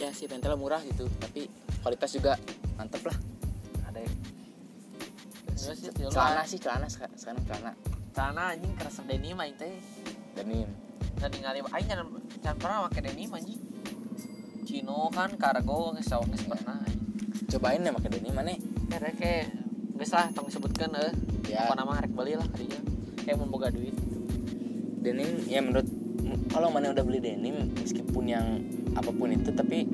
ya 0.00 0.08
sih 0.16 0.24
pentela 0.24 0.56
murah 0.56 0.80
gitu 0.80 1.04
tapi 1.20 1.52
kualitas 1.84 2.16
juga 2.16 2.40
mantep 2.80 3.04
lah. 3.04 3.16
Ada 3.92 4.00
tiulah. 5.92 6.12
celana 6.12 6.42
sih 6.48 6.56
celana 6.56 6.86
seka- 6.88 7.12
sekarang 7.12 7.44
celana 7.44 7.72
celana 8.18 8.50
anjing 8.50 8.74
kerasa 8.74 9.06
denim 9.06 9.38
aing 9.38 9.54
teh. 9.54 9.78
Denim. 10.34 10.66
Dan 11.22 11.30
ningali 11.38 11.62
aing 11.62 11.86
jangan 11.86 12.06
jangan 12.42 12.58
pernah 12.58 12.78
pakai 12.90 13.00
denim 13.06 13.30
anjing. 13.30 13.62
Cino 14.66 15.06
kan 15.14 15.30
kargo 15.38 15.94
geus 15.94 16.10
sawo 16.10 16.26
geus 16.26 16.42
pernah 16.42 16.82
anjing. 16.82 16.98
Cobain 17.46 17.78
deh 17.78 17.94
pakai 17.94 18.10
denim 18.18 18.34
mana 18.34 18.58
rek 18.90 19.14
ke 19.22 19.46
geus 20.02 20.10
lah 20.10 20.34
tong 20.34 20.50
disebutkeun 20.50 20.98
eh. 20.98 21.14
Ya. 21.46 21.70
Apa 21.70 21.78
nama 21.78 22.02
rek 22.02 22.10
beli 22.10 22.34
lah 22.34 22.50
kadinya 22.50 22.82
kayak 23.22 23.38
mau 23.38 23.54
boga 23.54 23.70
duit. 23.70 23.94
Denim 24.98 25.46
ya 25.46 25.62
menurut 25.62 25.86
kalau 26.50 26.74
mana 26.74 26.90
udah 26.90 27.06
beli 27.06 27.22
denim 27.22 27.70
meskipun 27.78 28.26
yang 28.26 28.66
apa 28.98 29.14
pun 29.14 29.30
itu 29.30 29.54
tapi 29.54 29.86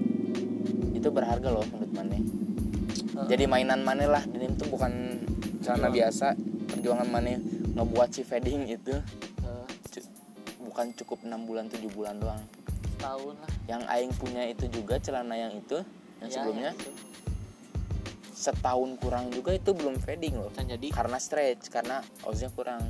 itu 0.97 1.09
berharga 1.13 1.53
loh 1.53 1.67
menurut 1.69 1.93
mana 1.93 2.17
jadi 3.29 3.45
mainan 3.45 3.85
mana 3.85 4.09
lah 4.09 4.25
denim 4.25 4.57
tuh 4.57 4.73
bukan 4.73 5.21
celana 5.61 5.93
biasa 5.93 6.33
perjuangan 6.73 7.09
mana 7.13 7.37
ngebuat 7.75 8.09
si 8.09 8.23
fading 8.23 8.67
itu 8.69 8.95
cu- 9.89 10.11
bukan 10.65 10.95
cukup 10.95 11.19
enam 11.23 11.43
bulan 11.43 11.67
tujuh 11.67 11.91
bulan 11.91 12.17
doang. 12.17 12.43
Setahun 12.95 13.35
lah. 13.37 13.51
Yang 13.67 13.83
aing 13.89 14.13
punya 14.15 14.43
itu 14.45 14.65
juga 14.69 14.95
celana 14.97 15.35
yang 15.35 15.53
itu 15.53 15.79
yang 16.19 16.29
Ya, 16.29 16.35
sebelumnya 16.35 16.71
yang 16.71 16.79
itu. 16.79 16.91
setahun 18.33 18.91
kurang 18.97 19.29
juga 19.29 19.51
itu 19.53 19.71
belum 19.71 19.99
fading 19.99 20.35
loh. 20.37 20.51
Kan 20.51 20.67
jadi. 20.67 20.87
Karena 20.89 21.19
stretch 21.19 21.69
karena 21.69 21.99
oznya 22.23 22.49
kurang. 22.49 22.81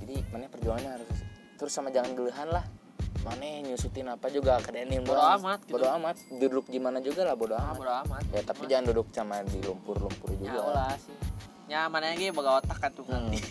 Jadi 0.00 0.24
mana 0.26 0.46
perjuangannya 0.46 0.90
harus 0.94 1.18
terus 1.54 1.70
sama 1.70 1.88
jangan 1.88 2.14
gelehan 2.14 2.48
lah. 2.48 2.64
Mana 3.18 3.44
nyusutin 3.62 4.08
apa 4.08 4.30
juga 4.30 4.56
ke 4.58 4.72
denim 4.72 5.02
Bodo 5.02 5.14
doang. 5.14 5.36
amat, 5.36 5.60
gitu. 5.62 5.72
bodo 5.74 5.86
amat. 5.92 6.16
Duduk 6.32 6.64
gimana 6.66 6.98
juga 6.98 7.22
lah 7.22 7.34
bodo 7.34 7.52
ah 7.52 7.60
amat. 7.66 7.76
bodo 7.76 7.92
amat. 8.06 8.22
Ya 8.30 8.40
tapi 8.40 8.58
Cuma- 8.58 8.70
jangan 8.70 8.84
duduk 8.88 9.06
sama 9.10 9.36
di 9.44 9.58
lumpur-lumpur 9.60 10.30
ya 10.32 10.38
juga. 10.40 10.60
ulah 10.64 10.94
sih 10.96 11.16
nyaman 11.68 12.02
aja 12.02 12.32
boga 12.32 12.64
otak 12.64 12.78
kan 12.80 12.90
tuh. 12.96 13.04
Hmm. 13.04 13.28
nanti 13.28 13.44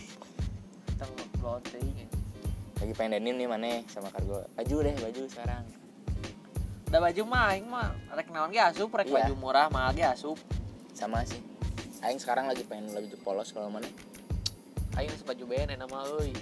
kita 0.97 1.05
lagi 2.77 2.93
pengen 2.93 3.21
denim 3.21 3.35
nih 3.37 3.47
mana 3.49 3.81
sama 3.89 4.09
kargo. 4.09 4.41
Baju 4.53 4.75
deh 4.85 4.95
baju 4.97 5.21
sekarang. 5.29 5.63
Udah 6.87 6.99
baju 7.03 7.21
mah 7.25 7.43
aing 7.53 7.67
mah 7.69 7.89
rek 8.13 8.29
naon 8.29 8.49
ge 8.53 8.61
asup 8.61 8.89
rek 8.93 9.09
Iya. 9.09 9.29
baju 9.29 9.33
murah 9.37 9.67
mah 9.69 9.93
ge 9.93 10.05
asup. 10.05 10.37
Sama 10.93 11.21
sih. 11.25 11.41
Aing 12.05 12.21
sekarang 12.21 12.49
lagi 12.49 12.65
pengen 12.65 12.93
baju 12.93 13.17
polos 13.21 13.49
kalau 13.53 13.69
mana 13.69 13.89
aing 14.97 15.09
baju 15.25 15.43
band 15.45 15.69
enak 15.77 15.87
mah 15.89 16.05
euy. 16.17 16.33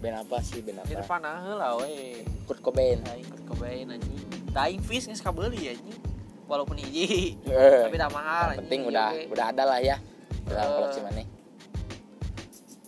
Band 0.00 0.24
apa 0.24 0.36
sih 0.44 0.60
band 0.60 0.84
apa? 0.84 0.92
depan 0.92 1.20
heula 1.24 1.68
we 1.80 2.24
Kurt 2.48 2.60
Cobain. 2.64 3.00
Aing 3.12 3.28
Kurt 3.28 3.44
Cobain 3.48 3.86
anjing. 3.92 4.24
Aing 4.52 4.80
fish 4.84 5.08
geus 5.08 5.20
kabeuli 5.20 5.72
anjing. 5.72 6.00
Walaupun 6.48 6.80
hiji 6.80 7.36
Eh, 7.44 7.84
tapi 7.84 8.00
dah 8.00 8.08
mahal 8.08 8.56
yang 8.56 8.64
penting 8.64 8.88
anjing, 8.88 8.92
udah 8.96 9.08
udah 9.36 9.46
ada 9.52 9.64
lah 9.68 9.80
ya 9.84 10.00
dalam 10.48 10.68
Eh. 10.68 10.76
koleksi 10.76 11.00
mana 11.02 11.22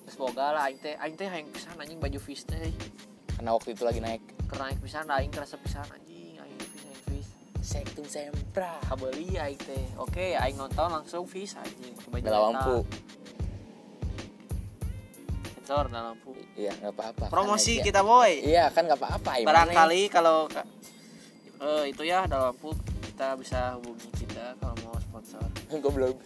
Terus 0.05 0.17
boga 0.17 0.47
lah 0.53 0.63
aing 0.67 0.81
teh 0.81 0.95
aing 0.97 1.15
teh 1.15 1.29
hayang 1.29 1.49
pisan 1.49 1.77
anjing 1.77 2.01
baju 2.01 2.19
fish 2.19 2.43
teh. 2.43 2.73
Karena 3.37 3.55
waktu 3.55 3.73
itu 3.73 3.83
lagi 3.85 4.01
naik. 4.01 4.23
Karena 4.49 4.69
aing 4.69 4.81
pisan 4.83 5.07
aing 5.07 5.31
kerasa 5.31 5.57
pisan 5.57 5.87
anjing 5.87 6.35
aing 6.37 6.59
fish 6.59 6.85
aing 6.85 7.03
fish 7.07 7.29
Sektum 7.61 8.05
Sempra. 8.05 8.81
Kabeli 8.85 9.39
aing 9.39 9.61
teh. 9.61 9.85
Oke 9.97 10.35
aing 10.35 10.59
nonton 10.59 10.91
langsung 10.91 11.25
fish 11.25 11.55
anjing 11.55 11.95
pakai 11.95 12.11
baju 12.11 12.25
Dalam 12.27 12.43
lampu. 12.51 12.77
Sensor 15.55 15.85
dalam 15.87 16.05
lampu. 16.19 16.35
Iya 16.59 16.73
nggak 16.75 16.93
apa-apa. 16.99 17.25
Promosi 17.31 17.79
Kan, 17.79 17.85
kita 17.87 18.01
boy. 18.03 18.33
Iya 18.43 18.75
kan 18.75 18.91
nggak 18.91 18.99
apa-apa 18.99 19.31
barangkali 19.47 20.03
kalau 20.11 20.51
eh, 21.61 21.85
itu 21.93 22.03
ya 22.03 22.27
dalam 22.27 22.51
lampu 22.51 22.75
kita 23.07 23.39
bisa 23.39 23.79
hubungi 23.79 24.11
kita 24.19 24.59
kalau 24.59 24.75
mau 24.83 24.99
sponsor. 24.99 25.45
Goblok 25.85 26.19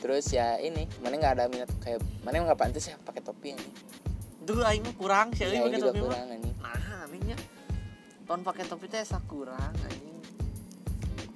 Terus 0.00 0.26
ya 0.32 0.56
ini 0.56 0.88
Mana 1.04 1.20
nggak 1.20 1.34
ada 1.36 1.44
minat 1.46 1.70
kayak 1.84 2.00
Mana 2.24 2.40
nggak 2.42 2.58
pantas 2.58 2.88
ya 2.88 2.96
pakai 3.00 3.20
topi 3.20 3.52
ini 3.54 3.68
Duh 4.42 4.64
aing 4.64 4.84
kurang 4.96 5.36
sih 5.36 5.44
aing 5.44 5.68
pakai 5.68 5.78
juga 5.78 5.92
topi 5.92 6.00
kurang 6.02 6.28
ini 6.32 6.50
Nah, 6.60 7.06
anehnya 7.06 7.36
tahun 8.30 8.46
pakai 8.46 8.62
topi 8.70 8.86
teh 8.86 9.02
asa 9.02 9.18
kurang 9.26 9.74
anjing. 9.74 10.22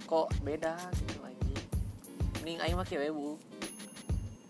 Kok 0.06 0.30
beda 0.46 0.78
gitu 0.94 1.18
anjing. 1.26 1.58
Mending 2.38 2.58
aing 2.62 2.78
mah 2.78 2.86
kieu 2.86 3.02
Bu. 3.10 3.34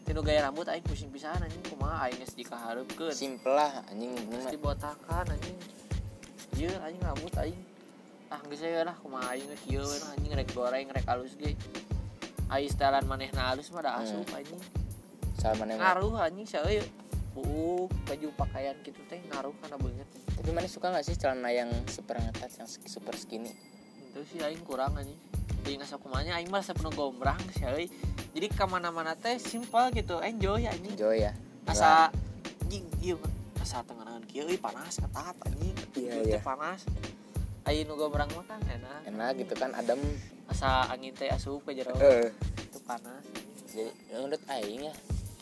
Tinu 0.04 0.20
gaya 0.20 0.44
rambut 0.44 0.68
aing 0.68 0.84
pusing 0.84 1.08
pisan 1.08 1.40
anjing 1.40 1.64
kumaha 1.64 2.04
aing 2.04 2.20
geus 2.20 2.36
dikahareupeun. 2.36 3.16
Simple 3.16 3.48
lah 3.48 3.80
anjing 3.88 4.12
mah. 4.28 4.52
dibotakan 4.52 5.24
anjing. 5.24 5.56
Ieu 6.60 6.68
anjing 6.84 7.00
rambut 7.00 7.32
aing. 7.40 7.64
Ah 8.28 8.44
geus 8.44 8.60
aya 8.60 8.92
lah 8.92 8.96
kumaha 9.00 9.32
aing 9.32 9.48
geus 9.48 9.64
kieu 9.64 9.88
anjing 10.12 10.32
rek 10.36 10.52
goreng 10.52 10.84
rek 10.92 11.08
halus 11.08 11.32
ge. 11.40 11.56
Aing 12.52 12.70
stylean 12.70 13.04
manehna 13.08 13.52
halus 13.52 13.70
mah 13.72 13.82
da 13.84 14.00
asup 14.00 14.26
anjing. 14.32 14.60
Sama 15.38 15.64
mana 15.64 15.80
Ngaruh 15.80 16.14
anjing 16.20 16.46
saeuy. 16.48 16.80
Buuk 17.34 17.90
baju 18.06 18.26
pakaian 18.38 18.78
gitu 18.86 19.00
teh 19.10 19.18
ngaruh 19.30 19.54
kana 19.58 19.74
beungeut. 19.80 20.06
Tapi 20.38 20.48
mana 20.54 20.68
suka 20.70 20.92
nggak 20.92 21.04
sih 21.06 21.16
celana 21.18 21.50
yang 21.50 21.70
super 21.90 22.20
ngetat 22.20 22.50
yang 22.62 22.68
super 22.68 23.14
skinny 23.18 23.50
itu 24.14 24.22
sih 24.30 24.38
aing 24.46 24.62
kurang 24.62 24.94
anjing 24.94 25.18
jadi 25.66 25.82
nggak 25.82 25.98
kumanya 25.98 26.38
aing 26.38 26.46
malah 26.46 26.62
penuh 26.62 26.94
gombrang 26.94 27.34
sih 27.50 27.66
euy. 27.66 27.90
jadi 28.30 28.46
ke 28.46 28.62
mana-mana 28.62 29.18
teh 29.18 29.42
simpel 29.42 29.90
gitu 29.90 30.22
enjoy 30.22 30.62
anjing 30.70 30.94
Enjoy 30.94 31.18
ya 31.18 31.34
asa 31.66 32.14
anjing 32.62 32.86
iya 33.02 33.18
mah. 33.18 33.32
asa 33.58 33.82
kieu 34.30 34.46
euy 34.46 34.54
panas 34.54 35.02
ketat 35.02 35.34
anjing 35.50 35.74
Iya, 35.98 36.14
iya. 36.22 36.38
panas 36.46 36.86
aing 37.64 37.88
nu 37.88 37.96
gombrang 37.96 38.28
mah 38.36 38.44
kan 38.44 38.60
enak. 38.64 39.00
Enak 39.08 39.30
gitu 39.40 39.54
kan 39.56 39.72
adem. 39.72 40.00
Asa 40.44 40.92
angin 40.92 41.16
teh 41.16 41.32
asup 41.32 41.64
jero 41.72 41.96
Eh. 41.96 42.28
itu 42.60 42.78
panas. 42.84 43.24
Jadi 43.72 43.90
menurut 44.12 44.38
Aing 44.52 44.86
ya 44.86 44.94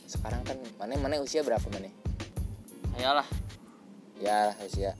Sekarang 0.08 0.40
kan 0.46 0.56
Mana 0.80 0.96
mana 0.96 1.20
usia 1.20 1.42
berapa 1.44 1.64
mana? 1.68 1.90
Ayolah 2.96 3.26
ya 4.22 4.54
usia. 4.62 4.94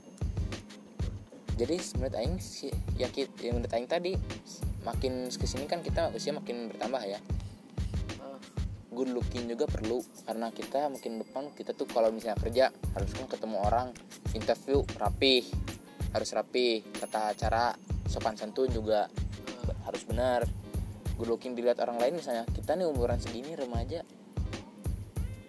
Jadi 1.54 1.78
menurut 1.96 2.14
Aing 2.18 2.36
sih 2.42 2.74
ya 2.98 3.06
ya 3.14 3.50
menurut 3.54 3.70
Aing 3.70 3.86
tadi 3.86 4.18
makin 4.82 5.30
ke 5.30 5.46
sini 5.46 5.70
kan 5.70 5.78
kita 5.86 6.10
usia 6.10 6.34
makin 6.34 6.74
bertambah 6.74 7.02
ya. 7.06 7.22
Good 8.92 9.14
looking 9.14 9.46
juga 9.48 9.64
perlu 9.70 10.02
karena 10.26 10.50
kita 10.50 10.90
makin 10.90 11.22
depan 11.22 11.48
kita 11.54 11.72
tuh 11.72 11.86
kalau 11.88 12.10
misalnya 12.12 12.36
kerja 12.42 12.64
harus 12.92 13.10
kan 13.14 13.24
ketemu 13.30 13.56
orang 13.62 13.88
interview 14.34 14.84
rapih 15.00 15.46
harus 16.12 16.30
rapi. 16.32 16.84
Tata 16.96 17.32
cara 17.34 17.72
sopan 18.08 18.36
santun 18.36 18.68
juga 18.70 19.08
harus 19.88 20.02
benar. 20.06 20.44
Good 21.16 21.28
looking 21.28 21.52
dilihat 21.52 21.80
orang 21.80 22.00
lain 22.00 22.20
misalnya 22.20 22.48
kita 22.48 22.76
nih 22.76 22.88
umuran 22.88 23.20
segini 23.20 23.52
remaja. 23.56 24.04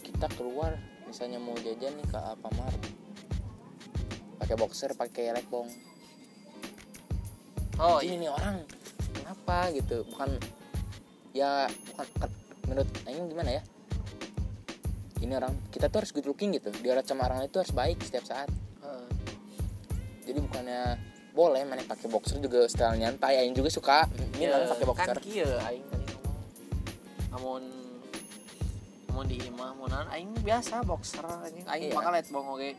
Kita 0.03 0.27
keluar 0.33 0.75
misalnya 1.07 1.39
mau 1.39 1.55
jajan 1.59 1.93
nih 1.99 2.07
ke 2.07 2.17
Alfamart. 2.17 2.81
Pakai 4.39 4.55
boxer 4.59 4.91
pakai 4.97 5.31
lekbong 5.31 5.93
oh 7.81 7.99
ini 8.05 8.27
nih 8.27 8.29
orang 8.29 8.61
kenapa 9.15 9.71
gitu? 9.73 10.05
Bukan 10.05 10.37
ya 11.33 11.65
bukan 11.89 12.07
kan- 12.21 12.37
menurut 12.69 12.89
Aing 13.09 13.27
gimana 13.31 13.49
ya? 13.57 13.61
Ini 15.23 15.39
orang 15.39 15.55
kita 15.71 15.87
tuh 15.87 16.03
harus 16.03 16.11
good 16.11 16.27
looking 16.27 16.51
gitu. 16.53 16.69
Dilihat 16.69 17.07
sama 17.07 17.25
orang 17.25 17.43
lain 17.43 17.49
itu 17.49 17.59
harus 17.63 17.73
baik 17.73 18.03
setiap 18.03 18.27
saat 18.27 18.49
jadi 20.23 20.39
bukannya 20.39 20.81
boleh 21.33 21.61
mana 21.63 21.81
pakai 21.81 22.07
boxer 22.07 22.37
juga 22.37 22.63
style 22.65 22.95
nyantai 22.95 23.41
Aing 23.41 23.51
juga 23.51 23.67
suka 23.67 24.05
ini 24.33 24.45
ya, 24.45 24.63
pakai 24.63 24.85
boxer. 24.85 25.07
kan 25.09 25.17
kieu 25.19 25.49
aing 25.59 25.83
tadi 25.83 26.05
ngomong 26.05 26.37
namun 27.33 27.61
namun 29.09 29.25
di 29.25 29.37
imah 29.41 29.73
munan 29.73 30.05
aing 30.09 30.29
biasa 30.39 30.81
boxer 30.83 31.21
anjing 31.21 31.65
aing 31.65 31.89
Iya. 31.89 31.93
bakal 31.93 32.11
liat 32.11 32.27
bong 32.29 32.47
oge. 32.49 32.71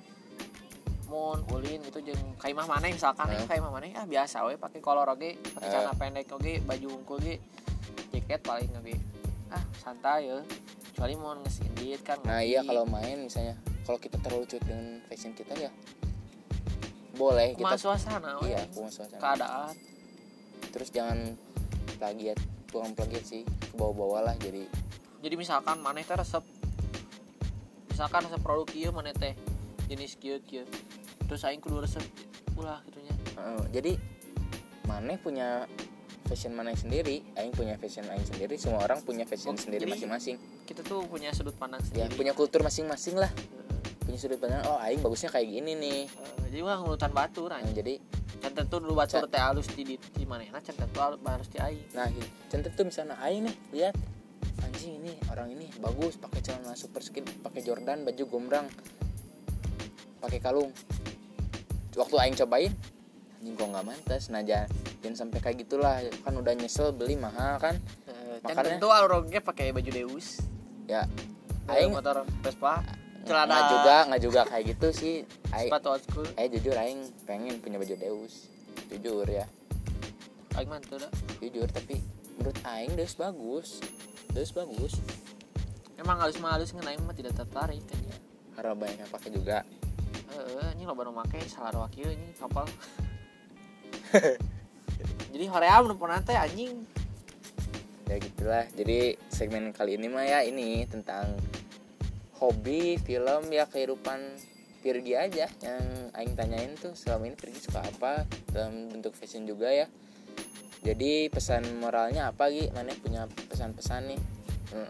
Mun 1.05 1.45
ulin 1.53 1.79
gitu 1.85 2.01
jeung 2.01 2.23
kaimah 2.39 2.65
mana 2.65 2.89
misalkan 2.89 3.29
aing 3.29 3.45
kaimah 3.45 3.69
mana 3.69 3.87
ah 3.93 4.03
biasa 4.05 4.43
we 4.43 4.57
pakai 4.57 4.81
kolor 4.81 5.07
oge 5.07 5.37
pakai 5.53 5.69
celana 5.69 5.93
pendek 5.93 6.31
oge 6.31 6.59
baju 6.61 6.87
unggul 6.91 7.19
ge 7.19 7.39
jaket 8.11 8.41
paling 8.41 8.71
oge. 8.75 8.97
Ah 9.49 9.63
santai 9.77 10.27
ya. 10.27 10.39
Kecuali 10.91 11.15
mau 11.15 11.35
ngesindit 11.35 12.01
kan 12.03 12.19
Nah 12.23 12.39
iya 12.39 12.63
kalau 12.63 12.87
main 12.87 13.19
misalnya 13.21 13.55
kalau 13.83 13.99
kita 13.99 14.15
terlalu 14.17 14.47
cuek 14.47 14.63
dengan 14.63 15.03
fashion 15.05 15.35
kita 15.35 15.55
ya 15.55 15.71
boleh 17.15 17.55
kita 17.55 17.77
suasana 17.77 18.37
iya 18.43 18.67
kumaha 18.69 18.91
suasana. 18.93 19.19
keadaan. 19.19 19.75
Terus 20.69 20.89
jangan 20.91 21.39
plagiat, 21.95 22.39
bukan 22.69 22.91
plagiat 22.93 23.23
sih, 23.23 23.43
ke 23.43 23.75
bawah-bawah 23.75 24.21
lah 24.25 24.35
jadi 24.37 24.67
jadi 25.21 25.35
misalkan 25.35 25.79
maneh 25.79 26.03
teh 26.03 26.13
resep. 26.13 26.43
Misalkan 27.89 28.27
resep 28.27 28.41
produk 28.41 28.67
kieu 28.67 28.91
maneh 28.91 29.15
teh 29.15 29.33
jenis 29.87 30.17
kieu 30.17 30.43
kieu. 30.43 30.67
Terus 31.25 31.41
aing 31.43 31.59
kudu 31.59 31.81
resep 31.81 32.03
ulah 32.55 32.79
gitunya 32.85 33.15
Heeh, 33.35 33.63
jadi 33.73 33.93
maneh 34.85 35.17
punya 35.17 35.65
fashion 36.25 36.53
maneh 36.53 36.75
sendiri, 36.75 37.21
aing 37.35 37.51
punya 37.51 37.77
fashion 37.77 38.05
aing 38.07 38.23
sendiri, 38.23 38.55
semua 38.57 38.83
orang 38.83 39.01
punya 39.01 39.25
fashion 39.25 39.53
Oh, 39.53 39.61
sendiri 39.61 39.85
masing-masing. 39.85 40.37
kita 40.65 40.81
tuh 40.81 41.05
punya 41.05 41.29
sudut 41.31 41.53
pandang 41.55 41.81
Ya, 41.91 42.05
sendiri. 42.07 42.17
punya 42.17 42.33
kultur 42.33 42.61
masing-masing 42.61 43.15
lah. 43.15 43.29
Punya 44.15 44.31
sudut 44.31 44.47
pandang, 44.47 44.63
oh 44.71 44.79
aing 44.79 45.03
bagusnya 45.03 45.27
kayak 45.27 45.51
gini 45.51 45.75
nih. 45.75 46.07
Eh, 46.07 46.47
jadi 46.55 46.63
mah 46.63 46.79
ngurutan 46.87 47.11
batur 47.11 47.51
Nah, 47.51 47.59
anjing 47.59 47.75
jadi 47.75 47.99
can 48.39 48.55
tentu 48.55 48.79
dulu 48.79 48.95
batur 48.95 49.27
teh 49.27 49.43
halus 49.43 49.67
di 49.75 49.83
di, 49.83 49.99
di 49.99 50.23
manehna 50.23 50.63
can 50.63 50.79
tentu 50.79 51.03
halus 51.03 51.19
harus 51.27 51.51
di 51.51 51.59
aing. 51.59 51.83
Nah 51.99 52.07
contoh 52.47 52.71
tuh 52.79 52.85
misalnya 52.87 53.19
aing 53.27 53.43
nih 53.51 53.55
lihat. 53.75 53.99
Anjing 54.63 55.03
ini 55.03 55.19
orang 55.35 55.51
ini 55.51 55.67
bagus 55.83 56.15
pakai 56.15 56.47
celana 56.47 56.79
super 56.79 57.03
skin 57.03 57.27
pakai 57.43 57.67
Jordan 57.67 58.07
baju 58.07 58.23
gombrang 58.31 58.71
pakai 60.23 60.39
kalung. 60.39 60.71
Waktu 61.99 62.15
aing 62.15 62.39
cobain 62.39 62.71
anjing 63.43 63.55
kok 63.59 63.67
nggak 63.67 63.83
mantas 63.83 64.31
nah 64.31 64.47
jangan, 64.47 64.71
jangan 65.03 65.27
sampai 65.27 65.43
kayak 65.43 65.67
gitulah. 65.67 65.99
Kan 66.23 66.39
udah 66.39 66.55
nyesel 66.55 66.95
beli 66.95 67.19
mahal 67.19 67.59
kan. 67.59 67.83
Eh, 68.07 68.39
can 68.47 68.55
Makanya- 68.55 68.79
tentu 68.79 68.95
alurongnya 68.95 69.43
pakai 69.43 69.75
baju 69.75 69.91
Deus. 69.91 70.39
Ya. 70.87 71.03
Aing 71.67 71.91
aing 71.91 71.99
motor 71.99 72.23
Vespa 72.47 73.03
nggak 73.25 73.49
celana 73.49 73.59
juga 73.73 73.97
nggak 74.05 74.23
juga 74.23 74.41
kayak 74.45 74.65
gitu 74.77 74.89
sih. 74.93 75.15
Aing 75.57 75.73
sepatu 75.73 75.89
old 75.97 76.03
school. 76.05 76.29
Eh 76.37 76.47
jujur 76.53 76.77
aing 76.77 77.01
pengen 77.25 77.57
punya 77.65 77.81
baju 77.81 77.95
Deus. 77.97 78.53
Jujur 78.93 79.25
ya. 79.25 79.49
Aing 80.61 80.69
mah 80.69 80.79
teu 80.85 81.01
da 81.01 81.09
jujur 81.41 81.67
tapi 81.73 82.05
menurut 82.37 82.59
aing 82.69 82.93
deus 82.93 83.17
bagus. 83.17 83.81
Deus 84.37 84.53
bagus. 84.53 85.01
Emang 85.97 86.21
halus 86.21 86.37
halus 86.37 86.71
ngan 86.77 86.85
aing 86.85 87.03
mah 87.09 87.17
tidak 87.17 87.33
tertarik 87.33 87.81
kan 87.89 88.01
ya 88.05 88.17
karena 88.55 88.73
banyak 88.77 88.99
yang 89.01 89.11
pakai 89.11 89.31
juga. 89.33 89.59
Heeh 90.31 90.69
ini 90.77 90.85
lo 90.85 90.93
baru 90.93 91.11
make 91.11 91.41
salah 91.49 91.73
wakil 91.75 92.13
ini 92.13 92.37
kapal. 92.37 92.69
Jadi 95.35 95.45
hoream 95.51 95.91
nu 95.91 95.97
pernah 95.99 96.23
teh 96.23 96.37
anjing. 96.37 96.87
Ya 98.07 98.21
gitulah. 98.21 98.69
Jadi 98.77 99.19
segmen 99.33 99.73
kali 99.75 99.99
ini 99.99 100.07
mah 100.07 100.23
ya 100.23 100.47
ini 100.47 100.87
tentang 100.87 101.35
hobi 102.45 103.01
film 103.01 103.49
ya 103.49 103.65
kehidupan 103.65 104.21
Virgi 104.85 105.17
aja 105.17 105.49
yang 105.65 106.13
Aing 106.13 106.37
tanyain 106.37 106.77
tuh 106.77 106.93
selama 106.93 107.33
ini 107.33 107.37
Virgi 107.41 107.57
suka 107.57 107.81
apa 107.81 108.29
dalam 108.53 108.93
bentuk 108.93 109.17
fashion 109.17 109.49
juga 109.49 109.73
ya. 109.73 109.89
Jadi 110.85 111.33
pesan 111.33 111.65
moralnya 111.81 112.29
apa 112.29 112.53
Gi? 112.53 112.69
mana 112.77 112.93
punya 113.01 113.25
pesan-pesan 113.49 114.13
nih? 114.13 114.21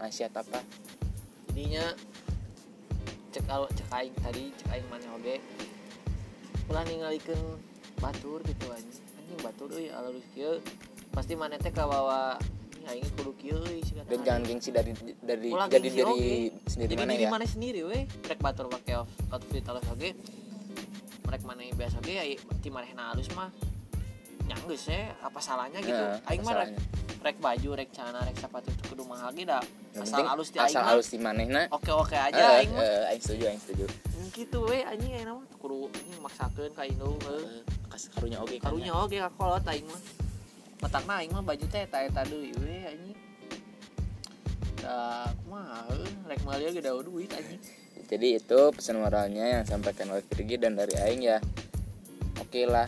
Asia 0.03 0.27
apa? 0.27 0.59
Jadinya 1.47 1.95
cek 3.31 3.47
kalau 3.47 3.71
cek 3.71 3.87
aing 3.95 4.15
tadi 4.19 4.51
cek 4.59 4.67
aing 4.75 4.87
mana 4.91 5.07
oge 5.15 5.39
ulah 6.67 6.83
ningalikeun 6.83 7.39
batur 8.03 8.43
gitu 8.43 8.67
anjing. 8.75 9.07
Anjing 9.15 9.39
batur 9.39 9.69
euy 9.71 9.87
alus 9.95 10.27
kieu 10.35 10.59
pasti 11.15 11.39
mana 11.39 11.55
teh 11.55 11.71
kawawa 11.71 12.35
aing 12.85 13.07
kudu 13.13 13.31
kieu 13.35 13.57
sih 13.81 13.93
dan 13.99 14.19
jangan 14.21 14.41
gengsi 14.43 14.69
dari 14.69 14.91
dari 15.19 15.49
Ulah 15.49 15.65
jadi 15.65 15.87
dari 15.87 16.01
oge. 16.03 16.37
sendiri 16.65 16.87
jadi 16.87 16.95
mana 16.95 17.11
diri 17.11 17.23
ya? 17.23 17.29
mana 17.29 17.45
sendiri 17.45 17.79
weh. 17.83 18.03
Rek 18.23 18.39
batur 18.39 18.65
make 18.67 18.89
out- 18.89 19.09
outfit 19.29 19.63
alus 19.63 19.85
oge 19.87 20.13
mereka 21.21 21.43
mana 21.43 21.61
biasa 21.71 21.95
oge 21.99 22.15
ai 22.15 22.31
ti 22.59 22.69
manehna 22.69 23.11
alus 23.11 23.27
mah 23.31 23.49
nyanggeus 24.45 24.85
ya 24.85 25.09
apa 25.19 25.39
salahnya 25.39 25.79
gitu? 25.79 25.97
Heeh, 25.97 26.29
aing 26.29 26.41
mah 26.41 26.53
rek, 26.55 26.69
rek 27.19 27.37
baju 27.39 27.69
rek 27.75 27.89
celana 27.89 28.21
rek 28.21 28.37
sepatu 28.37 28.69
itu 28.69 28.83
kudu 28.85 29.03
mahal 29.03 29.33
ge 29.33 29.41
da 29.43 29.57
asal 29.95 30.21
alus 30.23 30.53
ti 30.53 30.57
aing 30.57 30.69
asal 30.69 30.81
mah. 30.81 30.89
halus 30.91 31.07
di 31.09 31.17
manehna. 31.17 31.61
Oke 31.71 31.89
oke 31.89 32.13
aja 32.13 32.37
Eh, 32.37 32.57
aing 32.61 32.71
mah. 32.71 32.81
eh, 32.81 33.09
aing 33.09 33.21
setuju 33.21 33.43
aing 33.47 33.57
setuju. 33.59 33.85
Gitu 34.31 34.57
we 34.61 34.85
anjing 34.85 35.11
aing 35.11 35.25
mah 35.27 35.41
kudu 35.57 35.89
anjing 35.89 36.21
maksakeun 36.21 36.71
ka 36.71 36.83
heuh. 36.83 37.17
Eh, 37.17 37.65
kasih 37.89 38.09
karunya 38.11 38.37
oke 38.37 38.55
kan 38.55 38.69
karunya 38.69 38.93
oge 38.93 39.17
ka 39.17 39.29
kolot 39.33 39.65
aing 39.65 39.87
mah 39.87 40.01
matakna 40.83 41.23
aing 41.23 41.31
mah 41.31 41.43
baju 41.43 41.65
teh 41.69 41.87
eta 41.87 42.03
eta 42.03 42.21
deui 42.27 42.51
we 42.59 42.83
anjing. 42.83 43.17
Da 44.81 45.25
kumaha 45.43 45.87
heuh 45.89 46.09
rek 46.27 46.41
meuli 46.43 46.69
ge 46.75 46.81
da 46.83 46.91
duit 46.97 47.31
anjing. 47.31 47.61
Jadi 48.05 48.37
itu 48.37 48.59
pesan 48.69 49.01
moralnya 49.01 49.49
yang 49.49 49.61
disampaikan 49.65 50.13
oleh 50.13 50.21
Virgi 50.21 50.61
dan 50.61 50.77
dari 50.77 50.93
Aing 51.01 51.25
ya. 51.25 51.41
Oke 52.37 52.69
lah 52.69 52.85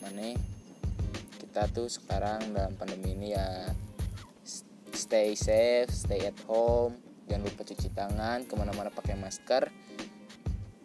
mana 0.00 0.38
kita 1.42 1.66
tuh 1.74 1.90
sekarang 1.90 2.54
dalam 2.54 2.78
pandemi 2.78 3.12
ini 3.12 3.34
ya 3.34 3.68
stay 4.94 5.34
safe 5.34 5.90
stay 5.90 6.24
at 6.24 6.38
home 6.46 6.96
jangan 7.26 7.42
lupa 7.42 7.62
cuci 7.66 7.88
tangan 7.90 8.46
ke 8.46 8.54
mana-mana 8.54 8.94
pakai 8.94 9.18
masker. 9.18 9.66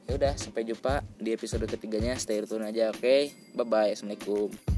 Ya 0.05 0.11
udah 0.13 0.33
sampai 0.37 0.65
jumpa 0.65 1.01
di 1.17 1.33
episode 1.33 1.65
ketiganya. 1.65 2.17
Stay 2.17 2.41
tune 2.45 2.65
aja 2.65 2.89
oke? 2.89 3.29
Bye 3.53 3.65
bye 3.65 3.93
assalamualaikum 3.93 4.74